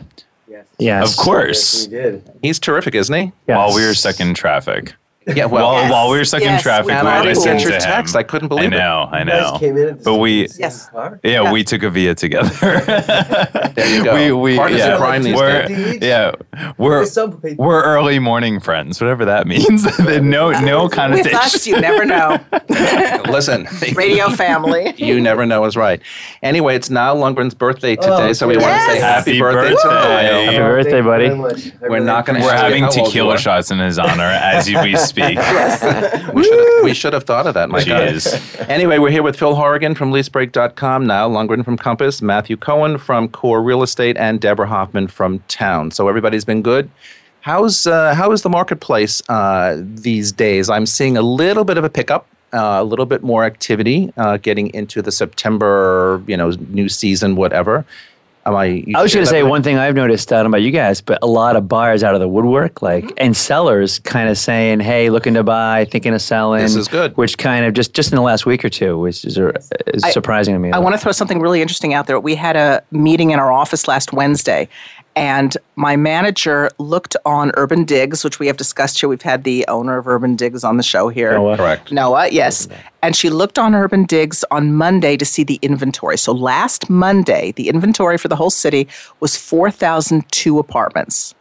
Yes. 0.78 1.10
Of 1.10 1.16
course. 1.16 1.86
Yes, 1.86 1.90
we 1.90 1.96
did. 1.96 2.30
He's 2.42 2.58
terrific, 2.58 2.94
isn't 2.94 3.14
he? 3.14 3.32
While 3.46 3.74
we 3.74 3.86
were 3.86 3.94
stuck 3.94 4.20
in 4.20 4.34
traffic. 4.34 4.94
Yeah, 5.26 5.44
well, 5.46 5.72
While, 5.72 5.90
while 5.90 6.10
we 6.10 6.18
were 6.18 6.24
stuck 6.24 6.42
in 6.42 6.58
traffic, 6.60 6.86
we 6.88 6.94
we, 6.94 7.00
got 7.00 7.24
it. 7.24 7.28
listened 7.30 7.44
sent 7.44 7.60
to 7.60 7.64
your 7.66 7.74
him. 7.74 7.80
text. 7.80 8.14
I 8.16 8.22
couldn't 8.22 8.48
believe 8.48 8.72
it. 8.72 8.76
I 8.76 8.76
it. 8.76 8.78
know, 8.78 9.08
I 9.10 9.18
You 9.20 9.24
guys 9.26 9.52
know. 9.52 9.58
came 9.58 9.76
in 9.78 10.00
But 10.02 10.14
we, 10.16 10.48
Yes. 10.58 10.90
yeah, 10.94 11.14
Yeah. 11.22 11.52
we 11.52 11.64
took 11.64 11.82
a 11.82 11.90
Via 11.90 12.14
together. 12.14 12.50
There 13.74 13.88
you 13.96 14.04
go. 14.04 14.14
We, 14.24 14.32
we, 14.32 14.56
Partners 14.56 14.78
yeah, 14.80 14.92
in 14.92 14.98
crime 14.98 15.22
these 15.22 15.34
we're, 15.34 15.66
days. 15.66 15.98
yeah, 16.02 16.32
we're 16.78 17.04
Like 17.04 17.16
a 17.16 17.54
we're 17.56 17.82
early 17.82 18.18
morning 18.18 18.60
friends, 18.60 19.00
whatever 19.00 19.24
that 19.24 19.46
means. 19.46 19.84
no, 19.98 20.50
no 20.52 20.84
With 20.84 20.92
connotation. 20.92 21.34
us, 21.36 21.66
you 21.66 21.80
never 21.80 22.04
know. 22.04 22.38
Listen, 23.28 23.66
Radio 23.94 24.28
family. 24.30 24.94
you 24.96 25.20
never 25.20 25.44
know 25.46 25.64
is 25.64 25.76
right. 25.76 26.00
Anyway, 26.42 26.76
it's 26.76 26.90
Niall 26.90 27.16
Lundgren's 27.16 27.54
birthday 27.54 27.96
today, 27.96 28.28
Oh, 28.30 28.32
so 28.32 28.46
we 28.46 28.56
want 28.56 28.74
to 28.74 28.80
say 28.92 29.00
happy, 29.00 29.38
Happy 29.38 29.40
birthday, 29.40 29.74
to. 29.82 29.88
Niall. 29.88 30.44
Happy 30.44 30.56
birthday, 30.58 31.00
buddy. 31.00 31.26
very 31.28 31.38
much. 31.38 31.66
I 31.82 31.88
We're 31.88 31.98
not 32.00 32.26
gonna 32.26 32.40
We're 32.40 32.52
having 32.56 32.82
how 32.82 32.88
old 32.88 32.96
you 32.96 33.04
tequila 33.04 33.38
shots 33.38 33.70
in 33.70 33.78
his 33.78 33.98
honor 33.98 34.22
as 34.24 34.66
we 34.68 34.96
speak. 34.96 35.13
We 36.34 36.44
should 36.44 36.58
have, 36.58 36.84
we 36.84 36.94
should 36.94 37.12
have 37.12 37.24
thought 37.24 37.46
of 37.46 37.54
that, 37.54 37.68
my. 37.70 37.80
Jeez. 37.80 38.68
Anyway, 38.68 38.98
we're 38.98 39.10
here 39.10 39.22
with 39.22 39.38
Phil 39.38 39.54
Horrigan 39.54 39.94
from 39.94 40.10
leasebreak.com, 40.12 41.06
now, 41.06 41.28
Lundgren 41.28 41.64
from 41.64 41.76
Compass, 41.76 42.20
Matthew 42.20 42.56
Cohen 42.56 42.98
from 42.98 43.28
Core 43.28 43.62
Real 43.62 43.82
Estate, 43.82 44.16
and 44.16 44.40
Deborah 44.40 44.66
Hoffman 44.66 45.08
from 45.08 45.40
Town. 45.48 45.90
So 45.90 46.08
everybody's 46.08 46.44
been 46.44 46.62
good. 46.62 46.90
How's 47.42 47.86
uh, 47.86 48.14
how 48.14 48.32
is 48.32 48.40
the 48.40 48.48
marketplace 48.48 49.22
uh, 49.28 49.76
these 49.78 50.32
days? 50.32 50.70
I'm 50.70 50.86
seeing 50.86 51.16
a 51.18 51.22
little 51.22 51.64
bit 51.64 51.76
of 51.76 51.84
a 51.84 51.90
pickup, 51.90 52.26
uh, 52.54 52.78
a 52.80 52.84
little 52.84 53.04
bit 53.04 53.22
more 53.22 53.44
activity 53.44 54.12
uh, 54.16 54.38
getting 54.38 54.72
into 54.72 55.02
the 55.02 55.12
September, 55.12 56.22
you 56.26 56.36
know, 56.36 56.50
new 56.70 56.88
season, 56.88 57.36
whatever. 57.36 57.84
Am 58.46 58.54
I? 58.54 58.84
I 58.94 59.02
was 59.02 59.14
going 59.14 59.24
to 59.24 59.30
say 59.30 59.42
one 59.42 59.62
thing 59.62 59.78
I've 59.78 59.94
noticed. 59.94 60.32
I 60.32 60.36
don't 60.36 60.44
know 60.44 60.48
about 60.56 60.62
you 60.62 60.70
guys, 60.70 61.00
but 61.00 61.18
a 61.22 61.26
lot 61.26 61.56
of 61.56 61.66
buyers 61.66 62.02
out 62.02 62.14
of 62.14 62.20
the 62.20 62.28
woodwork, 62.28 62.82
like 62.82 63.04
mm-hmm. 63.04 63.14
and 63.16 63.36
sellers, 63.36 64.00
kind 64.00 64.28
of 64.28 64.36
saying, 64.36 64.80
"Hey, 64.80 65.08
looking 65.08 65.34
to 65.34 65.42
buy, 65.42 65.86
thinking 65.86 66.12
of 66.12 66.20
selling." 66.20 66.60
This 66.60 66.74
is 66.74 66.88
good. 66.88 67.16
Which 67.16 67.38
kind 67.38 67.64
of 67.64 67.72
just 67.72 67.94
just 67.94 68.12
in 68.12 68.16
the 68.16 68.22
last 68.22 68.44
week 68.44 68.64
or 68.64 68.68
two, 68.68 68.98
which 68.98 69.24
is, 69.24 69.38
is 69.38 70.04
I- 70.04 70.10
surprising 70.10 70.54
to 70.54 70.58
me. 70.58 70.72
I 70.72 70.78
want 70.78 70.94
to 70.94 70.98
throw 70.98 71.12
something 71.12 71.40
really 71.40 71.62
interesting 71.62 71.94
out 71.94 72.06
there. 72.06 72.20
We 72.20 72.34
had 72.34 72.56
a 72.56 72.82
meeting 72.90 73.30
in 73.30 73.38
our 73.38 73.50
office 73.50 73.88
last 73.88 74.12
Wednesday, 74.12 74.68
and 75.16 75.56
my 75.76 75.96
manager 75.96 76.70
looked 76.78 77.16
on 77.24 77.52
Urban 77.56 77.84
Digs, 77.84 78.24
which 78.24 78.38
we 78.38 78.46
have 78.48 78.56
discussed 78.56 79.00
here. 79.00 79.08
We've 79.08 79.22
had 79.22 79.44
the 79.44 79.64
owner 79.68 79.96
of 79.98 80.08
Urban 80.08 80.34
Digs 80.36 80.64
on 80.64 80.76
the 80.76 80.82
show 80.82 81.08
here. 81.08 81.32
Noah. 81.34 81.56
Correct. 81.56 81.92
Noah, 81.92 82.28
yes. 82.28 82.66
And 83.02 83.14
she 83.14 83.30
looked 83.30 83.58
on 83.58 83.74
Urban 83.74 84.04
Digs 84.04 84.44
on 84.50 84.74
Monday 84.74 85.16
to 85.16 85.24
see 85.24 85.44
the 85.44 85.58
inventory. 85.62 86.18
So 86.18 86.32
last 86.32 86.90
Monday, 86.90 87.52
the 87.52 87.68
inventory 87.68 88.18
for 88.18 88.28
the 88.28 88.36
whole 88.36 88.50
city 88.50 88.88
was 89.20 89.36
4,002 89.36 90.58
apartments 90.58 91.34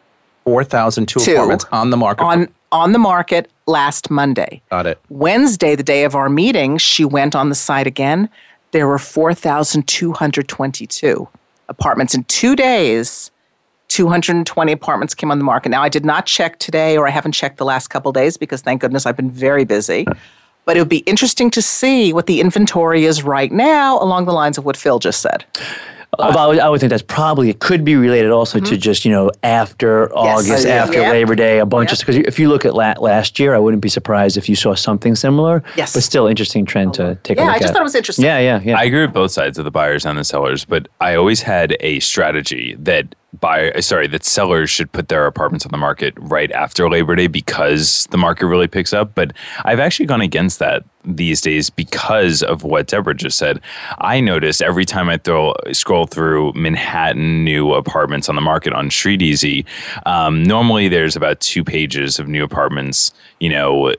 Four 0.43 0.65
thousand 0.65 1.05
two 1.07 1.21
Two. 1.21 1.31
apartments 1.35 1.65
on 1.71 1.89
the 1.89 1.95
market. 1.95 2.25
on, 2.25 2.49
on 2.73 2.91
the 2.91 2.99
market 2.99 3.49
last 3.65 4.11
Monday. 4.11 4.61
Got 4.69 4.85
it. 4.87 4.99
Wednesday, 5.07 5.73
the 5.75 5.83
day 5.83 6.03
of 6.03 6.15
our 6.15 6.27
meeting, 6.29 6.77
she 6.77 7.05
went 7.05 7.33
on 7.33 7.47
the 7.47 7.55
site 7.55 7.87
again. 7.87 8.27
There 8.71 8.85
were 8.85 8.99
4,222 8.99 11.27
apartments 11.69 12.13
in 12.13 12.25
two 12.25 12.57
days. 12.57 13.31
220 13.93 14.71
apartments 14.71 15.13
came 15.13 15.29
on 15.29 15.37
the 15.37 15.43
market. 15.43 15.69
Now, 15.69 15.83
I 15.83 15.89
did 15.89 16.03
not 16.03 16.25
check 16.25 16.57
today, 16.57 16.97
or 16.97 17.07
I 17.07 17.11
haven't 17.11 17.33
checked 17.33 17.57
the 17.57 17.65
last 17.65 17.89
couple 17.89 18.11
days 18.11 18.37
because 18.37 18.61
thank 18.61 18.81
goodness 18.81 19.05
I've 19.05 19.15
been 19.15 19.29
very 19.29 19.65
busy. 19.65 20.07
But 20.65 20.77
it 20.77 20.79
would 20.79 20.89
be 20.89 20.99
interesting 20.99 21.51
to 21.51 21.61
see 21.61 22.11
what 22.11 22.25
the 22.25 22.41
inventory 22.41 23.05
is 23.05 23.21
right 23.21 23.51
now 23.51 24.01
along 24.01 24.25
the 24.25 24.33
lines 24.33 24.57
of 24.57 24.65
what 24.65 24.75
Phil 24.75 24.97
just 24.97 25.21
said. 25.21 25.45
Although 26.19 26.39
I 26.39 26.47
would, 26.47 26.59
I 26.59 26.69
would 26.69 26.79
think 26.79 26.89
that's 26.89 27.03
probably 27.03 27.49
it 27.49 27.59
could 27.59 27.83
be 27.83 27.95
related 27.95 28.31
also 28.31 28.59
to 28.59 28.65
mm-hmm. 28.65 28.75
just 28.75 29.05
you 29.05 29.11
know 29.11 29.31
after 29.41 30.13
August, 30.15 30.67
Yeah. 30.67 30.83
after 30.83 31.01
Yeah. 31.01 31.11
Labor 31.11 31.35
Day, 31.35 31.59
a 31.59 31.65
bunch 31.65 31.91
of 31.91 31.99
because 31.99 32.17
if 32.17 32.37
you 32.39 32.49
look 32.49 32.65
at 32.65 32.75
la- 32.75 32.95
last 32.99 33.39
year, 33.39 33.55
I 33.55 33.59
wouldn't 33.59 33.81
be 33.81 33.89
surprised 33.89 34.37
if 34.37 34.47
you 34.47 34.55
saw 34.55 34.75
something 34.75 35.15
similar. 35.15 35.63
Yes. 35.75 35.93
but 35.93 36.03
still 36.03 36.27
interesting 36.27 36.65
trend 36.65 36.93
to 36.95 37.03
oh, 37.03 37.17
take 37.23 37.37
a 37.37 37.41
Yeah, 37.41 37.47
look 37.47 37.55
I 37.55 37.59
just 37.59 37.69
at. 37.69 37.73
thought 37.73 37.81
it 37.81 37.83
was 37.83 37.95
interesting. 37.95 38.25
Yeah, 38.25 38.39
yeah, 38.39 38.59
yeah. 38.63 38.77
I 38.77 38.83
agree 38.83 39.01
with 39.01 39.13
both 39.13 39.31
sides 39.31 39.57
of 39.57 39.65
the 39.65 39.71
buyers 39.71 40.05
and 40.05 40.17
the 40.17 40.23
sellers, 40.23 40.65
but 40.65 40.87
I 41.01 41.15
always 41.15 41.41
had 41.41 41.75
a 41.79 41.99
strategy 41.99 42.75
that 42.79 43.15
buy 43.39 43.71
sorry 43.79 44.07
that 44.07 44.23
sellers 44.23 44.69
should 44.69 44.91
put 44.91 45.07
their 45.07 45.25
apartments 45.25 45.65
on 45.65 45.71
the 45.71 45.77
market 45.77 46.13
right 46.17 46.51
after 46.51 46.87
Labor 46.89 47.15
Day 47.15 47.27
because 47.27 48.07
the 48.11 48.17
market 48.17 48.45
really 48.45 48.67
picks 48.67 48.93
up. 48.93 49.15
But 49.15 49.33
I've 49.65 49.79
actually 49.79 50.05
gone 50.05 50.21
against 50.21 50.59
that 50.59 50.83
these 51.05 51.41
days 51.41 51.69
because 51.69 52.43
of 52.43 52.63
what 52.63 52.87
Deborah 52.87 53.15
just 53.15 53.37
said. 53.37 53.59
I 53.99 54.19
notice 54.19 54.61
every 54.61 54.85
time 54.85 55.09
I 55.09 55.17
throw 55.17 55.53
scroll 55.71 56.05
through 56.05 56.53
Manhattan 56.53 57.43
new 57.43 57.73
apartments 57.73 58.29
on 58.29 58.35
the 58.35 58.41
market 58.41 58.73
on 58.73 58.89
Street 58.89 59.21
Easy, 59.21 59.65
um, 60.05 60.43
normally 60.43 60.87
there's 60.87 61.15
about 61.15 61.39
two 61.39 61.63
pages 61.63 62.19
of 62.19 62.27
new 62.27 62.43
apartments, 62.43 63.13
you 63.39 63.49
know, 63.49 63.93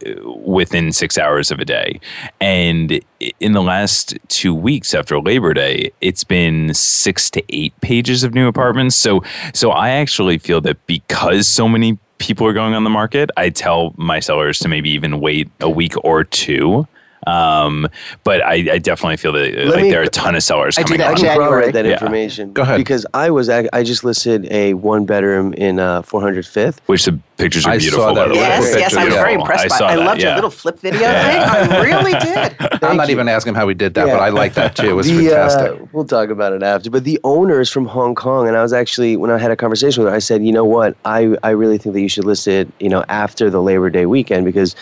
within 0.45 0.93
six 0.93 1.19
hours 1.19 1.51
of 1.51 1.59
a 1.61 1.65
day. 1.65 2.01
And 2.41 3.01
in 3.41 3.53
the 3.53 3.63
last 3.63 4.19
two 4.29 4.55
weeks 4.55 4.95
after 4.95 5.21
Labor 5.21 5.55
Day, 5.55 5.91
it's 6.01 6.25
been 6.25 6.73
six 6.75 7.31
to 7.31 7.43
eight 7.49 7.79
pages 7.81 8.25
of 8.25 8.35
new 8.35 8.49
apartments. 8.49 8.97
So, 8.97 9.23
so 9.53 9.71
I 9.71 9.91
actually 9.91 10.39
feel 10.39 10.61
that 10.63 10.85
because 10.87 11.47
so 11.49 11.69
many 11.69 11.99
people 12.19 12.47
are 12.47 12.53
going 12.53 12.75
on 12.75 12.85
the 12.85 12.91
market, 12.91 13.31
I 13.37 13.51
tell 13.51 13.93
my 13.97 14.21
sellers 14.21 14.59
to 14.61 14.69
maybe 14.69 14.91
even 14.91 15.21
wait 15.21 15.51
a 15.61 15.69
week 15.69 15.95
or 16.05 16.25
two. 16.25 16.87
Um, 17.27 17.89
but 18.25 18.43
I, 18.45 18.55
I 18.75 18.79
definitely 18.79 19.17
feel 19.17 19.33
that 19.33 19.55
uh, 19.55 19.65
Let 19.65 19.69
like 19.75 19.83
me- 19.85 19.91
there 19.91 20.01
are 20.01 20.05
a 20.05 20.09
ton 20.09 20.35
of 20.35 20.43
sellers 20.43 20.79
I 20.79 20.83
do 20.83 20.87
coming 20.97 20.99
that 21.01 21.07
on. 21.09 21.13
I 21.13 21.15
can 21.17 21.25
January. 21.25 21.49
corroborate 21.49 21.73
that 21.75 21.85
Yeah. 21.87 21.93
information. 21.93 22.53
Go 22.53 22.63
ahead. 22.63 22.77
Because 22.79 23.07
I 23.15 23.31
was 23.31 23.49
I 23.49 23.83
just 23.83 24.05
listed 24.05 24.47
a 24.51 24.75
one 24.75 25.05
bedroom 25.07 25.53
in 25.55 25.79
uh, 25.79 26.03
405th. 26.03 26.79
Which 26.87 27.05
the 27.05 27.19
pictures 27.37 27.67
are 27.67 27.71
I 27.73 27.79
saw 27.79 27.83
beautiful. 27.83 28.15
that. 28.15 28.29
by. 28.29 28.35
Yes, 28.35 28.75
yes, 28.77 28.95
I 28.95 29.05
was 29.05 29.05
picture. 29.07 29.11
very 29.21 29.35
impressed 29.35 29.65
I 29.65 29.69
by 29.69 29.77
saw 29.79 29.89
it. 29.89 29.91
I 29.93 29.97
that, 29.97 30.05
loved 30.05 30.21
your 30.23 30.35
little 30.35 30.51
flip 30.51 30.79
video 30.81 31.01
thing. 31.01 31.09
I 31.09 31.83
really 31.83 32.13
did. 32.13 32.57
I'm 32.85 32.97
not 32.97 33.09
you. 33.09 33.13
even 33.13 33.29
asking 33.29 33.55
how 33.55 33.67
we 33.67 33.75
did 33.75 33.95
that, 33.95 34.07
Yeah. 34.07 34.15
but 34.15 34.23
I 34.23 34.29
like 34.29 34.55
that 34.55 34.77
too. 34.77 34.91
It 34.91 34.93
was 34.93 35.07
The, 35.07 35.17
fantastic. 35.29 35.81
Uh, 35.81 35.87
we'll 35.93 36.05
talk 36.05 36.29
about 36.31 36.53
it 36.53 36.63
after. 36.63 36.91
But 36.91 37.05
the 37.05 37.19
owner 37.25 37.61
is 37.61 37.71
from 37.71 37.87
Hong 37.87 38.15
Kong, 38.15 38.47
and 38.49 38.57
I 38.57 38.63
was 38.63 38.73
actually 38.73 39.17
when 39.17 39.31
I 39.31 39.39
had 39.39 39.51
a 39.51 39.57
conversation 39.57 40.03
with 40.05 40.11
her, 40.11 40.17
I 40.17 40.21
said, 40.21 40.45
you 40.45 40.53
know 40.53 40.65
what, 40.65 40.97
I 41.05 41.37
I 41.43 41.51
really 41.51 41.79
think 41.79 41.95
that 41.95 42.01
you 42.01 42.09
should 42.09 42.25
list 42.25 42.47
it, 42.47 42.69
you 42.81 42.89
know, 42.89 43.05
after 43.09 43.51
the 43.51 43.63
Labor 43.63 43.91
Day 43.91 44.07
weekend 44.07 44.45
because. 44.45 44.75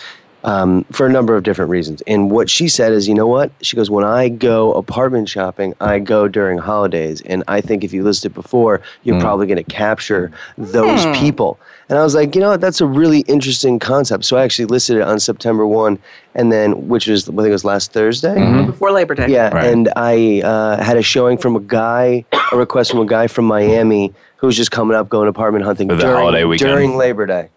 Um, 0.45 0.83
for 0.91 1.05
a 1.05 1.09
number 1.09 1.37
of 1.37 1.43
different 1.43 1.71
reasons. 1.71 2.01
And 2.05 2.29
what 2.29 2.49
she 2.49 2.67
said 2.67 2.91
is, 2.91 3.07
you 3.07 3.13
know 3.13 3.27
what? 3.27 3.49
She 3.61 3.77
goes, 3.77 3.89
when 3.89 4.03
I 4.03 4.27
go 4.27 4.73
apartment 4.73 5.29
shopping, 5.29 5.73
I 5.79 5.99
go 5.99 6.27
during 6.27 6.57
holidays. 6.57 7.21
And 7.25 7.45
I 7.47 7.61
think 7.61 7.85
if 7.85 7.93
you 7.93 8.03
list 8.03 8.25
it 8.25 8.33
before, 8.33 8.81
you're 9.03 9.21
probably 9.21 9.47
going 9.47 9.63
to 9.63 9.71
capture 9.71 10.31
those 10.57 11.05
people. 11.17 11.57
And 11.87 11.97
I 11.97 12.03
was 12.03 12.13
like, 12.13 12.35
you 12.35 12.41
know 12.41 12.49
what? 12.49 12.59
That's 12.59 12.81
a 12.81 12.85
really 12.85 13.21
interesting 13.21 13.79
concept. 13.79 14.25
So 14.25 14.35
I 14.35 14.43
actually 14.43 14.65
listed 14.65 14.97
it 14.97 15.03
on 15.03 15.17
September 15.17 15.65
1, 15.65 15.97
and 16.35 16.51
then, 16.51 16.89
which 16.89 17.07
was, 17.07 17.29
I 17.29 17.31
think 17.31 17.47
it 17.47 17.51
was 17.51 17.63
last 17.63 17.93
Thursday. 17.93 18.65
Before 18.65 18.91
Labor 18.91 19.15
Day. 19.15 19.27
Yeah, 19.29 19.47
Right. 19.53 19.67
and 19.71 19.89
I 19.95 20.41
uh, 20.43 20.83
had 20.83 20.97
a 20.97 21.01
showing 21.01 21.37
from 21.37 21.55
a 21.55 21.61
guy, 21.61 22.25
a 22.51 22.57
request 22.57 22.91
from 22.91 22.99
a 22.99 23.05
guy 23.05 23.27
from 23.27 23.45
Miami 23.45 24.13
who 24.37 24.47
was 24.47 24.57
just 24.57 24.71
coming 24.71 24.97
up, 24.97 25.07
going 25.07 25.29
apartment 25.29 25.63
hunting 25.63 25.87
during, 25.87 26.01
holiday 26.01 26.43
weekend. 26.43 26.69
during 26.69 26.97
Labor 26.97 27.25
Day, 27.25 27.47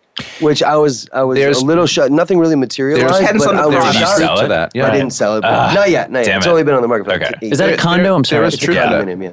which 0.41 0.63
I 0.63 0.77
was 0.77 1.09
I 1.13 1.23
was 1.23 1.39
There's- 1.39 1.61
a 1.63 1.65
little 1.65 1.87
shut. 1.87 2.11
Nothing 2.11 2.39
really 2.39 2.57
materialized, 2.57 3.21
Depends 3.21 3.45
but 3.45 3.55
on 3.55 3.57
the 3.57 3.63
I 3.63 3.67
was 3.67 3.75
product. 3.77 3.93
Did 3.95 4.01
you 4.01 4.07
shocked. 4.07 4.19
sell 4.19 4.39
it? 4.41 4.49
That, 4.49 4.71
yeah. 4.75 4.87
I 4.87 4.91
didn't 4.91 5.11
sell 5.11 5.37
it, 5.37 5.41
but 5.43 5.53
Ah, 5.53 5.73
not 5.75 5.91
yet. 5.91 6.11
Not 6.11 6.21
yet. 6.21 6.27
damn 6.27 6.37
It's 6.39 6.47
it. 6.47 6.51
only 6.51 6.63
been 6.65 6.75
on 6.75 6.83
the 6.83 6.89
market 6.89 7.05
for 7.05 7.13
Okay. 7.15 7.25
like 7.27 7.35
eight 7.43 7.53
Is 7.53 7.59
that 7.59 7.67
a 7.69 7.73
years. 7.73 7.81
condo? 7.81 8.15
I'm 8.15 8.23
there 8.23 8.39
sorry. 8.39 8.47
is 8.49 8.55
It's 8.55 8.63
a 8.63 8.67
truth 8.67 8.79
to 8.79 8.83
that. 8.83 9.05
Condominium, 9.07 9.23
yeah. 9.23 9.33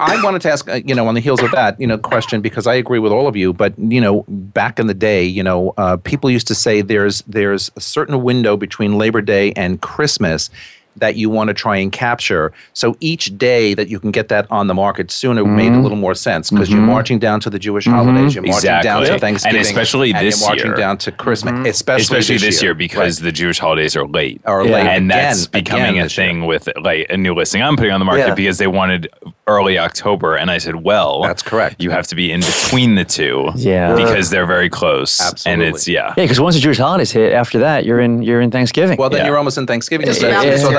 I 0.00 0.18
wanted 0.22 0.40
to 0.42 0.50
ask, 0.50 0.68
uh, 0.68 0.80
you 0.84 0.94
know, 0.94 1.06
on 1.06 1.14
the 1.14 1.20
heels 1.20 1.42
of 1.42 1.50
that, 1.52 1.78
you 1.80 1.86
know, 1.86 1.98
question 1.98 2.40
because 2.40 2.66
I 2.66 2.74
agree 2.74 2.98
with 2.98 3.12
all 3.12 3.26
of 3.28 3.36
you. 3.36 3.52
But 3.52 3.74
you 3.78 4.00
know, 4.00 4.24
back 4.28 4.78
in 4.78 4.86
the 4.86 4.94
day, 4.94 5.24
you 5.24 5.42
know, 5.42 5.74
uh, 5.76 5.96
people 5.98 6.30
used 6.30 6.46
to 6.48 6.54
say 6.54 6.80
there's 6.80 7.22
there's 7.26 7.70
a 7.76 7.80
certain 7.80 8.22
window 8.22 8.56
between 8.56 8.96
Labor 8.98 9.20
Day 9.20 9.52
and 9.56 9.80
Christmas 9.80 10.48
that 10.96 11.16
you 11.16 11.30
want 11.30 11.48
to 11.48 11.54
try 11.54 11.76
and 11.76 11.90
capture. 11.92 12.52
So 12.74 12.96
each 13.00 13.36
day 13.38 13.74
that 13.74 13.88
you 13.88 13.98
can 13.98 14.10
get 14.10 14.28
that 14.28 14.50
on 14.50 14.66
the 14.66 14.74
market 14.74 15.10
sooner 15.10 15.44
made 15.44 15.66
a 15.66 15.70
mm-hmm. 15.70 15.82
little 15.82 15.96
more 15.96 16.14
sense 16.14 16.50
because 16.50 16.70
you're 16.70 16.78
mm-hmm. 16.80 16.88
marching 16.88 17.18
down 17.18 17.40
to 17.40 17.50
the 17.50 17.58
Jewish 17.58 17.86
mm-hmm. 17.86 17.96
holidays, 17.96 18.34
you're 18.34 18.44
marching 18.44 18.68
down 18.68 18.78
Exactly. 18.78 19.06
to 19.06 19.12
And 19.12 19.20
Thanksgiving, 19.20 19.60
especially 19.60 20.12
and 20.12 20.26
this 20.26 20.40
you're 20.40 20.48
marching 20.48 20.66
year. 20.66 20.76
down 20.76 20.98
to 20.98 21.12
Christmas, 21.12 21.68
especially, 21.68 22.02
especially 22.02 22.38
this 22.38 22.62
year, 22.62 22.74
because 22.74 23.20
Right. 23.20 23.24
the 23.26 23.32
Jewish 23.32 23.58
holidays 23.58 23.96
are 23.96 24.06
late. 24.06 24.40
Are 24.44 24.64
late 24.64 24.74
and 24.74 24.88
again, 24.88 25.08
that's 25.08 25.46
becoming 25.46 25.98
a 25.98 26.04
this 26.04 26.16
year. 26.16 26.28
thing 26.28 26.46
with 26.46 26.68
like 26.80 27.06
a 27.10 27.16
new 27.16 27.34
listing 27.34 27.62
I'm 27.62 27.76
putting 27.76 27.92
on 27.92 28.00
the 28.00 28.04
market 28.04 28.28
Yeah. 28.28 28.34
because 28.34 28.58
they 28.58 28.66
wanted 28.66 29.08
early 29.46 29.78
October, 29.78 30.36
and 30.36 30.50
I 30.50 30.58
said, 30.58 30.76
well, 30.76 31.22
That's 31.22 31.42
correct. 31.42 31.82
You 31.82 31.90
have 31.90 32.06
to 32.08 32.14
be 32.14 32.30
in 32.30 32.40
between 32.40 32.94
the 32.94 33.04
two, 33.04 33.50
Yeah. 33.56 33.94
because 33.94 34.30
they're 34.30 34.46
very 34.46 34.68
close. 34.70 35.20
Absolutely. 35.20 35.66
and 35.66 35.74
it's 35.74 35.88
yeah. 35.88 36.14
Yeah, 36.16 36.24
because 36.24 36.40
once 36.40 36.54
the 36.54 36.60
Jewish 36.60 36.78
holidays 36.78 37.10
hit, 37.10 37.32
after 37.32 37.58
that 37.60 37.84
you're 37.84 38.00
in 38.00 38.22
you're 38.22 38.40
in 38.40 38.50
Thanksgiving. 38.50 38.98
Well, 38.98 39.10
then 39.10 39.20
Yeah. 39.20 39.26
you're 39.28 39.38
almost 39.38 39.58
in 39.58 39.66
Thanksgiving. 39.66 40.06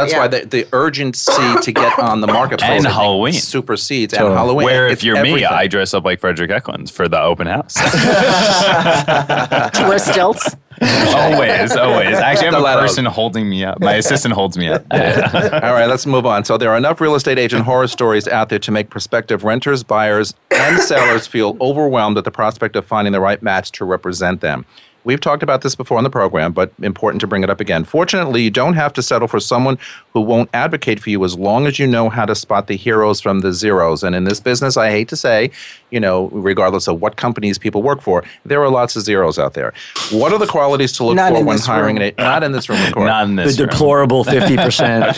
Just 0.05 0.11
season. 0.11 0.19
about 0.19 0.31
this 0.31 0.41
so 0.41 0.41
year, 0.41 0.41
that's 0.41 0.41
yeah. 0.43 0.47
why 0.47 0.59
the, 0.61 0.63
the 0.63 0.67
urgency 0.75 1.31
to 1.61 1.71
get 1.71 1.99
on 1.99 2.21
the 2.21 2.27
marketplace 2.27 2.69
And 2.69 2.79
I 2.87 2.89
think, 2.89 2.93
Halloween. 2.93 3.33
supersedes 3.33 4.13
Totally. 4.13 4.29
and 4.31 4.37
Halloween. 4.37 4.65
Where 4.65 4.87
if 4.87 5.03
you're 5.03 5.21
me. 5.21 5.45
I 5.45 5.67
dress 5.67 5.93
up 5.93 6.03
like 6.05 6.19
Fredrik 6.19 6.49
Eklund 6.51 6.91
for 6.91 7.07
the 7.07 7.21
open 7.21 7.47
house. 7.47 7.75
Do 9.73 9.81
you 9.81 9.87
wear 9.89 9.99
stilts? 9.99 10.55
always, 10.81 11.75
always. 11.75 12.17
Actually, 12.17 12.47
I 12.47 12.51
have 12.51 12.53
a 12.53 12.57
Stilettos. 12.57 12.81
person 12.81 13.05
holding 13.05 13.49
me 13.49 13.63
up. 13.63 13.79
My 13.79 13.93
assistant 13.93 14.33
holds 14.33 14.57
me 14.57 14.67
up. 14.69 14.85
All 14.91 14.99
right, 14.99 15.85
let's 15.87 16.05
move 16.05 16.25
on. 16.25 16.43
So 16.43 16.57
there 16.57 16.71
are 16.71 16.77
enough 16.77 16.99
real 16.99 17.15
estate 17.15 17.39
agent 17.39 17.63
horror 17.65 17.87
stories 17.87 18.27
out 18.27 18.49
there 18.49 18.59
to 18.59 18.71
make 18.71 18.89
prospective 18.89 19.43
renters, 19.43 19.83
buyers, 19.83 20.33
and 20.51 20.79
sellers 20.81 21.27
feel 21.27 21.57
overwhelmed 21.61 22.17
at 22.17 22.23
the 22.25 22.31
prospect 22.31 22.75
of 22.75 22.85
finding 22.85 23.13
the 23.13 23.21
right 23.21 23.41
match 23.41 23.71
to 23.73 23.85
represent 23.85 24.41
them. 24.41 24.65
We've 25.05 25.19
talked 25.19 25.43
about 25.43 25.61
this 25.61 25.75
before 25.75 25.97
on 25.97 26.03
the 26.03 26.09
program, 26.09 26.53
but 26.53 26.71
important 26.81 27.21
to 27.21 27.27
bring 27.27 27.43
it 27.43 27.49
up 27.49 27.59
again. 27.59 27.83
Fortunately, 27.83 28.41
you 28.43 28.49
don't 28.49 28.73
have 28.75 28.93
to 28.93 29.01
settle 29.01 29.27
for 29.27 29.39
someone 29.39 29.77
who 30.13 30.21
won't 30.21 30.49
advocate 30.53 30.99
for 30.99 31.09
you 31.09 31.23
as 31.25 31.37
long 31.37 31.67
as 31.67 31.77
you 31.79 31.85
know 31.87 32.09
how 32.09 32.25
to 32.25 32.35
spot 32.35 32.67
the 32.67 32.75
heroes 32.77 33.19
from 33.19 33.41
the 33.41 33.51
zeros. 33.51 34.03
And 34.03 34.15
in 34.15 34.23
this 34.23 34.39
business, 34.39 34.77
I 34.77 34.89
hate 34.91 35.09
to 35.09 35.15
say, 35.17 35.51
you 35.89 35.99
know, 35.99 36.27
regardless 36.29 36.87
of 36.87 37.01
what 37.01 37.17
companies 37.17 37.57
people 37.57 37.83
work 37.83 38.01
for, 38.01 38.23
there 38.45 38.61
are 38.63 38.69
lots 38.69 38.95
of 38.95 39.03
zeros 39.03 39.37
out 39.37 39.53
there. 39.53 39.73
What 40.11 40.31
are 40.31 40.39
the 40.39 40.47
qualities 40.47 40.91
to 40.93 41.03
look 41.03 41.15
Not 41.15 41.33
for 41.33 41.43
when 41.43 41.57
hiring 41.59 41.95
room. 41.95 41.97
an 41.97 42.01
agent? 42.03 42.17
not 42.19 42.43
in 42.43 42.51
this 42.53 42.69
room, 42.69 42.81
of 42.85 42.93
course. 42.93 43.05
Not 43.07 43.25
in 43.25 43.35
the 43.35 43.43
this 43.43 43.59
room. 43.59 43.67
The 43.67 43.71
deplorable 43.73 44.23
fifty 44.23 44.55
percent. 44.57 45.17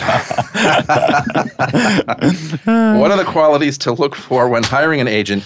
What 2.66 3.10
are 3.10 3.16
the 3.16 3.24
qualities 3.26 3.78
to 3.78 3.92
look 3.92 4.14
for 4.14 4.48
when 4.48 4.62
hiring 4.62 5.00
an 5.00 5.08
agent? 5.08 5.44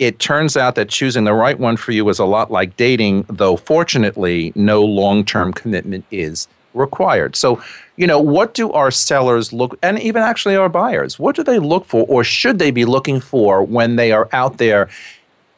It 0.00 0.18
turns 0.18 0.56
out 0.56 0.76
that 0.76 0.88
choosing 0.88 1.24
the 1.24 1.34
right 1.34 1.58
one 1.58 1.76
for 1.76 1.92
you 1.92 2.08
is 2.08 2.18
a 2.18 2.24
lot 2.24 2.50
like 2.50 2.74
dating, 2.78 3.26
though 3.28 3.56
fortunately, 3.56 4.50
no 4.56 4.82
long 4.82 5.24
term 5.24 5.52
commitment 5.52 6.06
is 6.10 6.48
required. 6.72 7.36
So, 7.36 7.62
you 7.96 8.06
know, 8.06 8.18
what 8.18 8.54
do 8.54 8.72
our 8.72 8.90
sellers 8.90 9.52
look, 9.52 9.78
and 9.82 9.98
even 10.00 10.22
actually 10.22 10.56
our 10.56 10.70
buyers, 10.70 11.18
what 11.18 11.36
do 11.36 11.42
they 11.42 11.58
look 11.58 11.84
for, 11.84 12.06
or 12.06 12.24
should 12.24 12.58
they 12.58 12.70
be 12.70 12.86
looking 12.86 13.20
for 13.20 13.62
when 13.62 13.96
they 13.96 14.10
are 14.10 14.26
out 14.32 14.56
there, 14.56 14.88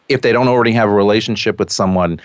if 0.09 0.23
they 0.23 0.33
don't 0.33 0.49
already 0.49 0.73
have 0.73 0.89
a 0.89 0.93
relationship 0.93 1.61
with 1.61 1.71
someone? 1.71 2.21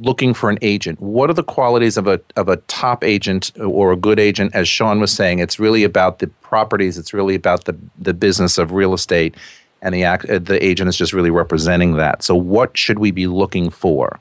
Looking 0.00 0.34
for 0.34 0.50
an 0.50 0.58
agent. 0.60 1.00
What 1.00 1.30
are 1.30 1.34
the 1.34 1.44
qualities 1.44 1.96
of 1.96 2.08
a 2.08 2.20
of 2.34 2.48
a 2.48 2.56
top 2.66 3.04
agent 3.04 3.52
or 3.58 3.92
a 3.92 3.96
good 3.96 4.18
agent? 4.18 4.52
As 4.52 4.68
Shaun 4.68 5.00
was 5.00 5.12
saying, 5.12 5.38
it's 5.38 5.60
really 5.60 5.84
about 5.84 6.18
the 6.18 6.26
properties. 6.42 6.98
It's 6.98 7.14
really 7.14 7.36
about 7.36 7.64
the 7.64 7.76
the 7.96 8.12
business 8.12 8.58
of 8.58 8.72
real 8.72 8.92
estate, 8.92 9.36
and 9.84 9.94
the 9.94 10.02
act, 10.02 10.28
uh, 10.28 10.38
the 10.38 10.62
agent 10.64 10.88
is 10.88 10.96
just 10.96 11.12
really 11.12 11.30
representing 11.30 11.94
that. 11.96 12.24
So, 12.24 12.34
what 12.34 12.76
should 12.76 12.98
we 12.98 13.10
be 13.10 13.26
looking 13.26 13.70
for? 13.70 14.18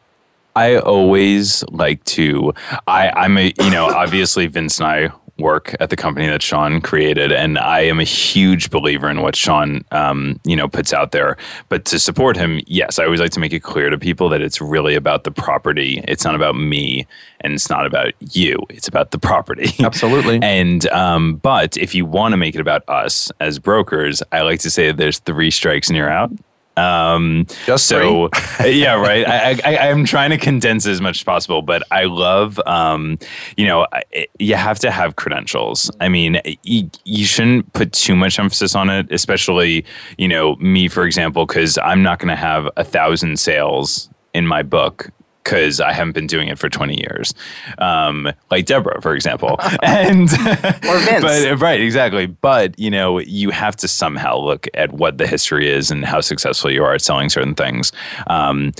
I 0.55 0.78
always 0.78 1.64
like 1.70 2.03
to. 2.05 2.53
I, 2.86 3.09
I'm 3.09 3.38
a, 3.38 3.53
you 3.59 3.72
know, 3.72 3.88
obviously 3.88 4.45
Vince 4.45 4.80
and 4.80 4.88
I 4.88 5.11
work 5.40 5.76
at 5.80 5.90
the 5.90 5.96
company 5.96 6.28
that 6.28 6.42
Shaun 6.42 6.80
created, 6.82 7.32
and 7.32 7.58
I 7.58 7.82
am 7.82 8.00
a 8.00 8.04
huge 8.04 8.70
believer 8.70 9.10
in 9.10 9.22
what 9.22 9.36
Shaun, 9.36 9.84
um, 9.92 10.40
you 10.46 10.56
know, 10.56 10.68
puts 10.68 10.94
out 10.94 11.12
there. 11.12 11.38
But 11.70 11.86
to 11.86 12.00
support 12.00 12.38
him, 12.38 12.62
yes, 12.68 13.00
I 13.00 13.06
always 13.06 13.20
like 13.20 13.32
to 13.32 13.40
make 13.40 13.54
it 13.54 13.62
clear 13.62 13.90
to 13.90 13.98
people 13.98 14.30
that 14.30 14.42
it's 14.42 14.62
really 14.62 14.96
about 14.96 15.24
the 15.24 15.32
property. 15.32 16.04
It's 16.08 16.24
not 16.24 16.36
about 16.36 16.56
me, 16.56 17.08
and 17.42 17.54
it's 17.54 17.70
not 17.70 17.86
about 17.86 18.14
you. 18.36 18.58
It's 18.70 18.88
about 18.88 19.12
the 19.12 19.20
property. 19.20 19.72
Absolutely. 19.84 20.40
And 20.42 20.86
um, 20.88 21.36
but 21.38 21.78
if 21.78 21.96
you 21.96 22.06
want 22.06 22.34
to 22.34 22.38
make 22.38 22.56
it 22.56 22.62
about 22.62 22.88
us 22.88 23.32
as 23.40 23.60
brokers, 23.60 24.22
I 24.32 24.42
like 24.42 24.60
to 24.62 24.70
say 24.70 24.92
there's 24.92 25.20
three 25.20 25.52
strikes 25.52 25.90
and 25.90 25.98
you're 25.98 26.10
out. 26.10 26.32
Um, 26.76 27.45
Just 27.65 27.88
so 27.88 28.30
yeah, 28.65 28.93
right. 28.95 29.28
I, 29.28 29.59
I, 29.63 29.89
I'm 29.89 30.05
trying 30.05 30.32
to 30.32 30.38
condense 30.38 30.86
as 30.86 31.01
much 31.01 31.17
as 31.19 31.24
possible, 31.24 31.61
but 31.61 31.84
I 31.91 32.05
love, 32.05 32.59
um, 32.65 33.19
you 33.57 33.65
know, 33.65 33.86
I- 33.93 34.28
you 34.39 34.55
have 34.55 34.80
to 34.80 34.91
have 34.91 35.15
credentials. 35.15 35.91
I 35.99 36.09
mean, 36.09 36.41
you, 36.63 36.89
you 37.05 37.26
shouldn't 37.26 37.71
put 37.74 37.93
too 37.93 38.15
much 38.15 38.39
emphasis 38.39 38.76
on 38.76 38.89
it, 38.89 39.11
especially, 39.11 39.86
you 40.17 40.28
know, 40.28 40.55
me, 40.57 40.88
for 40.88 41.03
example, 41.05 41.45
because 41.45 41.78
I'm 41.78 42.01
not 42.03 42.19
going 42.19 42.30
to 42.30 42.36
have 42.36 42.69
a 42.78 42.84
thousand 42.84 43.39
sales 43.39 44.09
in 44.34 44.47
my 44.47 44.63
book 44.63 45.09
because 45.44 45.80
I 45.80 45.91
haven't 45.91 46.14
been 46.14 46.28
doing 46.28 46.48
it 46.48 46.58
for 46.58 46.70
20 46.70 46.96
years, 46.96 47.34
um, 47.78 48.32
like 48.52 48.66
Deborah, 48.66 49.02
for 49.02 49.14
example. 49.14 49.58
and 49.84 50.32
or 50.34 51.00
Vince. 51.00 51.22
But 51.22 51.60
right, 51.60 51.82
exactly. 51.82 52.28
But 52.28 52.78
you 52.80 52.89
know, 52.89 53.20
you 53.20 53.50
have 53.52 53.76
to 53.78 53.88
somehow 53.88 54.38
look 54.38 54.68
at 54.74 54.94
what 54.94 55.18
the 55.18 55.28
history 55.28 55.70
is 55.70 55.91
and 55.91 56.06
how 56.06 56.22
successful 56.22 56.72
you 56.72 56.84
are 56.84 56.94
at 56.94 57.02
selling 57.02 57.30
certain 57.30 57.56
things. 57.56 57.91
Um, 58.28 58.72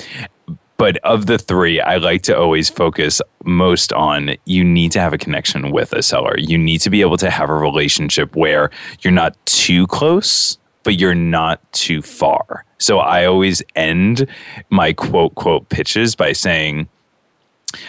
but 0.78 0.97
of 0.97 1.28
the 1.28 1.38
three, 1.38 1.80
I 1.80 1.97
like 1.97 2.24
to 2.24 2.38
always 2.38 2.70
focus 2.70 3.22
most 3.45 3.93
on 3.93 4.36
you 4.45 4.64
need 4.64 4.91
to 4.93 4.99
have 4.99 5.14
a 5.14 5.18
connection 5.18 5.72
with 5.72 5.93
a 5.93 6.01
seller. 6.01 6.36
You 6.38 6.57
need 6.57 6.80
to 6.82 6.89
be 6.89 7.01
able 7.01 7.18
to 7.18 7.30
have 7.30 7.49
a 7.49 7.53
relationship 7.53 8.36
where 8.36 8.72
you're 9.01 9.14
not 9.14 9.38
too 9.45 9.88
close, 9.88 10.57
but 10.84 10.99
you're 10.99 11.15
not 11.15 11.59
too 11.73 12.01
far. 12.01 12.65
So 12.77 12.99
I 12.99 13.25
always 13.25 13.61
end 13.75 14.27
my 14.69 14.93
quote, 14.93 15.36
quote 15.36 15.69
pitches 15.69 16.15
by 16.15 16.34
saying, 16.34 16.88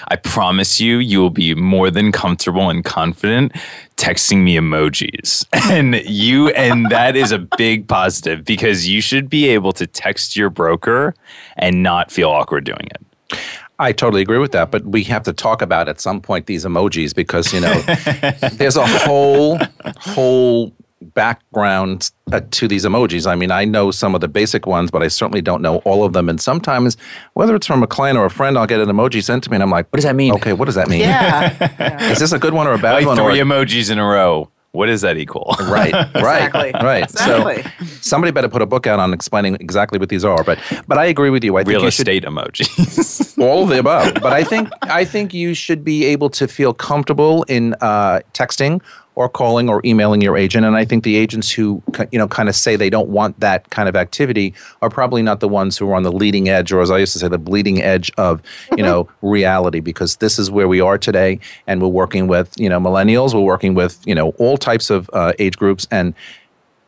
I 0.08 0.16
promise 0.16 0.80
you, 0.80 0.98
you 0.98 1.20
will 1.20 1.30
be 1.30 1.54
more 1.54 1.90
than 1.90 2.10
comfortable 2.12 2.70
and 2.70 2.84
confident 2.84 3.52
texting 3.96 4.42
me 4.42 4.56
emojis. 4.56 5.44
And 5.70 5.96
you, 6.06 6.48
and 6.50 6.90
that 6.90 7.16
is 7.16 7.32
a 7.32 7.38
big 7.38 7.88
positive 7.88 8.44
because 8.44 8.86
you 8.88 9.00
should 9.00 9.28
be 9.28 9.48
able 9.48 9.72
to 9.72 9.86
text 9.86 10.36
your 10.36 10.50
broker 10.50 11.14
and 11.56 11.82
not 11.82 12.12
feel 12.12 12.28
awkward 12.30 12.64
doing 12.64 12.88
it. 12.90 13.38
I 13.78 13.92
totally 13.92 14.22
agree 14.22 14.38
with 14.38 14.52
that, 14.52 14.70
but 14.70 14.84
we 14.84 15.02
have 15.04 15.24
to 15.24 15.32
talk 15.32 15.60
about 15.60 15.88
at 15.88 16.00
some 16.00 16.20
point 16.20 16.46
these 16.46 16.64
emojis 16.64 17.14
because 17.14 17.52
you 17.52 17.60
know 17.60 17.74
there's 18.52 18.76
a 18.76 18.86
whole 18.86 19.58
whole 19.96 20.72
background 21.14 22.10
uh, 22.32 22.40
to 22.52 22.66
these 22.68 22.84
emojis. 22.84 23.26
I 23.30 23.34
mean, 23.34 23.50
I 23.50 23.64
know 23.64 23.90
some 23.90 24.14
of 24.14 24.20
the 24.20 24.28
basic 24.28 24.66
ones, 24.66 24.90
but 24.90 25.02
I 25.02 25.08
certainly 25.08 25.42
don't 25.42 25.62
know 25.62 25.76
all 25.78 26.04
of 26.04 26.12
them. 26.12 26.28
And 26.28 26.40
sometimes, 26.40 26.96
whether 27.34 27.54
it's 27.54 27.66
from 27.66 27.82
a 27.82 27.86
client 27.86 28.18
or 28.18 28.24
a 28.24 28.30
friend, 28.30 28.56
I'll 28.58 28.66
get 28.66 28.80
an 28.80 28.88
emoji 28.88 29.22
sent 29.22 29.44
to 29.44 29.50
me, 29.50 29.56
and 29.56 29.62
I'm 29.62 29.70
like, 29.70 29.86
"What 29.92 29.98
does 29.98 30.04
that 30.04 30.16
mean?" 30.16 30.32
Okay, 30.34 30.52
what 30.52 30.64
does 30.66 30.74
that 30.74 30.88
mean? 30.88 31.00
Yeah. 31.00 32.10
Is 32.10 32.18
this 32.18 32.32
a 32.32 32.38
good 32.38 32.54
one 32.54 32.66
or 32.66 32.72
a 32.74 32.78
bad 32.78 32.94
like 32.94 33.06
one? 33.06 33.16
Three 33.16 33.40
or, 33.40 33.44
emojis 33.44 33.90
in 33.90 33.98
a 33.98 34.04
row. 34.06 34.50
What 34.72 34.86
does 34.86 35.02
that 35.02 35.16
equal? 35.16 35.54
Right, 35.60 35.92
right, 35.92 36.06
Exactly. 36.46 36.72
right. 36.82 37.04
Exactly. 37.04 37.62
So 37.62 37.86
somebody 38.00 38.32
better 38.32 38.48
put 38.48 38.60
a 38.60 38.66
book 38.66 38.88
out 38.88 38.98
on 38.98 39.12
explaining 39.12 39.54
exactly 39.60 40.00
what 40.00 40.08
these 40.08 40.24
are. 40.24 40.42
But 40.42 40.58
but 40.88 40.98
I 40.98 41.04
agree 41.04 41.30
with 41.30 41.44
you. 41.44 41.56
I 41.56 41.60
think 41.60 41.68
Real 41.68 41.84
you 41.84 41.90
should 41.92 42.08
estate 42.08 42.24
emojis. 42.24 43.38
all 43.40 43.62
of 43.62 43.68
the 43.68 43.78
above. 43.78 44.14
But 44.14 44.32
I 44.32 44.42
think 44.42 44.68
I 44.82 45.04
think 45.04 45.32
you 45.32 45.54
should 45.54 45.84
be 45.84 46.04
able 46.06 46.28
to 46.30 46.48
feel 46.48 46.74
comfortable 46.74 47.44
in 47.44 47.74
uh, 47.80 48.20
texting 48.32 48.82
or 49.16 49.28
calling 49.28 49.68
or 49.68 49.80
emailing 49.84 50.20
your 50.20 50.36
agent. 50.36 50.64
And 50.64 50.76
I 50.76 50.84
think 50.84 51.04
the 51.04 51.16
agents 51.16 51.50
who 51.50 51.82
you 52.10 52.18
know 52.18 52.28
kind 52.28 52.48
of 52.48 52.56
say 52.56 52.76
they 52.76 52.90
don't 52.90 53.08
want 53.08 53.38
that 53.40 53.70
kind 53.70 53.88
of 53.88 53.96
activity 53.96 54.54
are 54.82 54.90
probably 54.90 55.22
not 55.22 55.40
the 55.40 55.48
ones 55.48 55.78
who 55.78 55.88
are 55.90 55.94
on 55.94 56.02
the 56.02 56.12
leading 56.12 56.48
edge, 56.48 56.72
or 56.72 56.80
as 56.80 56.90
I 56.90 56.98
used 56.98 57.12
to 57.14 57.18
say, 57.18 57.28
the 57.28 57.38
bleeding 57.38 57.82
edge 57.82 58.10
of 58.18 58.42
you 58.76 58.82
know 58.82 59.08
reality. 59.22 59.80
Because 59.80 60.16
this 60.16 60.38
is 60.38 60.50
where 60.50 60.68
we 60.68 60.80
are 60.80 60.98
today, 60.98 61.38
and 61.66 61.80
we're 61.80 61.88
working 61.88 62.26
with 62.26 62.52
you 62.58 62.68
know 62.68 62.80
millennials. 62.80 63.34
We're 63.34 63.40
working 63.40 63.74
with 63.74 64.00
you 64.06 64.14
know 64.14 64.30
all 64.38 64.56
types 64.56 64.90
of 64.90 65.08
uh, 65.12 65.32
age 65.38 65.56
groups 65.56 65.86
and 65.90 66.14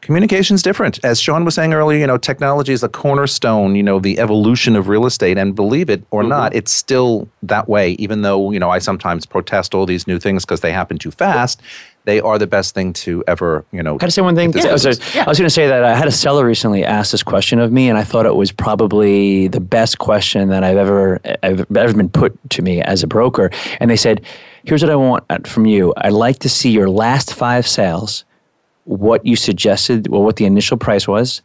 communication's 0.03 0.62
different 0.62 1.05
as 1.05 1.20
shaun 1.20 1.45
was 1.45 1.57
saying 1.57 1.74
earlier 1.74 1.99
you 1.99 2.07
know 2.07 2.16
technology 2.16 2.72
is 2.72 2.85
a 2.85 2.89
cornerstone 2.89 3.74
you 3.74 3.83
know 3.83 3.99
the 3.99 4.20
evolution 4.20 4.77
of 4.77 4.87
real 4.87 5.05
estate 5.05 5.37
and 5.37 5.57
believe 5.57 5.91
it 5.91 6.05
or 6.12 6.22
not 6.22 6.55
it's 6.55 6.72
still 6.72 7.29
that 7.43 7.68
way 7.68 7.93
even 7.93 8.22
though 8.22 8.53
you 8.53 8.61
know 8.61 8.70
i 8.70 8.79
sometimes 8.79 9.27
protest 9.27 9.74
all 9.74 9.85
these 9.85 10.07
new 10.07 10.20
things 10.20 10.45
because 10.45 10.61
they 10.61 10.70
happen 10.70 10.97
too 10.97 11.11
fast 11.11 11.61
they 12.07 12.20
are 12.20 12.38
the 12.38 12.46
best 12.46 12.74
thing 12.74 12.92
to 12.94 13.22
ever 13.26 13.64
you 13.72 13.82
know 13.82 13.98
Can 13.98 14.07
I 14.07 14.11
say 14.11 14.22
one 14.22 14.34
thing? 14.34 14.52
This 14.52 14.64
I 14.64 14.72
was, 14.72 14.84
business. 14.84 15.16
I 15.16 15.28
was 15.28 15.38
going 15.38 15.46
to 15.46 15.52
say 15.52 15.66
that 15.66 15.84
I 15.84 15.94
had 15.94 16.09
a 16.09 16.12
seller 16.12 16.46
recently 16.46 16.84
ask 16.84 17.11
this 17.12 17.22
question 17.22 17.59
of 17.59 17.70
me, 17.70 17.88
and 17.90 17.98
I 17.98 18.04
thought 18.04 18.24
it 18.24 18.34
was 18.36 18.50
probably 18.52 19.48
the 19.48 19.61
best 19.61 19.98
question 19.98 20.48
that 20.48 20.64
I've 20.64 20.78
ever 20.78 21.20
I've 21.42 21.66
ever 21.76 21.92
been 21.94 22.09
put 22.09 22.32
to 22.50 22.62
me 22.62 22.80
as 22.80 23.02
a 23.02 23.07
broker. 23.07 23.50
And 23.80 23.90
they 23.90 23.96
said, 23.96 24.22
"Here's 24.64 24.82
what 24.82 24.90
I 24.90 24.96
want 24.96 25.46
from 25.46 25.66
you. 25.66 25.92
I'd 25.98 26.12
like 26.12 26.38
to 26.40 26.48
see 26.48 26.70
your 26.70 26.88
last 26.88 27.34
five 27.34 27.66
sales, 27.66 28.24
what 28.84 29.26
you 29.26 29.36
suggested, 29.36 30.09
well, 30.09 30.22
what 30.22 30.36
the 30.36 30.46
initial 30.46 30.78
price 30.78 31.07
was." 31.07 31.42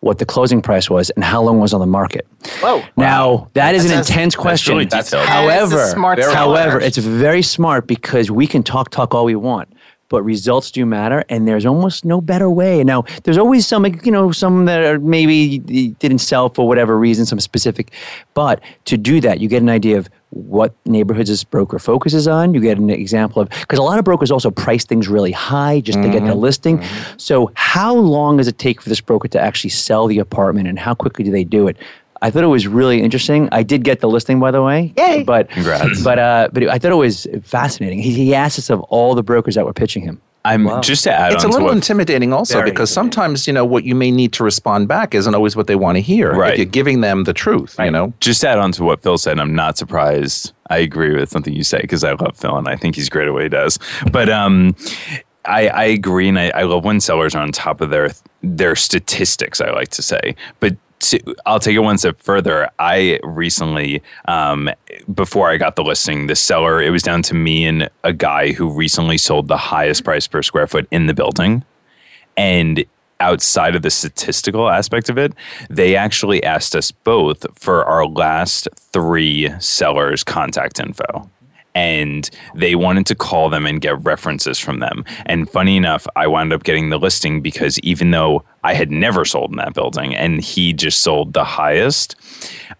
What 0.00 0.18
the 0.18 0.26
closing 0.26 0.60
price 0.62 0.90
was 0.90 1.10
and 1.10 1.22
how 1.22 1.40
long 1.44 1.60
was 1.60 1.72
on 1.72 1.78
the 1.78 1.86
market. 1.86 2.26
Whoa. 2.60 2.82
Now 2.96 3.48
that 3.54 3.76
is 3.76 3.84
an 3.84 3.90
That's- 3.90 4.10
intense 4.10 4.34
That's 4.34 4.42
question. 4.42 4.74
really 4.74 4.86
detailed. 4.86 5.26
However, 5.26 5.76
That 5.76 5.82
is 5.84 5.88
a 5.90 5.92
smart 5.92 6.18
however, 6.24 6.80
it's 6.80 6.96
very 6.96 7.40
smart 7.42 7.86
because 7.86 8.28
we 8.28 8.48
can 8.48 8.64
talk 8.64 8.90
talk 8.90 9.14
all 9.14 9.24
we 9.24 9.36
want, 9.36 9.72
but 10.12 10.22
results 10.22 10.70
do 10.70 10.84
matter, 10.84 11.24
and 11.30 11.48
there's 11.48 11.64
almost 11.64 12.04
no 12.04 12.20
better 12.20 12.50
way. 12.50 12.84
Now, 12.84 13.04
there's 13.24 13.38
always 13.38 13.66
some, 13.66 13.86
you 14.04 14.12
know, 14.12 14.30
some 14.30 14.66
that 14.66 14.84
are 14.84 14.98
maybe 15.00 15.58
didn't 15.58 16.18
sell 16.18 16.50
for 16.50 16.68
whatever 16.68 16.98
reason, 16.98 17.24
some 17.24 17.40
specific, 17.40 17.90
but 18.34 18.60
to 18.84 18.98
do 18.98 19.22
that, 19.22 19.40
you 19.40 19.48
get 19.48 19.62
an 19.62 19.70
idea 19.70 19.96
of 19.96 20.10
what 20.28 20.74
neighborhoods 20.86 21.30
this 21.30 21.44
broker 21.44 21.78
focuses 21.78 22.28
on. 22.28 22.52
You 22.52 22.60
get 22.60 22.76
an 22.76 22.90
example 22.90 23.40
of 23.40 23.48
because 23.48 23.78
a 23.78 23.82
lot 23.82 23.98
of 23.98 24.04
brokers 24.04 24.30
also 24.30 24.50
price 24.50 24.84
things 24.84 25.08
really 25.08 25.32
high 25.32 25.80
just 25.80 26.02
to 26.02 26.08
get 26.10 26.20
the 26.20 26.32
mm-hmm. 26.32 26.40
listing. 26.40 26.78
Mm-hmm. 26.78 27.14
So, 27.16 27.50
how 27.54 27.94
long 27.94 28.36
does 28.36 28.48
it 28.48 28.58
take 28.58 28.82
for 28.82 28.90
this 28.90 29.00
broker 29.00 29.28
to 29.28 29.40
actually 29.40 29.70
sell 29.70 30.06
the 30.06 30.18
apartment, 30.18 30.68
and 30.68 30.78
how 30.78 30.94
quickly 30.94 31.24
do 31.24 31.30
they 31.30 31.44
do 31.44 31.68
it? 31.68 31.78
I 32.22 32.30
thought 32.30 32.44
it 32.44 32.46
was 32.48 32.66
really 32.66 33.02
interesting. 33.02 33.48
I 33.52 33.62
did 33.62 33.82
get 33.84 34.00
the 34.00 34.08
listing, 34.08 34.38
by 34.40 34.50
the 34.52 34.62
way. 34.62 34.94
Yay. 34.96 35.24
But 35.24 35.50
Congrats. 35.50 36.02
But 36.02 36.18
uh, 36.18 36.48
but 36.52 36.68
I 36.68 36.78
thought 36.78 36.92
it 36.92 36.96
was 36.96 37.26
fascinating. 37.42 37.98
He, 38.00 38.12
he 38.12 38.34
asked 38.34 38.58
us 38.58 38.70
of 38.70 38.80
all 38.82 39.14
the 39.14 39.22
brokers 39.24 39.56
that 39.56 39.64
were 39.66 39.72
pitching 39.74 40.02
him. 40.02 40.20
I'm 40.44 40.82
just 40.82 41.04
to 41.04 41.12
add 41.12 41.32
it's 41.34 41.44
a 41.44 41.46
on 41.46 41.50
to 41.52 41.56
little 41.58 41.68
what 41.68 41.76
intimidating 41.76 42.32
also 42.32 42.58
Very 42.58 42.70
because 42.72 42.90
sometimes 42.90 43.46
you 43.46 43.52
know 43.52 43.64
what 43.64 43.84
you 43.84 43.94
may 43.94 44.10
need 44.10 44.32
to 44.32 44.42
respond 44.42 44.88
back 44.88 45.14
isn't 45.14 45.32
always 45.36 45.54
what 45.54 45.68
they 45.68 45.76
want 45.76 45.94
to 45.96 46.00
hear 46.02 46.32
Right. 46.34 46.54
if 46.54 46.58
you're 46.58 46.66
giving 46.66 47.00
them 47.00 47.22
the 47.22 47.32
truth 47.32 47.76
you 47.78 47.92
know 47.92 48.12
just 48.18 48.40
to 48.40 48.48
add 48.48 48.58
on 48.58 48.72
to 48.72 48.82
what 48.82 49.02
Phil 49.04 49.18
said, 49.18 49.38
I'm 49.38 49.54
not 49.54 49.78
surprised. 49.78 50.52
I 50.68 50.78
agree 50.78 51.14
with 51.14 51.30
something 51.30 51.54
you 51.54 51.62
say 51.62 51.80
because 51.82 52.02
I 52.02 52.12
love 52.14 52.36
Phil 52.36 52.56
and 52.56 52.66
I 52.66 52.74
think 52.74 52.96
he's 52.96 53.08
great 53.08 53.28
at 53.28 53.32
what 53.32 53.44
he 53.44 53.48
does. 53.48 53.78
But 54.10 54.28
um, 54.28 54.74
I, 55.44 55.68
I 55.68 55.84
agree, 55.84 56.28
and 56.28 56.38
I, 56.38 56.50
I 56.54 56.62
love 56.62 56.84
when 56.84 56.98
sellers 57.00 57.34
are 57.36 57.42
on 57.42 57.52
top 57.52 57.80
of 57.80 57.90
their 57.90 58.10
their 58.42 58.74
statistics. 58.74 59.60
I 59.60 59.70
like 59.70 59.88
to 59.90 60.02
say, 60.02 60.34
but. 60.60 60.76
To, 61.02 61.34
I'll 61.46 61.58
take 61.58 61.74
it 61.76 61.80
one 61.80 61.98
step 61.98 62.20
further. 62.20 62.70
I 62.78 63.18
recently, 63.22 64.02
um, 64.26 64.70
before 65.12 65.50
I 65.50 65.56
got 65.56 65.76
the 65.76 65.82
listing, 65.82 66.28
the 66.28 66.36
seller, 66.36 66.80
it 66.80 66.90
was 66.90 67.02
down 67.02 67.22
to 67.22 67.34
me 67.34 67.64
and 67.64 67.90
a 68.04 68.12
guy 68.12 68.52
who 68.52 68.70
recently 68.70 69.18
sold 69.18 69.48
the 69.48 69.56
highest 69.56 70.04
price 70.04 70.26
per 70.26 70.42
square 70.42 70.66
foot 70.66 70.86
in 70.90 71.06
the 71.06 71.14
building. 71.14 71.64
And 72.36 72.84
outside 73.18 73.74
of 73.74 73.82
the 73.82 73.90
statistical 73.90 74.68
aspect 74.68 75.08
of 75.08 75.18
it, 75.18 75.32
they 75.70 75.96
actually 75.96 76.42
asked 76.42 76.74
us 76.76 76.90
both 76.90 77.46
for 77.58 77.84
our 77.84 78.06
last 78.06 78.68
three 78.76 79.50
sellers' 79.60 80.24
contact 80.24 80.80
info. 80.80 81.28
And 81.74 82.28
they 82.54 82.74
wanted 82.74 83.06
to 83.06 83.14
call 83.14 83.48
them 83.48 83.66
and 83.66 83.80
get 83.80 83.98
references 84.04 84.58
from 84.58 84.80
them. 84.80 85.04
And 85.26 85.48
funny 85.48 85.76
enough, 85.76 86.06
I 86.16 86.26
wound 86.26 86.52
up 86.52 86.64
getting 86.64 86.90
the 86.90 86.98
listing 86.98 87.40
because 87.40 87.78
even 87.80 88.10
though 88.10 88.44
I 88.62 88.74
had 88.74 88.90
never 88.90 89.24
sold 89.24 89.50
in 89.50 89.56
that 89.56 89.72
building 89.74 90.14
and 90.14 90.42
he 90.42 90.72
just 90.74 91.00
sold 91.02 91.32
the 91.32 91.44
highest, 91.44 92.14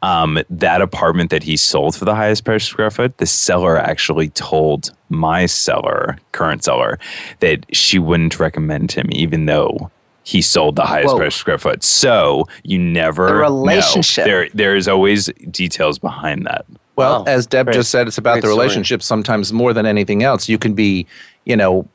um, 0.03 0.38
that 0.51 0.82
apartment 0.82 1.30
that 1.30 1.43
he 1.43 1.57
sold 1.57 1.97
for 1.97 2.05
the 2.05 2.14
highest 2.14 2.45
per 2.45 2.59
square 2.59 2.90
foot, 2.90 3.16
the 3.18 3.26
seller 3.26 3.78
actually 3.78 4.28
told 4.30 4.90
my 5.09 5.47
seller, 5.47 6.18
current 6.32 6.62
seller, 6.62 6.99
that 7.40 7.64
she 7.74 7.99
wouldn't 7.99 8.38
recommend 8.38 8.93
him, 8.93 9.09
even 9.12 9.47
though 9.47 9.90
he 10.24 10.40
sold 10.40 10.76
the 10.76 10.84
highest 10.84 11.14
Whoa. 11.14 11.18
per 11.18 11.30
square 11.30 11.59
foot. 11.59 11.82
So 11.82 12.47
you 12.62 12.78
never 12.78 13.26
The 13.26 13.32
know. 13.32 13.38
relationship. 13.40 14.24
There, 14.24 14.49
there 14.55 14.76
is 14.76 14.86
always 14.86 15.26
details 15.51 15.99
behind 15.99 16.47
that. 16.47 16.64
Well, 16.97 17.20
Wow. 17.20 17.24
as 17.26 17.47
Deb 17.47 17.66
Great. 17.66 17.74
just 17.74 17.90
said, 17.90 18.07
it's 18.07 18.18
about 18.18 18.34
Great 18.34 18.43
the 18.43 18.49
relationship 18.49 19.03
sometimes 19.03 19.53
more 19.53 19.72
than 19.72 19.86
anything 19.86 20.22
else. 20.22 20.49
You 20.49 20.59
can 20.59 20.74
be, 20.74 21.07
you 21.45 21.57
know, 21.57 21.88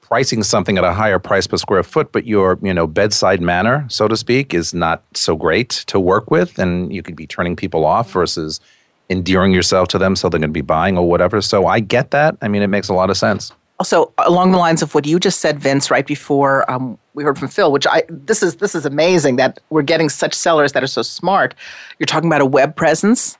pricing 0.00 0.42
something 0.42 0.76
at 0.76 0.82
a 0.82 0.92
higher 0.92 1.18
price 1.18 1.46
per 1.46 1.56
square 1.56 1.82
foot, 1.82 2.10
but 2.10 2.26
your, 2.26 2.58
you 2.62 2.74
know, 2.74 2.86
bedside 2.86 3.40
manner, 3.40 3.86
so 3.88 4.08
to 4.08 4.16
speak, 4.16 4.52
is 4.52 4.74
not 4.74 5.04
so 5.14 5.36
great 5.36 5.70
to 5.86 6.00
work 6.00 6.30
with. 6.30 6.58
And 6.58 6.92
you 6.92 7.02
could 7.02 7.14
be 7.14 7.26
turning 7.26 7.54
people 7.54 7.84
off 7.84 8.10
versus 8.10 8.60
endearing 9.08 9.52
yourself 9.52 9.88
to 9.88 9.98
them 9.98 10.16
so 10.16 10.28
they're 10.28 10.40
going 10.40 10.50
to 10.50 10.52
be 10.52 10.60
buying 10.62 10.96
or 10.98 11.08
whatever. 11.08 11.40
So 11.40 11.66
I 11.66 11.80
get 11.80 12.10
that. 12.10 12.36
I 12.42 12.48
mean, 12.48 12.62
it 12.62 12.68
makes 12.68 12.88
a 12.88 12.94
lot 12.94 13.10
of 13.10 13.16
sense. 13.16 13.52
Also, 13.78 14.12
along 14.18 14.52
the 14.52 14.58
lines 14.58 14.82
of 14.82 14.94
what 14.94 15.06
you 15.06 15.18
just 15.18 15.40
said, 15.40 15.58
Vince, 15.58 15.90
right 15.90 16.06
before 16.06 16.70
um, 16.70 16.98
we 17.14 17.24
heard 17.24 17.38
from 17.38 17.48
Phil, 17.48 17.72
which 17.72 17.86
I 17.86 18.02
this 18.10 18.42
is 18.42 18.56
this 18.56 18.74
is 18.74 18.84
amazing 18.84 19.36
that 19.36 19.58
we're 19.70 19.80
getting 19.82 20.10
such 20.10 20.34
sellers 20.34 20.72
that 20.72 20.82
are 20.82 20.86
so 20.86 21.00
smart. 21.00 21.54
You're 21.98 22.06
talking 22.06 22.28
about 22.28 22.42
a 22.42 22.46
web 22.46 22.76
presence, 22.76 23.38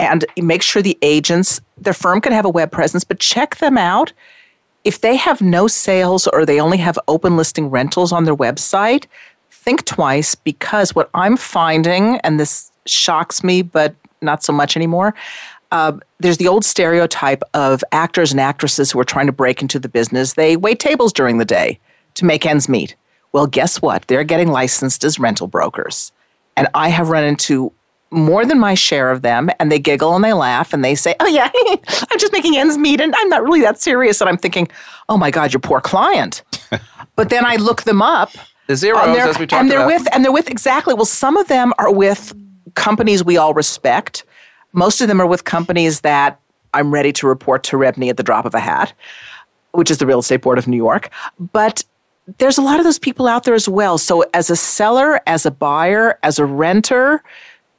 and 0.00 0.24
make 0.36 0.62
sure 0.62 0.82
the 0.82 0.98
agents, 1.02 1.60
their 1.76 1.92
firm 1.92 2.20
can 2.20 2.32
have 2.32 2.44
a 2.44 2.50
web 2.50 2.72
presence, 2.72 3.04
but 3.04 3.20
check 3.20 3.56
them 3.56 3.76
out. 3.76 4.12
If 4.84 5.02
they 5.02 5.16
have 5.16 5.42
no 5.42 5.68
sales 5.68 6.26
or 6.28 6.46
they 6.46 6.60
only 6.60 6.78
have 6.78 6.98
open 7.06 7.36
listing 7.36 7.68
rentals 7.68 8.12
on 8.12 8.24
their 8.24 8.36
website, 8.36 9.06
think 9.50 9.84
twice 9.84 10.34
because 10.34 10.94
what 10.94 11.10
I'm 11.14 11.36
finding, 11.36 12.16
and 12.20 12.40
this 12.40 12.72
shocks 12.86 13.44
me, 13.44 13.62
but 13.62 13.94
not 14.22 14.42
so 14.42 14.52
much 14.52 14.76
anymore. 14.76 15.14
Uh, 15.70 15.92
there's 16.18 16.38
the 16.38 16.48
old 16.48 16.64
stereotype 16.64 17.42
of 17.54 17.84
actors 17.92 18.32
and 18.32 18.40
actresses 18.40 18.90
who 18.90 18.98
are 18.98 19.04
trying 19.04 19.26
to 19.26 19.32
break 19.32 19.62
into 19.62 19.78
the 19.78 19.88
business. 19.88 20.32
They 20.32 20.56
wait 20.56 20.80
tables 20.80 21.12
during 21.12 21.38
the 21.38 21.44
day 21.44 21.78
to 22.14 22.24
make 22.24 22.44
ends 22.44 22.68
meet. 22.68 22.96
Well, 23.32 23.46
guess 23.46 23.80
what? 23.80 24.06
They're 24.08 24.24
getting 24.24 24.48
licensed 24.50 25.04
as 25.04 25.18
rental 25.20 25.46
brokers. 25.46 26.10
And 26.56 26.66
I 26.74 26.88
have 26.88 27.10
run 27.10 27.22
into 27.22 27.72
more 28.10 28.44
than 28.44 28.58
my 28.58 28.74
share 28.74 29.10
of 29.10 29.22
them 29.22 29.50
and 29.58 29.70
they 29.70 29.78
giggle 29.78 30.14
and 30.14 30.24
they 30.24 30.32
laugh 30.32 30.72
and 30.72 30.84
they 30.84 30.94
say, 30.94 31.14
Oh, 31.20 31.26
yeah, 31.26 31.50
I'm 32.10 32.18
just 32.18 32.32
making 32.32 32.56
ends 32.56 32.76
meet 32.76 33.00
and 33.00 33.14
I'm 33.16 33.28
not 33.28 33.42
really 33.42 33.60
that 33.60 33.80
serious. 33.80 34.20
And 34.20 34.28
I'm 34.28 34.36
thinking, 34.36 34.68
Oh 35.08 35.16
my 35.16 35.30
God, 35.30 35.52
your 35.52 35.60
poor 35.60 35.80
client. 35.80 36.42
but 37.16 37.30
then 37.30 37.44
I 37.44 37.56
look 37.56 37.82
them 37.82 38.02
up. 38.02 38.32
The 38.66 38.76
zeros, 38.76 39.02
and 39.04 39.14
they're, 39.14 39.26
as 39.26 39.38
we 39.38 39.46
talked 39.46 39.60
and 39.60 39.70
they're 39.70 39.78
about. 39.78 39.86
with 39.88 40.14
and 40.14 40.24
they're 40.24 40.32
with 40.32 40.48
exactly. 40.48 40.94
Well, 40.94 41.04
some 41.04 41.36
of 41.36 41.48
them 41.48 41.72
are 41.78 41.92
with 41.92 42.32
companies 42.74 43.24
we 43.24 43.36
all 43.36 43.52
respect. 43.52 44.24
Most 44.72 45.00
of 45.00 45.08
them 45.08 45.20
are 45.20 45.26
with 45.26 45.42
companies 45.42 46.02
that 46.02 46.40
I'm 46.72 46.94
ready 46.94 47.12
to 47.14 47.26
report 47.26 47.64
to 47.64 47.76
REBNY 47.76 48.10
at 48.10 48.16
the 48.16 48.22
drop 48.22 48.44
of 48.44 48.54
a 48.54 48.60
hat, 48.60 48.92
which 49.72 49.90
is 49.90 49.98
the 49.98 50.06
Real 50.06 50.20
Estate 50.20 50.42
Board 50.42 50.56
of 50.56 50.68
New 50.68 50.76
York. 50.76 51.10
But 51.52 51.82
there's 52.38 52.58
a 52.58 52.62
lot 52.62 52.78
of 52.78 52.84
those 52.84 52.98
people 52.98 53.26
out 53.26 53.44
there 53.44 53.54
as 53.54 53.68
well. 53.68 53.98
So, 53.98 54.24
as 54.34 54.50
a 54.50 54.56
seller, 54.56 55.20
as 55.26 55.44
a 55.44 55.50
buyer, 55.50 56.18
as 56.22 56.38
a 56.38 56.44
renter, 56.44 57.22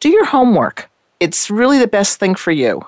do 0.01 0.09
your 0.09 0.25
homework. 0.25 0.89
It's 1.21 1.49
really 1.49 1.79
the 1.79 1.87
best 1.87 2.19
thing 2.19 2.35
for 2.35 2.51
you. 2.51 2.85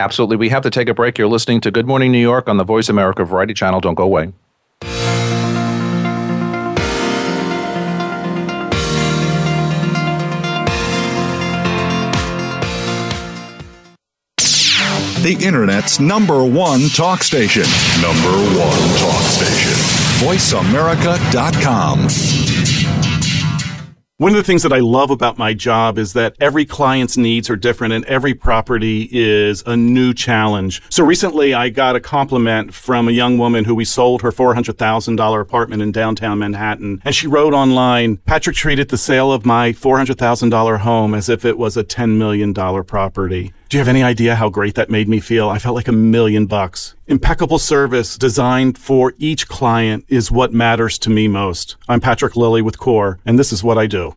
Absolutely. 0.00 0.36
We 0.36 0.48
have 0.48 0.64
to 0.64 0.70
take 0.70 0.88
a 0.88 0.94
break. 0.94 1.18
You're 1.18 1.28
listening 1.28 1.60
to 1.60 1.70
Good 1.70 1.86
Morning 1.86 2.10
New 2.10 2.18
York 2.18 2.48
on 2.48 2.56
the 2.56 2.64
Voice 2.64 2.88
America 2.88 3.24
Variety 3.24 3.54
Channel. 3.54 3.78
Don't 3.80 3.94
go 3.94 4.02
away. 4.02 4.32
The 15.22 15.36
Internet's 15.40 16.00
number 16.00 16.44
one 16.44 16.88
talk 16.90 17.22
station. 17.22 17.62
Number 18.02 18.34
one 18.58 18.98
talk 18.98 19.22
station. 19.22 19.70
VoiceAmerica.com. 20.26 22.83
One 24.18 24.30
of 24.30 24.36
the 24.36 24.44
things 24.44 24.62
that 24.62 24.72
I 24.72 24.78
love 24.78 25.10
about 25.10 25.38
my 25.38 25.54
job 25.54 25.98
is 25.98 26.12
that 26.12 26.36
every 26.38 26.64
client's 26.64 27.16
needs 27.16 27.50
are 27.50 27.56
different 27.56 27.94
and 27.94 28.04
every 28.04 28.32
property 28.32 29.08
is 29.10 29.64
a 29.66 29.76
new 29.76 30.14
challenge. 30.14 30.80
So 30.88 31.04
recently 31.04 31.52
I 31.52 31.68
got 31.68 31.96
a 31.96 32.00
compliment 32.00 32.72
from 32.72 33.08
a 33.08 33.10
young 33.10 33.38
woman 33.38 33.64
who 33.64 33.74
we 33.74 33.84
sold 33.84 34.22
her 34.22 34.30
$400,000 34.30 35.40
apartment 35.40 35.82
in 35.82 35.90
downtown 35.90 36.38
Manhattan. 36.38 37.02
And 37.04 37.12
she 37.12 37.26
wrote 37.26 37.54
online, 37.54 38.18
Patrick 38.18 38.54
treated 38.54 38.90
the 38.90 38.98
sale 38.98 39.32
of 39.32 39.44
my 39.44 39.72
$400,000 39.72 40.78
home 40.78 41.12
as 41.12 41.28
if 41.28 41.44
it 41.44 41.58
was 41.58 41.76
a 41.76 41.82
$10 41.82 42.16
million 42.16 42.54
property. 42.54 43.52
Do 43.70 43.78
you 43.78 43.80
have 43.80 43.88
any 43.88 44.02
idea 44.02 44.36
how 44.36 44.50
great 44.50 44.74
that 44.74 44.90
made 44.90 45.08
me 45.08 45.20
feel? 45.20 45.48
I 45.48 45.58
felt 45.58 45.74
like 45.74 45.88
a 45.88 45.92
million 45.92 46.46
bucks. 46.46 46.94
Impeccable 47.06 47.58
service 47.58 48.18
designed 48.18 48.76
for 48.76 49.14
each 49.18 49.48
client 49.48 50.04
is 50.08 50.30
what 50.30 50.52
matters 50.52 50.98
to 50.98 51.10
me 51.10 51.28
most. 51.28 51.76
I'm 51.88 52.00
Patrick 52.00 52.36
Lilly 52.36 52.62
with 52.62 52.78
CORE, 52.78 53.18
and 53.24 53.38
this 53.38 53.52
is 53.52 53.64
what 53.64 53.78
I 53.78 53.86
do. 53.86 54.16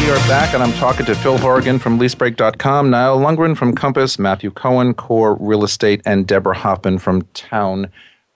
We 0.00 0.10
are 0.10 0.16
back, 0.26 0.54
and 0.54 0.62
I'm 0.62 0.72
talking 0.72 1.04
to 1.04 1.14
Phil 1.14 1.36
Horrigan 1.36 1.78
from 1.78 2.00
leasebreak.com, 2.00 2.88
Niall 2.88 3.18
Lundgren 3.18 3.54
from 3.54 3.74
Compass, 3.74 4.18
Matthew 4.18 4.50
Cohen, 4.50 4.94
Core 4.94 5.34
Real 5.34 5.64
Estate, 5.64 6.00
and 6.06 6.26
Deborah 6.26 6.56
Hoffman 6.56 6.98
from 6.98 7.20
Town 7.34 7.90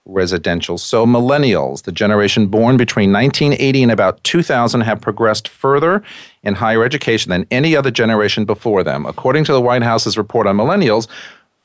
Residential. 0.09 0.77
So, 0.77 1.05
millennials, 1.05 1.83
the 1.83 1.91
generation 1.91 2.47
born 2.47 2.77
between 2.77 3.11
1980 3.11 3.83
and 3.83 3.91
about 3.91 4.23
2000, 4.23 4.81
have 4.81 5.01
progressed 5.01 5.47
further 5.47 6.01
in 6.43 6.55
higher 6.55 6.83
education 6.83 7.29
than 7.29 7.45
any 7.51 7.75
other 7.75 7.91
generation 7.91 8.45
before 8.45 8.83
them. 8.83 9.05
According 9.05 9.43
to 9.45 9.53
the 9.53 9.61
White 9.61 9.83
House's 9.83 10.17
report 10.17 10.47
on 10.47 10.55
millennials, 10.55 11.07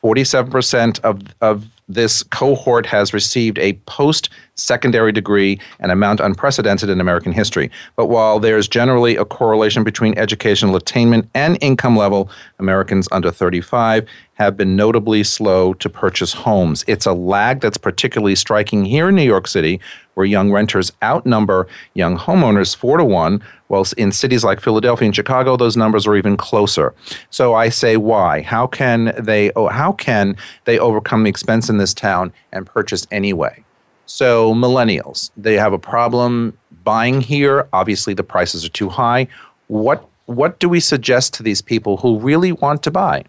47% 0.02 1.00
of, 1.00 1.22
of 1.40 1.66
this 1.88 2.22
cohort 2.22 2.86
has 2.86 3.12
received 3.12 3.58
a 3.58 3.74
post 3.86 4.30
secondary 4.54 5.12
degree, 5.12 5.58
an 5.80 5.90
amount 5.90 6.20
unprecedented 6.20 6.88
in 6.88 7.00
American 7.00 7.32
history. 7.32 7.70
But 7.96 8.06
while 8.06 8.38
there's 8.38 8.68
generally 8.68 9.16
a 9.16 9.24
correlation 9.24 9.82
between 9.82 10.16
educational 10.18 10.76
attainment 10.76 11.28
and 11.34 11.58
income 11.60 11.96
level, 11.96 12.30
Americans 12.58 13.08
under 13.12 13.30
35 13.30 14.06
have 14.34 14.56
been 14.56 14.76
notably 14.76 15.22
slow 15.22 15.74
to 15.74 15.88
purchase 15.88 16.32
homes. 16.32 16.84
It's 16.86 17.06
a 17.06 17.12
lag 17.12 17.60
that's 17.60 17.78
particularly 17.78 18.34
striking 18.34 18.84
here 18.84 19.08
in 19.08 19.14
New 19.14 19.22
York 19.22 19.46
City, 19.46 19.80
where 20.14 20.26
young 20.26 20.50
renters 20.50 20.92
outnumber 21.02 21.66
young 21.94 22.18
homeowners 22.18 22.76
four 22.76 22.96
to 22.96 23.04
one, 23.04 23.42
while 23.72 23.86
in 23.96 24.12
cities 24.12 24.44
like 24.44 24.60
Philadelphia 24.60 25.06
and 25.06 25.16
Chicago, 25.16 25.56
those 25.56 25.78
numbers 25.78 26.06
are 26.06 26.14
even 26.14 26.36
closer. 26.36 26.94
So 27.30 27.54
I 27.54 27.70
say, 27.70 27.96
why? 27.96 28.42
How 28.42 28.66
can 28.66 29.14
they? 29.18 29.50
Oh, 29.52 29.68
how 29.68 29.92
can 29.92 30.36
they 30.66 30.78
overcome 30.78 31.24
the 31.24 31.30
expense 31.30 31.70
in 31.70 31.78
this 31.78 31.94
town 31.94 32.34
and 32.52 32.66
purchase 32.66 33.06
anyway? 33.10 33.64
So 34.04 34.52
millennials, 34.52 35.30
they 35.38 35.54
have 35.54 35.72
a 35.72 35.78
problem 35.78 36.58
buying 36.84 37.22
here. 37.22 37.66
Obviously, 37.72 38.12
the 38.12 38.22
prices 38.22 38.62
are 38.62 38.68
too 38.68 38.90
high. 38.90 39.26
What 39.68 40.06
what 40.26 40.60
do 40.60 40.68
we 40.68 40.78
suggest 40.78 41.32
to 41.34 41.42
these 41.42 41.62
people 41.62 41.96
who 41.96 42.18
really 42.18 42.52
want 42.52 42.82
to 42.82 42.90
buy? 42.90 43.24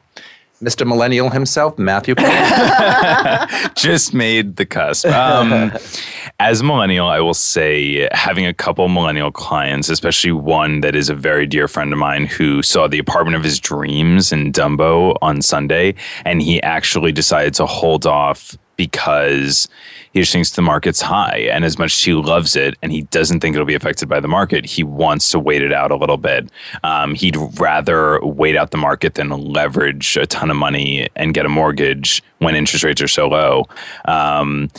Mr. 0.64 0.88
Millennial 0.88 1.30
himself, 1.30 1.78
Matthew. 1.78 2.16
just 3.76 4.14
made 4.14 4.55
the 4.55 4.66
cusp. 4.66 5.05
Um, 5.07 5.72
as 6.39 6.61
a 6.61 6.64
millennial, 6.64 7.07
I 7.07 7.20
will 7.20 7.34
say 7.34 8.07
having 8.11 8.45
a 8.45 8.53
couple 8.53 8.88
millennial 8.88 9.32
clients, 9.32 9.89
especially 9.89 10.32
one 10.32 10.82
that 10.82 10.95
is 10.95 11.09
a 11.09 11.16
very 11.16 11.45
dear 11.45 11.68
friend 11.68 11.91
of 11.91 11.99
mine 11.99 12.26
who 12.26 12.61
saw 12.64 12.88
the 12.88 12.99
apartment 12.99 13.36
of 13.36 13.43
his 13.43 13.59
dreams 13.59 14.32
in 14.32 14.51
Dumbo 14.51 15.18
on 15.22 15.41
Sunday, 15.41 15.95
and 16.26 16.41
he 16.41 16.61
actually 16.61 17.11
decided 17.11 17.53
to 17.55 17.66
hold 17.66 18.05
off 18.05 18.57
because 18.76 19.67
he 20.11 20.19
just 20.19 20.32
thinks 20.32 20.51
the 20.51 20.61
market's 20.61 21.01
high. 21.01 21.47
And 21.51 21.65
as 21.65 21.78
much 21.78 21.93
as 21.93 22.03
he 22.03 22.13
loves 22.13 22.55
it 22.55 22.76
and 22.82 22.91
he 22.91 23.03
doesn't 23.03 23.39
think 23.39 23.55
it'll 23.55 23.65
be 23.65 23.76
affected 23.76 24.07
by 24.09 24.19
the 24.19 24.28
market, 24.28 24.65
he 24.65 24.84
wants 24.84 25.30
to 25.30 25.39
wait 25.39 25.61
it 25.61 25.74
out 25.74 25.91
a 25.91 25.95
little 25.95 26.17
bit. 26.17 26.49
Um, 26.84 27.15
he'd 27.15 27.38
rather 27.59 28.24
wait 28.24 28.55
out 28.55 28.71
the 28.71 28.78
market 28.78 29.15
than 29.15 29.30
leverage 29.30 30.17
a 30.17 30.26
ton 30.26 30.49
of 30.49 30.57
money 30.57 31.07
and 31.15 31.34
get 31.34 31.45
a 31.45 31.49
mortgage 31.49 32.24
when 32.39 32.55
interest 32.55 32.84
rates 32.84 33.01
are 33.01 33.07
so 33.07 33.28
low. 33.28 33.65
Um, 34.05 34.69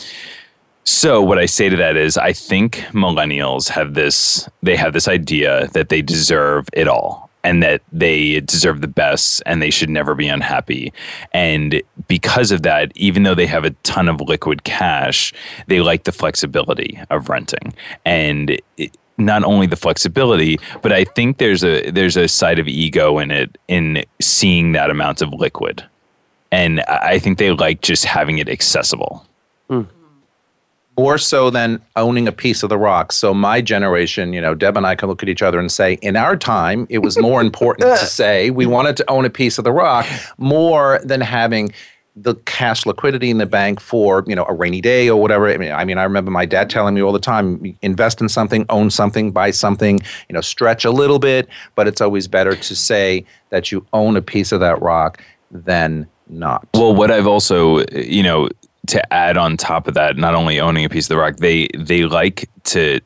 so 0.83 1.21
what 1.21 1.39
I 1.39 1.47
say 1.47 1.67
to 1.67 1.75
that 1.77 1.97
is 1.97 2.15
I 2.15 2.31
think 2.31 2.77
millennials 2.91 3.69
have 3.69 3.95
this 3.95 4.47
they 4.61 4.75
have 4.75 4.93
this 4.93 5.07
idea 5.07 5.67
that 5.69 5.89
they 5.89 6.03
deserve 6.03 6.69
it 6.73 6.87
all 6.87 7.24
and 7.45 7.61
that 7.61 7.81
they 7.91 8.41
deserve 8.41 8.81
the 8.81 8.87
best 8.87 9.41
and 9.45 9.61
they 9.61 9.69
should 9.69 9.89
never 9.89 10.15
be 10.15 10.27
unhappy. 10.27 10.91
And 11.31 11.81
because 12.07 12.51
of 12.51 12.63
that, 12.63 12.91
even 12.95 13.23
though 13.23 13.35
they 13.35 13.45
have 13.45 13.63
a 13.63 13.69
ton 13.83 14.09
of 14.09 14.19
liquid 14.19 14.63
cash, 14.63 15.31
they 15.67 15.79
like 15.79 16.05
the 16.05 16.11
flexibility 16.11 16.99
of 17.11 17.29
renting. 17.29 17.73
And 18.03 18.59
it, 18.77 18.97
not 19.17 19.43
only 19.43 19.67
the 19.67 19.77
flexibility, 19.77 20.57
but 20.81 20.91
I 20.91 21.05
think 21.05 21.37
there's 21.37 21.63
a 21.63 21.89
there's 21.91 22.17
a 22.17 22.27
side 22.27 22.59
of 22.59 22.67
ego 22.67 23.19
in 23.19 23.31
it 23.31 23.57
in 23.69 24.03
seeing 24.19 24.73
that 24.73 24.89
amount 24.89 25.21
of 25.21 25.31
liquid. 25.31 25.85
And 26.51 26.81
I 26.81 27.19
think 27.19 27.37
they 27.37 27.51
like 27.51 27.81
just 27.81 28.05
having 28.05 28.39
it 28.39 28.49
accessible. 28.49 29.25
Hmm. 29.69 29.83
More 30.97 31.17
so 31.17 31.49
than 31.49 31.81
owning 31.95 32.27
a 32.27 32.31
piece 32.31 32.63
of 32.63 32.69
the 32.69 32.77
rock. 32.77 33.11
So 33.11 33.33
my 33.33 33.61
generation, 33.61 34.33
you 34.33 34.41
know, 34.41 34.55
Deb 34.55 34.77
and 34.77 34.85
I 34.85 34.95
can 34.95 35.09
look 35.09 35.23
at 35.23 35.29
each 35.29 35.41
other 35.41 35.59
and 35.59 35.71
say, 35.71 35.93
in 36.01 36.15
our 36.15 36.37
time, 36.37 36.87
it 36.89 36.99
was 36.99 37.17
more 37.17 37.41
important 37.41 37.87
to 37.99 38.05
say 38.05 38.49
we 38.49 38.65
wanted 38.65 38.97
to 38.97 39.09
own 39.09 39.25
a 39.25 39.29
piece 39.29 39.57
of 39.57 39.63
the 39.63 39.71
rock 39.71 40.05
more 40.37 40.99
than 41.03 41.21
having 41.21 41.71
the 42.15 42.35
cash 42.45 42.85
liquidity 42.85 43.29
in 43.29 43.39
the 43.39 43.45
bank 43.45 43.81
for 43.81 44.23
you 44.25 44.35
know 44.35 44.45
a 44.47 44.53
rainy 44.53 44.79
day 44.79 45.09
or 45.09 45.21
whatever. 45.21 45.49
I 45.49 45.57
mean, 45.57 45.71
I 45.71 45.83
mean, 45.83 45.97
I 45.97 46.03
remember 46.03 46.31
my 46.31 46.45
dad 46.45 46.69
telling 46.69 46.95
me 46.95 47.01
all 47.01 47.11
the 47.11 47.19
time: 47.19 47.77
invest 47.81 48.21
in 48.21 48.29
something, 48.29 48.65
own 48.69 48.89
something, 48.89 49.31
buy 49.31 49.51
something. 49.51 49.99
You 50.29 50.33
know, 50.33 50.41
stretch 50.41 50.85
a 50.85 50.91
little 50.91 51.19
bit, 51.19 51.49
but 51.75 51.87
it's 51.87 52.01
always 52.01 52.27
better 52.27 52.55
to 52.55 52.75
say 52.75 53.25
that 53.49 53.71
you 53.71 53.85
own 53.91 54.15
a 54.15 54.21
piece 54.21 54.51
of 54.51 54.61
that 54.61 54.81
rock 54.81 55.21
than 55.51 56.07
not. 56.27 56.67
Well, 56.73 56.95
what 56.95 57.11
I've 57.11 57.27
also, 57.27 57.85
you 57.91 58.23
know, 58.23 58.49
to 58.87 59.13
add 59.13 59.37
on 59.37 59.57
top 59.57 59.87
of 59.87 59.93
that, 59.95 60.17
not 60.17 60.35
only 60.35 60.59
owning 60.59 60.85
a 60.85 60.89
piece 60.89 61.05
of 61.05 61.09
the 61.09 61.17
rock, 61.17 61.37
they 61.37 61.67
they 61.77 62.05
like 62.05 62.49
to 62.65 62.99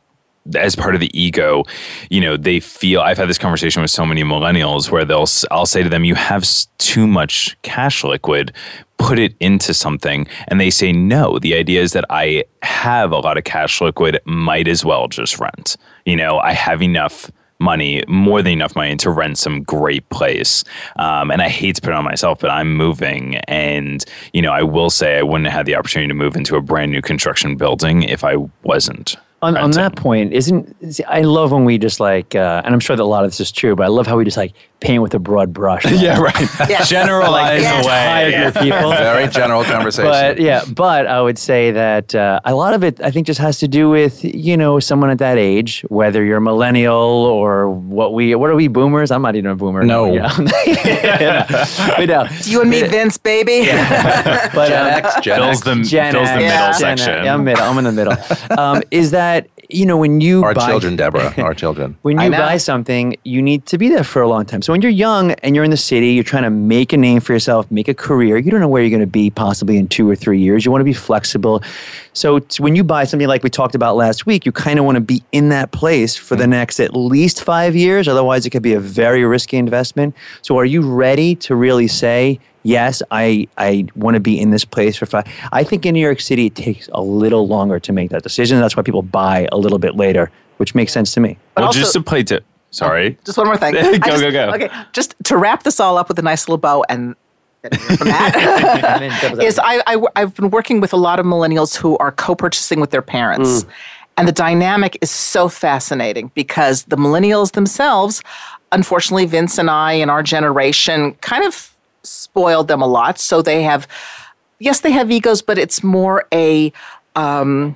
as 0.56 0.76
part 0.76 0.96
of 0.96 1.02
the 1.02 1.20
ego, 1.20 1.64
you 2.10 2.22
know, 2.22 2.38
they 2.38 2.60
feel. 2.60 3.02
I've 3.02 3.18
had 3.18 3.30
this 3.30 3.38
conversation 3.38 3.82
with 3.82 3.92
so 3.92 4.06
many 4.06 4.24
millennials 4.24 4.90
where 4.90 5.06
they'll, 5.06 5.28
I'll 5.52 5.66
say 5.66 5.84
to 5.84 5.90
them, 5.90 6.04
"You 6.04 6.16
have 6.16 6.46
too 6.78 7.08
much 7.08 7.58
cash 7.62 8.04
liquid, 8.04 8.54
put 8.98 9.20
it 9.20 9.36
into 9.40 9.74
something," 9.74 10.28
and 10.48 10.60
they 10.60 10.70
say, 10.70 10.92
"No." 10.92 11.40
The 11.40 11.56
idea 11.56 11.82
is 11.82 11.94
that 11.94 12.06
I 12.10 12.46
have 12.64 13.12
a 13.12 13.20
lot 13.20 13.38
of 13.38 13.44
cash 13.44 13.82
liquid, 13.82 14.20
might 14.26 14.68
as 14.68 14.84
well 14.84 15.08
just 15.08 15.40
rent. 15.40 15.78
You 16.06 16.16
know, 16.16 16.40
I 16.40 16.54
have 16.54 16.82
enough 16.82 17.30
money, 17.60 18.04
more 18.08 18.42
than 18.42 18.54
enough 18.54 18.76
money 18.76 18.96
to 18.98 19.10
rent 19.10 19.38
some 19.38 19.64
great 19.64 20.08
place. 20.10 20.64
Um, 20.98 21.32
and 21.32 21.42
I 21.42 21.50
hate 21.50 21.76
to 21.76 21.82
put 21.82 21.92
it 21.92 21.96
on 21.96 22.06
myself, 22.06 22.40
but 22.40 22.50
I'm 22.50 22.74
moving. 22.76 23.36
And, 23.48 24.04
you 24.34 24.42
know, 24.42 24.52
I 24.52 24.64
will 24.64 24.90
say 24.90 25.18
I 25.18 25.24
wouldn't 25.24 25.48
have 25.48 25.58
had 25.60 25.66
the 25.66 25.76
opportunity 25.76 26.08
to 26.08 26.14
move 26.14 26.36
into 26.36 26.56
a 26.56 26.62
brand 26.62 26.92
new 26.92 27.02
construction 27.02 27.56
building 27.58 28.04
if 28.04 28.24
I 28.24 28.36
wasn't. 28.64 29.18
On, 29.42 29.56
on 29.56 29.72
that 29.72 29.96
point, 29.96 30.34
isn't 30.34 30.94
see, 30.94 31.04
I 31.06 31.22
love 31.22 31.52
when 31.54 31.64
we 31.64 31.78
just 31.78 32.00
like, 32.02 32.36
uh, 32.36 32.62
and 32.66 32.74
I'm 32.74 32.80
sure 32.82 32.96
that 32.98 33.04
a 33.04 33.06
lot 33.06 33.24
of 33.24 33.32
this 33.32 33.40
is 33.40 33.52
true, 33.54 33.74
but 33.76 33.84
I 33.84 33.88
love 33.88 34.06
how 34.06 34.18
we 34.18 34.26
just 34.26 34.36
like 34.36 34.54
paint 34.82 35.02
with 35.02 35.14
a 35.14 35.20
broad 35.20 35.54
brush. 35.54 35.86
yeah, 35.92 36.20
right. 36.20 36.36
Yes. 36.70 36.90
Generalize 36.90 37.64
Like, 37.64 37.86
away. 37.86 38.34
entire 38.34 38.44
group 38.44 38.56
of 38.56 38.62
people. 38.62 38.90
Very 39.10 39.28
general 39.30 39.64
conversation. 39.64 40.12
But 40.12 40.40
yeah, 40.40 40.64
but 40.76 41.08
I 41.08 41.22
would 41.22 41.38
say 41.38 41.72
that 41.72 42.14
uh, 42.14 42.42
a 42.44 42.54
lot 42.54 42.74
of 42.74 42.84
it, 42.84 43.02
I 43.02 43.12
think, 43.12 43.28
just 43.28 43.40
has 43.40 43.60
to 43.60 43.68
do 43.68 43.90
with 43.90 44.24
you 44.24 44.58
know 44.58 44.80
someone 44.80 45.10
at 45.10 45.20
that 45.20 45.38
age, 45.38 45.86
whether 45.90 46.24
you're 46.24 46.38
a 46.38 46.42
millennial 46.42 46.94
or 46.98 47.70
what 47.70 48.14
we, 48.14 48.36
what 48.36 48.50
are 48.50 48.56
we 48.56 48.68
boomers? 48.68 49.10
I'm 49.10 49.22
not 49.22 49.36
even 49.36 49.52
a 49.52 49.56
boomer. 49.56 49.84
No. 49.84 50.14
Yeah. 50.14 50.30
but 51.98 52.06
no. 52.08 52.26
It's 52.30 52.48
you 52.48 52.62
and 52.62 52.70
me, 52.70 52.84
Vince, 52.84 53.18
baby. 53.18 53.68
But, 53.70 54.68
Gen 54.70 54.86
um, 54.86 55.06
X, 55.06 55.16
Gen 55.22 55.40
Fills 55.40 55.58
X. 55.58 55.62
the, 55.62 55.76
Gen 55.84 56.14
fills 56.14 56.28
the 56.30 56.36
middle 56.36 56.50
Gen 56.50 56.70
X. 56.70 56.78
section. 56.80 57.24
Yeah, 57.24 57.34
I'm 57.34 57.44
middle. 57.44 57.64
I'm 57.64 57.78
in 57.78 57.84
the 57.86 57.92
middle. 57.92 58.60
Um, 58.60 58.82
is 58.92 59.12
that 59.12 59.29
you 59.70 59.86
know 59.86 59.98
when 59.98 60.20
you 60.20 60.44
Our 60.44 60.56
buy, 60.56 60.68
children, 60.68 60.96
Deborah, 60.96 61.34
our 61.38 61.54
children. 61.54 61.96
when 62.02 62.20
you 62.20 62.32
buy 62.32 62.58
something, 62.58 63.16
you 63.24 63.42
need 63.42 63.68
to 63.68 63.78
be 63.78 63.88
there 63.88 64.04
for 64.04 64.22
a 64.22 64.28
long 64.28 64.46
time. 64.46 64.64
So 64.64 64.74
when 64.74 64.82
you're 64.82 64.92
young 64.92 65.32
and 65.34 65.56
you're 65.56 65.64
in 65.64 65.70
the 65.70 65.78
city, 65.78 66.10
you're 66.10 66.24
trying 66.24 66.44
to 66.44 66.50
make 66.50 66.92
a 66.92 66.98
name 66.98 67.20
for 67.22 67.34
yourself, 67.34 67.70
make 67.70 67.88
a 67.88 67.94
career. 67.94 68.38
You 68.38 68.50
don't 68.50 68.62
know 68.62 68.68
where 68.68 68.82
you're 68.82 68.90
going 68.90 69.02
to 69.02 69.08
be 69.08 69.30
possibly 69.30 69.78
in 69.78 69.88
two 69.88 70.10
or 70.10 70.16
three 70.16 70.40
years. 70.40 70.66
You 70.66 70.72
want 70.72 70.82
to 70.82 70.86
be 70.86 70.94
flexible. 70.94 71.62
So 72.14 72.40
when 72.58 72.76
you 72.76 72.84
buy 72.84 73.04
something 73.04 73.28
like 73.28 73.44
we 73.44 73.52
talked 73.52 73.76
about 73.76 73.96
last 73.96 74.26
week, 74.26 74.46
you 74.46 74.52
kind 74.52 74.80
of 74.80 74.86
want 74.86 74.96
to 74.96 75.02
be 75.02 75.24
in 75.32 75.50
that 75.50 75.72
place 75.72 76.16
for 76.16 76.36
the 76.36 76.46
mm. 76.46 76.50
next 76.50 76.80
at 76.80 76.96
least 76.96 77.44
five 77.44 77.76
years. 77.76 78.08
Otherwise, 78.08 78.48
it 78.48 78.50
could 78.50 78.64
be 78.64 78.74
a 78.74 78.80
very 78.80 79.24
risky 79.24 79.58
investment. 79.58 80.16
So 80.42 80.58
are 80.58 80.66
you 80.66 80.82
ready 80.82 81.36
to 81.36 81.56
really 81.56 81.88
say? 81.88 82.40
Yes, 82.64 83.02
I, 83.12 83.48
I 83.58 83.86
want 83.96 84.16
to 84.16 84.20
be 84.20 84.40
in 84.40 84.52
this 84.52 84.66
place 84.66 84.98
for 84.98 85.06
five. 85.06 85.26
I 85.52 85.64
think 85.64 85.86
in 85.86 85.94
New 85.94 86.02
York 86.02 86.20
City, 86.20 86.48
it 86.48 86.56
takes 86.56 86.90
a 86.94 87.02
little 87.02 87.48
longer 87.48 87.80
to 87.80 87.94
make 87.94 88.10
that 88.10 88.24
decision. 88.24 88.60
That's 88.60 88.76
why 88.76 88.84
people 88.84 89.02
buy 89.02 89.48
a 89.52 89.58
little 89.58 89.80
bit 89.80 89.96
later, 89.96 90.30
which 90.58 90.76
makes 90.76 90.92
sense 90.92 91.14
to 91.14 91.20
me. 91.20 91.38
But 91.56 91.62
well, 91.62 91.68
also- 91.68 91.80
just 91.80 91.94
to 91.94 92.02
play 92.02 92.24
to. 92.24 92.44
Sorry. 92.72 93.18
Oh, 93.20 93.24
just 93.26 93.38
one 93.38 93.48
more 93.48 93.58
thing. 93.58 93.74
Go, 93.74 93.98
just- 93.98 94.22
go, 94.22 94.32
go. 94.32 94.52
Okay, 94.52 94.70
just 94.94 95.16
to 95.24 95.38
wrap 95.38 95.64
this 95.64 95.80
all 95.80 95.98
up 95.98 96.08
with 96.08 96.20
a 96.20 96.22
nice 96.22 96.48
little 96.48 96.60
bow 96.60 96.84
and 96.88 97.16
from 97.62 98.08
that 98.08 99.40
is 99.42 99.60
I, 99.60 99.82
I 99.86 100.02
I've 100.16 100.36
been 100.36 100.50
working 100.50 100.80
with 100.80 100.94
a 100.94 100.98
lot 100.98 101.20
of 101.20 101.26
millennials 101.26 101.76
who 101.76 101.98
are 101.98 102.12
co-purchasing 102.12 102.80
with 102.80 102.92
their 102.92 103.02
parents. 103.02 103.64
Mm. 103.64 103.70
And 104.18 104.28
the 104.28 104.34
dynamic 104.34 104.98
is 105.02 105.10
so 105.10 105.48
fascinating 105.50 106.32
because 106.36 106.84
the 106.84 106.98
millennials 106.98 107.54
themselves, 107.54 108.22
unfortunately, 108.72 109.26
Vince 109.26 109.58
and 109.58 109.70
I 109.70 109.94
and 109.94 110.12
our 110.12 110.22
generation 110.22 111.14
kind 111.16 111.44
of 111.46 111.74
spoiled 112.32 112.68
them 112.68 112.82
a 112.82 112.88
lot. 112.88 113.20
So 113.20 113.42
they 113.42 113.64
have, 113.64 113.88
yes, 114.60 114.82
they 114.82 114.92
have 114.92 115.12
egos, 115.12 115.42
but 115.42 115.58
it's 115.58 115.84
more 115.84 116.26
a, 116.34 116.72
um, 117.16 117.76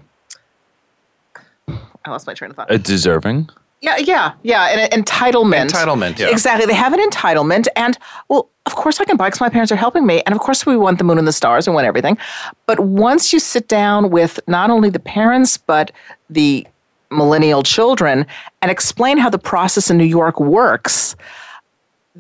I 1.68 2.10
lost 2.10 2.28
my 2.28 2.34
train 2.34 2.52
of 2.52 2.58
thought. 2.58 2.72
A 2.72 2.78
deserving. 2.78 3.50
Yeah, 3.82 3.98
yeah, 3.98 4.34
yeah. 4.44 4.68
An 4.70 5.04
entitlement. 5.04 5.72
Entitlement, 5.72 6.18
yeah. 6.18 6.30
Exactly. 6.30 6.66
They 6.66 6.74
have 6.74 6.94
an 6.94 7.00
entitlement. 7.00 7.68
And, 7.76 7.98
well, 8.30 8.50
of 8.66 8.76
course 8.76 9.02
I 9.02 9.06
can 9.06 9.18
buy 9.18 9.28
because 9.28 9.42
my 9.42 9.50
parents 9.50 9.72
are 9.72 9.78
helping 9.78 10.06
me. 10.06 10.22
And 10.26 10.34
of 10.34 10.40
course 10.40 10.66
we 10.66 10.78
want 10.78 10.98
the 10.98 11.04
moon 11.04 11.18
and 11.18 11.28
the 11.28 11.34
stars 11.34 11.68
and 11.68 11.76
want 11.76 11.86
everything. 11.86 12.18
But 12.66 12.80
once 12.80 13.34
you 13.34 13.40
sit 13.40 13.68
down 13.68 14.10
with 14.10 14.40
not 14.48 14.70
only 14.70 14.90
the 14.90 15.00
parents, 15.00 15.58
but 15.58 15.92
the 16.30 16.66
millennial 17.12 17.62
children 17.64 18.26
and 18.62 18.72
explain 18.72 19.18
how 19.18 19.30
the 19.30 19.40
process 19.40 19.90
in 19.90 19.98
New 19.98 20.06
York 20.06 20.40
works, 20.40 21.16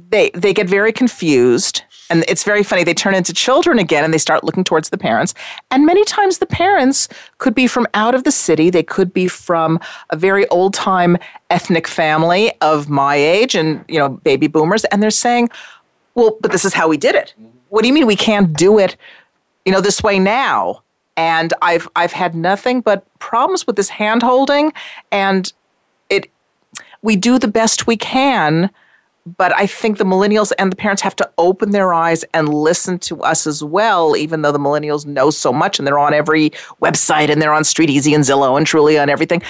they 0.10 0.32
they 0.34 0.54
get 0.54 0.68
very 0.68 0.92
confused 0.92 1.84
and 2.14 2.24
it's 2.28 2.44
very 2.44 2.62
funny 2.62 2.84
they 2.84 2.94
turn 2.94 3.16
into 3.16 3.34
children 3.34 3.80
again 3.80 4.04
and 4.04 4.14
they 4.14 4.20
start 4.20 4.44
looking 4.44 4.64
towards 4.64 4.90
the 4.92 5.00
parents. 5.00 5.34
And 5.72 5.84
many 5.84 6.06
times 6.06 6.38
the 6.38 6.46
parents 6.46 7.10
could 7.40 7.56
be 7.56 7.66
from 7.66 7.88
out 7.96 8.14
of 8.14 8.24
the 8.24 8.32
city 8.32 8.70
they 8.70 8.84
could 8.84 9.12
be 9.12 9.28
from 9.28 9.80
a 10.12 10.16
very 10.16 10.48
old 10.50 10.76
time 10.76 11.18
ethnic 11.50 11.88
family 11.88 12.54
of 12.62 12.88
my 12.88 13.16
age 13.16 13.56
and 13.56 13.84
you 13.88 13.98
know 13.98 14.10
baby 14.10 14.46
boomers 14.46 14.86
and 14.86 15.02
they're 15.02 15.10
saying 15.10 15.50
well 16.14 16.38
but 16.40 16.52
this 16.52 16.66
is 16.66 16.74
how 16.74 16.88
we 16.88 16.98
did 16.98 17.16
it. 17.16 17.34
What 17.70 17.82
do 17.82 17.88
you 17.88 17.94
mean 17.94 18.06
we 18.06 18.16
can't 18.16 18.56
do 18.56 18.78
it 18.78 18.96
you 19.66 19.72
know 19.72 19.82
this 19.82 20.04
way 20.04 20.20
now? 20.20 20.84
And 21.18 21.52
i've 21.64 21.88
i've 21.96 22.12
had 22.12 22.36
nothing 22.36 22.82
but 22.82 23.06
problems 23.18 23.66
with 23.66 23.76
this 23.76 23.90
hand 23.90 24.22
holding 24.22 24.72
and 25.12 25.52
it 26.10 26.30
we 27.02 27.16
do 27.16 27.40
the 27.40 27.48
best 27.48 27.88
we 27.88 27.98
can 27.98 28.70
but 29.26 29.56
I 29.56 29.68
think 29.68 29.98
the 29.98 30.04
millennials 30.04 30.52
and 30.58 30.72
the 30.72 30.76
parents 30.76 31.02
have 31.02 31.16
to 31.18 31.30
open 31.38 31.72
their 31.72 31.94
eyes 31.94 32.26
and 32.34 32.54
listen 32.54 33.00
to 33.00 33.22
us 33.22 33.48
as 33.48 33.64
well, 33.64 34.18
even 34.18 34.42
though 34.42 34.52
the 34.52 34.60
millennials 34.60 35.06
know 35.06 35.30
so 35.30 35.54
much 35.54 35.80
and 35.80 35.88
they're 35.88 36.00
on 36.00 36.14
every 36.14 36.50
website 36.82 37.30
and 37.30 37.42
they're 37.42 37.54
on 37.54 37.64
Street 37.64 37.90
Easy 37.90 38.14
and 38.14 38.24
Zillow 38.24 38.58
and 38.58 38.68
Trulia 38.68 39.00
and 39.00 39.10
everything. 39.10 39.42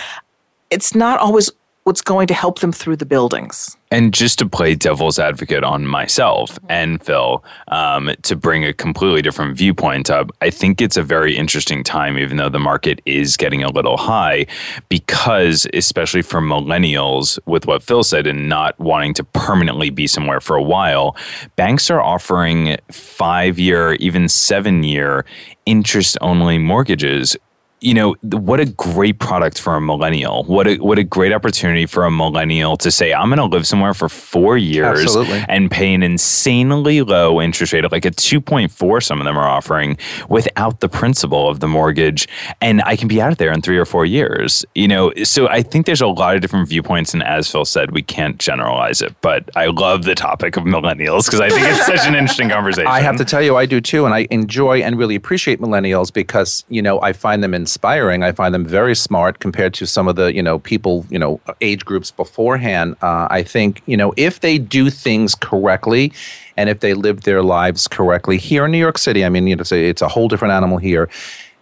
It's 0.70 0.94
not 0.94 1.20
always 1.20 1.52
what's 1.84 2.02
going 2.02 2.28
to 2.28 2.34
help 2.34 2.60
them 2.60 2.72
through 2.72 2.96
the 2.96 3.06
buildings. 3.06 3.76
And 3.92 4.14
just 4.14 4.40
to 4.40 4.48
play 4.48 4.74
devil's 4.74 5.20
advocate 5.20 5.64
on 5.64 5.86
myself 5.86 6.58
and 6.68 7.04
Phil, 7.04 7.44
um, 7.68 8.12
to 8.24 8.36
bring 8.36 8.66
a 8.66 8.74
completely 8.74 9.22
different 9.22 9.56
viewpoint 9.56 10.10
up, 10.10 10.32
I 10.42 10.50
think 10.50 10.82
it's 10.82 10.98
a 10.98 11.04
very 11.04 11.38
interesting 11.38 11.84
time, 11.84 12.18
even 12.18 12.38
though 12.38 12.50
the 12.50 12.60
market 12.60 13.02
is 13.06 13.38
getting 13.38 13.64
a 13.64 13.70
little 13.70 13.98
high, 13.98 14.48
because 14.90 15.68
especially 15.74 16.24
for 16.24 16.42
millennials, 16.42 17.38
with 17.46 17.68
what 17.68 17.84
Phil 17.84 18.04
said, 18.04 18.26
and 18.26 18.50
not 18.50 18.80
wanting 18.80 19.14
to 19.16 19.24
permanently 19.24 19.90
be 19.90 20.08
somewhere 20.08 20.40
for 20.40 20.56
a 20.56 20.64
while, 20.64 21.16
banks 21.56 21.92
are 21.92 22.02
offering 22.02 22.78
five 22.92 23.60
year, 23.60 23.94
even 23.96 24.28
seven 24.28 24.84
year 24.84 25.26
interest 25.66 26.18
only 26.22 26.58
mortgages 26.58 27.38
you 27.84 27.94
know 27.94 28.16
what 28.22 28.60
a 28.60 28.66
great 28.66 29.20
product 29.20 29.60
for 29.60 29.76
a 29.76 29.82
millennial. 29.82 30.44
What 30.46 30.68
a 30.68 30.78
what 30.78 30.98
a 30.98 31.04
great 31.04 31.34
opportunity 31.34 31.86
for 31.86 32.06
a 32.06 32.12
millennial 32.12 32.78
to 32.78 32.92
say 32.92 33.14
i'm 33.14 33.30
going 33.30 33.38
to 33.38 33.46
live 33.46 33.68
somewhere 33.68 33.94
for 33.94 34.10
4 34.10 34.58
years 34.58 35.02
Absolutely. 35.02 35.44
and 35.48 35.70
pay 35.70 35.94
an 35.94 36.04
insanely 36.04 37.02
low 37.02 37.42
interest 37.42 37.74
rate 37.74 37.90
like 37.92 38.06
a 38.06 38.12
2.4 38.12 39.04
some 39.04 39.20
of 39.20 39.26
them 39.26 39.38
are 39.38 39.48
offering 39.48 39.98
without 40.30 40.80
the 40.80 40.90
principal 40.90 41.50
of 41.50 41.60
the 41.60 41.68
mortgage 41.68 42.28
and 42.62 42.82
i 42.84 42.96
can 42.96 43.08
be 43.08 43.22
out 43.22 43.32
of 43.32 43.38
there 43.38 43.52
in 43.52 43.62
3 43.62 43.78
or 43.78 43.86
4 43.86 44.06
years 44.06 44.66
you 44.76 44.88
know? 44.88 45.14
So 45.24 45.48
i 45.50 45.62
think 45.62 45.86
there's 45.86 46.02
a 46.02 46.08
lot 46.08 46.36
of 46.36 46.42
different 46.42 46.70
viewpoints 46.70 47.14
and 47.14 47.24
as 47.24 47.50
phil 47.52 47.66
said 47.66 47.92
we 47.92 48.02
can't 48.02 48.38
generalize 48.40 49.02
it 49.02 49.14
but 49.22 49.50
i 49.56 49.68
love 49.68 50.04
the 50.04 50.16
topic 50.16 50.58
of 50.58 50.64
millennials 50.64 51.26
because 51.26 51.42
i 51.42 51.50
think 51.50 51.66
it's 51.68 51.86
such 51.86 52.08
an 52.08 52.16
interesting 52.16 52.50
conversation. 52.58 52.88
I 52.88 53.02
have 53.02 53.18
to 53.18 53.26
tell 53.26 53.42
you, 53.42 53.56
I 53.58 53.66
do 53.66 53.82
too, 53.82 54.06
and 54.06 54.14
I 54.14 54.28
enjoy 54.30 54.82
and 54.82 54.98
really 54.98 55.16
appreciate 55.16 55.60
millennials 55.60 56.14
because 56.14 56.64
you 56.70 56.82
know 56.82 57.02
I 57.02 57.14
find 57.14 57.44
them 57.44 57.54
inspiring. 57.74 58.22
I 58.22 58.32
find 58.32 58.54
them 58.54 58.66
very 58.66 58.96
smart 58.96 59.40
compared 59.40 59.74
to 59.76 59.88
some 59.88 60.08
of 60.08 60.16
the 60.16 60.32
you 60.34 60.44
know 60.44 60.60
people 60.60 61.06
you 61.10 61.18
know 61.18 61.40
age 61.60 61.84
groups 61.86 62.12
beforehand. 62.12 62.96
Uh, 63.02 63.28
I 63.32 63.42
think 63.42 63.82
you 63.88 63.98
know 63.98 64.14
if 64.16 64.42
they 64.42 64.60
do 64.60 64.90
things 64.92 65.34
correctly, 65.34 66.14
and 66.56 66.70
if 66.70 66.82
they 66.82 66.94
live 66.94 67.22
their 67.22 67.42
lives 67.42 67.88
correctly 67.88 68.38
here 68.38 68.66
in 68.66 68.72
New 68.72 68.78
York 68.78 69.00
City, 69.00 69.26
I 69.26 69.30
mean, 69.30 69.48
you 69.48 69.56
know, 69.56 69.62
it's 69.62 69.72
a, 69.72 69.90
it's 69.90 70.04
a 70.04 70.08
whole 70.08 70.28
different 70.28 70.54
animal 70.54 70.78
here. 70.78 71.10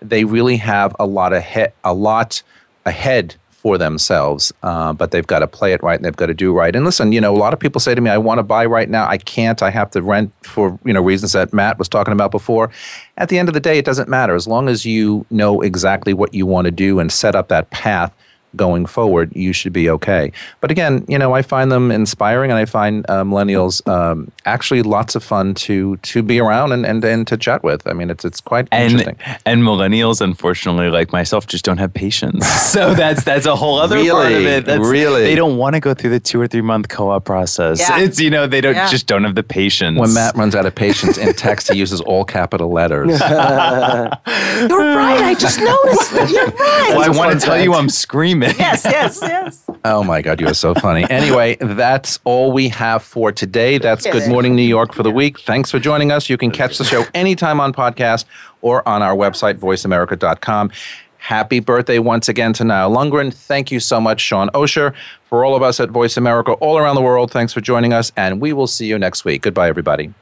They 0.01 0.26
really 0.26 0.57
have 0.57 0.93
a 0.99 1.05
lot 1.05 1.32
of 1.32 1.43
he- 1.43 1.74
a 1.84 1.93
lot 1.93 2.43
ahead 2.86 3.36
for 3.62 3.78
themselves, 3.78 4.51
uh, 4.64 4.91
but 4.91 5.12
they've 5.12 5.28
got 5.28 5.39
to 5.39 5.47
play 5.47 5.72
it 5.72 5.84
right 5.84 5.95
and 5.95 6.03
they've 6.03 6.16
got 6.16 6.26
to 6.26 6.34
do 6.34 6.51
right. 6.51 6.76
And 6.76 6.84
listen, 6.84 7.12
you 7.12 7.22
know, 7.22 7.32
a 7.32 7.38
lot 7.38 7.53
of 7.53 7.59
people 7.59 7.80
say 7.80 7.93
to 7.93 8.01
me, 8.01 8.09
"I 8.09 8.18
want 8.18 8.39
to 8.39 8.43
buy 8.43 8.66
right 8.66 8.89
now. 8.89 9.07
I 9.07 9.20
can't. 9.20 9.62
I 9.62 9.70
have 9.70 9.91
to 9.91 10.01
rent 10.01 10.34
for 10.41 10.80
you 10.84 10.93
know 10.93 11.01
reasons 11.01 11.34
that 11.34 11.53
Matt 11.53 11.78
was 11.78 11.88
talking 11.88 12.12
about 12.12 12.32
before." 12.32 12.72
At 13.18 13.30
the 13.30 13.38
end 13.38 13.49
of 13.49 13.53
the 13.53 13.59
day, 13.59 13.78
it 13.78 13.86
doesn't 13.86 14.09
matter 14.09 14.34
as 14.34 14.47
long 14.47 14.68
as 14.68 14.84
you 14.84 15.28
know 15.30 15.62
exactly 15.62 16.12
what 16.12 16.34
you 16.34 16.47
want 16.47 16.66
to 16.66 16.72
do 16.72 16.99
and 16.99 17.12
set 17.12 17.36
up 17.36 17.49
that 17.49 17.70
path 17.70 18.12
going 18.56 18.86
forward, 18.86 19.32
you 19.36 19.54
should 19.54 19.74
be 19.74 19.89
okay. 19.89 20.32
But 20.60 20.72
again, 20.72 21.06
you 21.08 21.18
know, 21.18 21.34
I 21.34 21.41
find 21.41 21.72
them 21.72 21.91
inspiring, 21.91 22.52
and 22.52 22.58
I 22.60 22.66
find 22.66 23.06
uh, 23.10 23.24
millennials 23.24 23.86
um, 23.88 24.32
actually 24.45 24.82
lots 24.84 25.16
of 25.16 25.24
fun 25.24 25.54
to 25.56 25.97
to 25.97 26.22
be 26.24 26.39
around 26.39 26.72
and, 26.72 26.86
and, 26.86 27.04
and 27.04 27.28
to 27.28 27.38
chat 27.38 27.64
with. 27.64 27.86
I 27.88 27.93
mean, 27.93 28.10
it's 28.10 28.26
it's 28.26 28.41
quite 28.41 28.68
and, 28.72 28.91
interesting. 28.91 29.18
And 29.45 29.64
millennials, 29.64 30.22
unfortunately, 30.22 30.89
like 30.89 31.12
myself, 31.12 31.47
just 31.47 31.66
don't 31.66 31.78
have 31.78 31.93
patience. 31.93 32.47
so 32.72 32.93
that's 32.93 33.24
that's 33.24 33.45
a 33.45 33.56
whole 33.56 33.80
other 33.80 33.95
really? 33.95 34.10
part 34.10 34.32
of 34.32 34.45
it. 34.45 34.66
That's, 34.66 34.86
really, 34.88 35.24
they 35.24 35.36
don't 35.36 35.58
want 35.58 35.76
to 35.76 35.80
go 35.80 35.93
through 35.93 36.12
the 36.12 36.20
two 36.20 36.39
or 36.39 36.47
three 36.47 36.62
month 36.62 36.89
co-op 36.89 37.26
process. 37.26 37.80
Yeah. 37.80 37.99
It's 37.99 38.20
you 38.20 38.30
know 38.30 38.47
they 38.47 38.62
don't 38.62 38.76
Yeah. 38.76 38.89
just 38.89 39.08
don't 39.08 39.24
have 39.24 39.36
the 39.36 39.43
patience. 39.43 39.97
When 39.97 40.14
Matt 40.14 40.36
runs 40.36 40.56
out 40.56 40.66
of 40.66 40.76
patience 40.76 41.18
in 41.18 41.34
text, 41.34 41.72
he 41.72 41.78
uses 41.78 42.02
all 42.02 42.26
capital 42.26 42.72
letters. 42.72 43.08
You're 43.22 44.95
right. 44.95 45.22
I 45.22 45.36
just 45.38 45.60
noticed 45.60 46.12
that. 46.12 46.30
You're 46.30 46.45
right. 46.45 46.93
well, 46.97 47.02
I 47.04 47.18
want 47.18 47.39
to 47.39 47.45
tell 47.45 47.60
you 47.60 47.74
I'm 47.74 47.89
screaming. 47.89 48.40
Yes, 48.41 48.85
yes, 48.85 49.19
yes. 49.21 49.69
Oh 49.85 50.03
my 50.03 50.21
God, 50.21 50.39
you 50.41 50.47
are 50.47 50.53
so 50.53 50.73
funny. 50.73 51.05
Anyway, 51.09 51.57
that's 51.59 52.19
all 52.23 52.51
we 52.51 52.69
have 52.69 53.03
for 53.03 53.31
today. 53.31 53.77
That's 53.77 54.05
Good. 54.05 54.29
Morning 54.29 54.55
New 54.55 54.61
York 54.61 54.93
for 54.93 55.03
the 55.03 55.11
week. 55.11 55.39
Thanks 55.39 55.71
for 55.71 55.79
joining 55.79 56.11
us. 56.11 56.29
You 56.29 56.37
can 56.37 56.51
catch 56.51 56.77
the 56.77 56.83
show 56.83 57.05
anytime 57.13 57.59
on 57.59 57.73
podcast 57.73 58.25
or 58.61 58.87
on 58.87 59.01
our 59.01 59.15
website, 59.15 59.55
voiceamerica.com. 59.55 60.71
Happy 61.17 61.59
birthday 61.59 61.99
once 61.99 62.27
again 62.29 62.51
to 62.53 62.63
Niall 62.63 62.91
Lundgren. 62.91 63.31
Thank 63.31 63.71
you 63.71 63.79
so 63.79 64.01
much, 64.01 64.21
Shaun 64.21 64.49
Osher. 64.49 64.93
For 65.25 65.45
all 65.45 65.55
of 65.55 65.61
us 65.61 65.79
at 65.79 65.89
Voice 65.89 66.17
America 66.17 66.53
all 66.53 66.77
around 66.77 66.95
the 66.95 67.01
world, 67.01 67.31
thanks 67.31 67.53
for 67.53 67.61
joining 67.61 67.93
us, 67.93 68.11
and 68.17 68.41
we 68.41 68.53
will 68.53 68.67
see 68.67 68.87
you 68.87 68.97
next 68.97 69.23
week. 69.23 69.43
Goodbye, 69.43 69.69
everybody. 69.69 70.13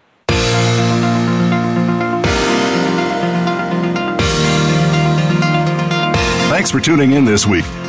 Thanks 6.49 6.69
for 6.71 6.81
tuning 6.81 7.13
in 7.13 7.23
this 7.23 7.47
week. 7.47 7.63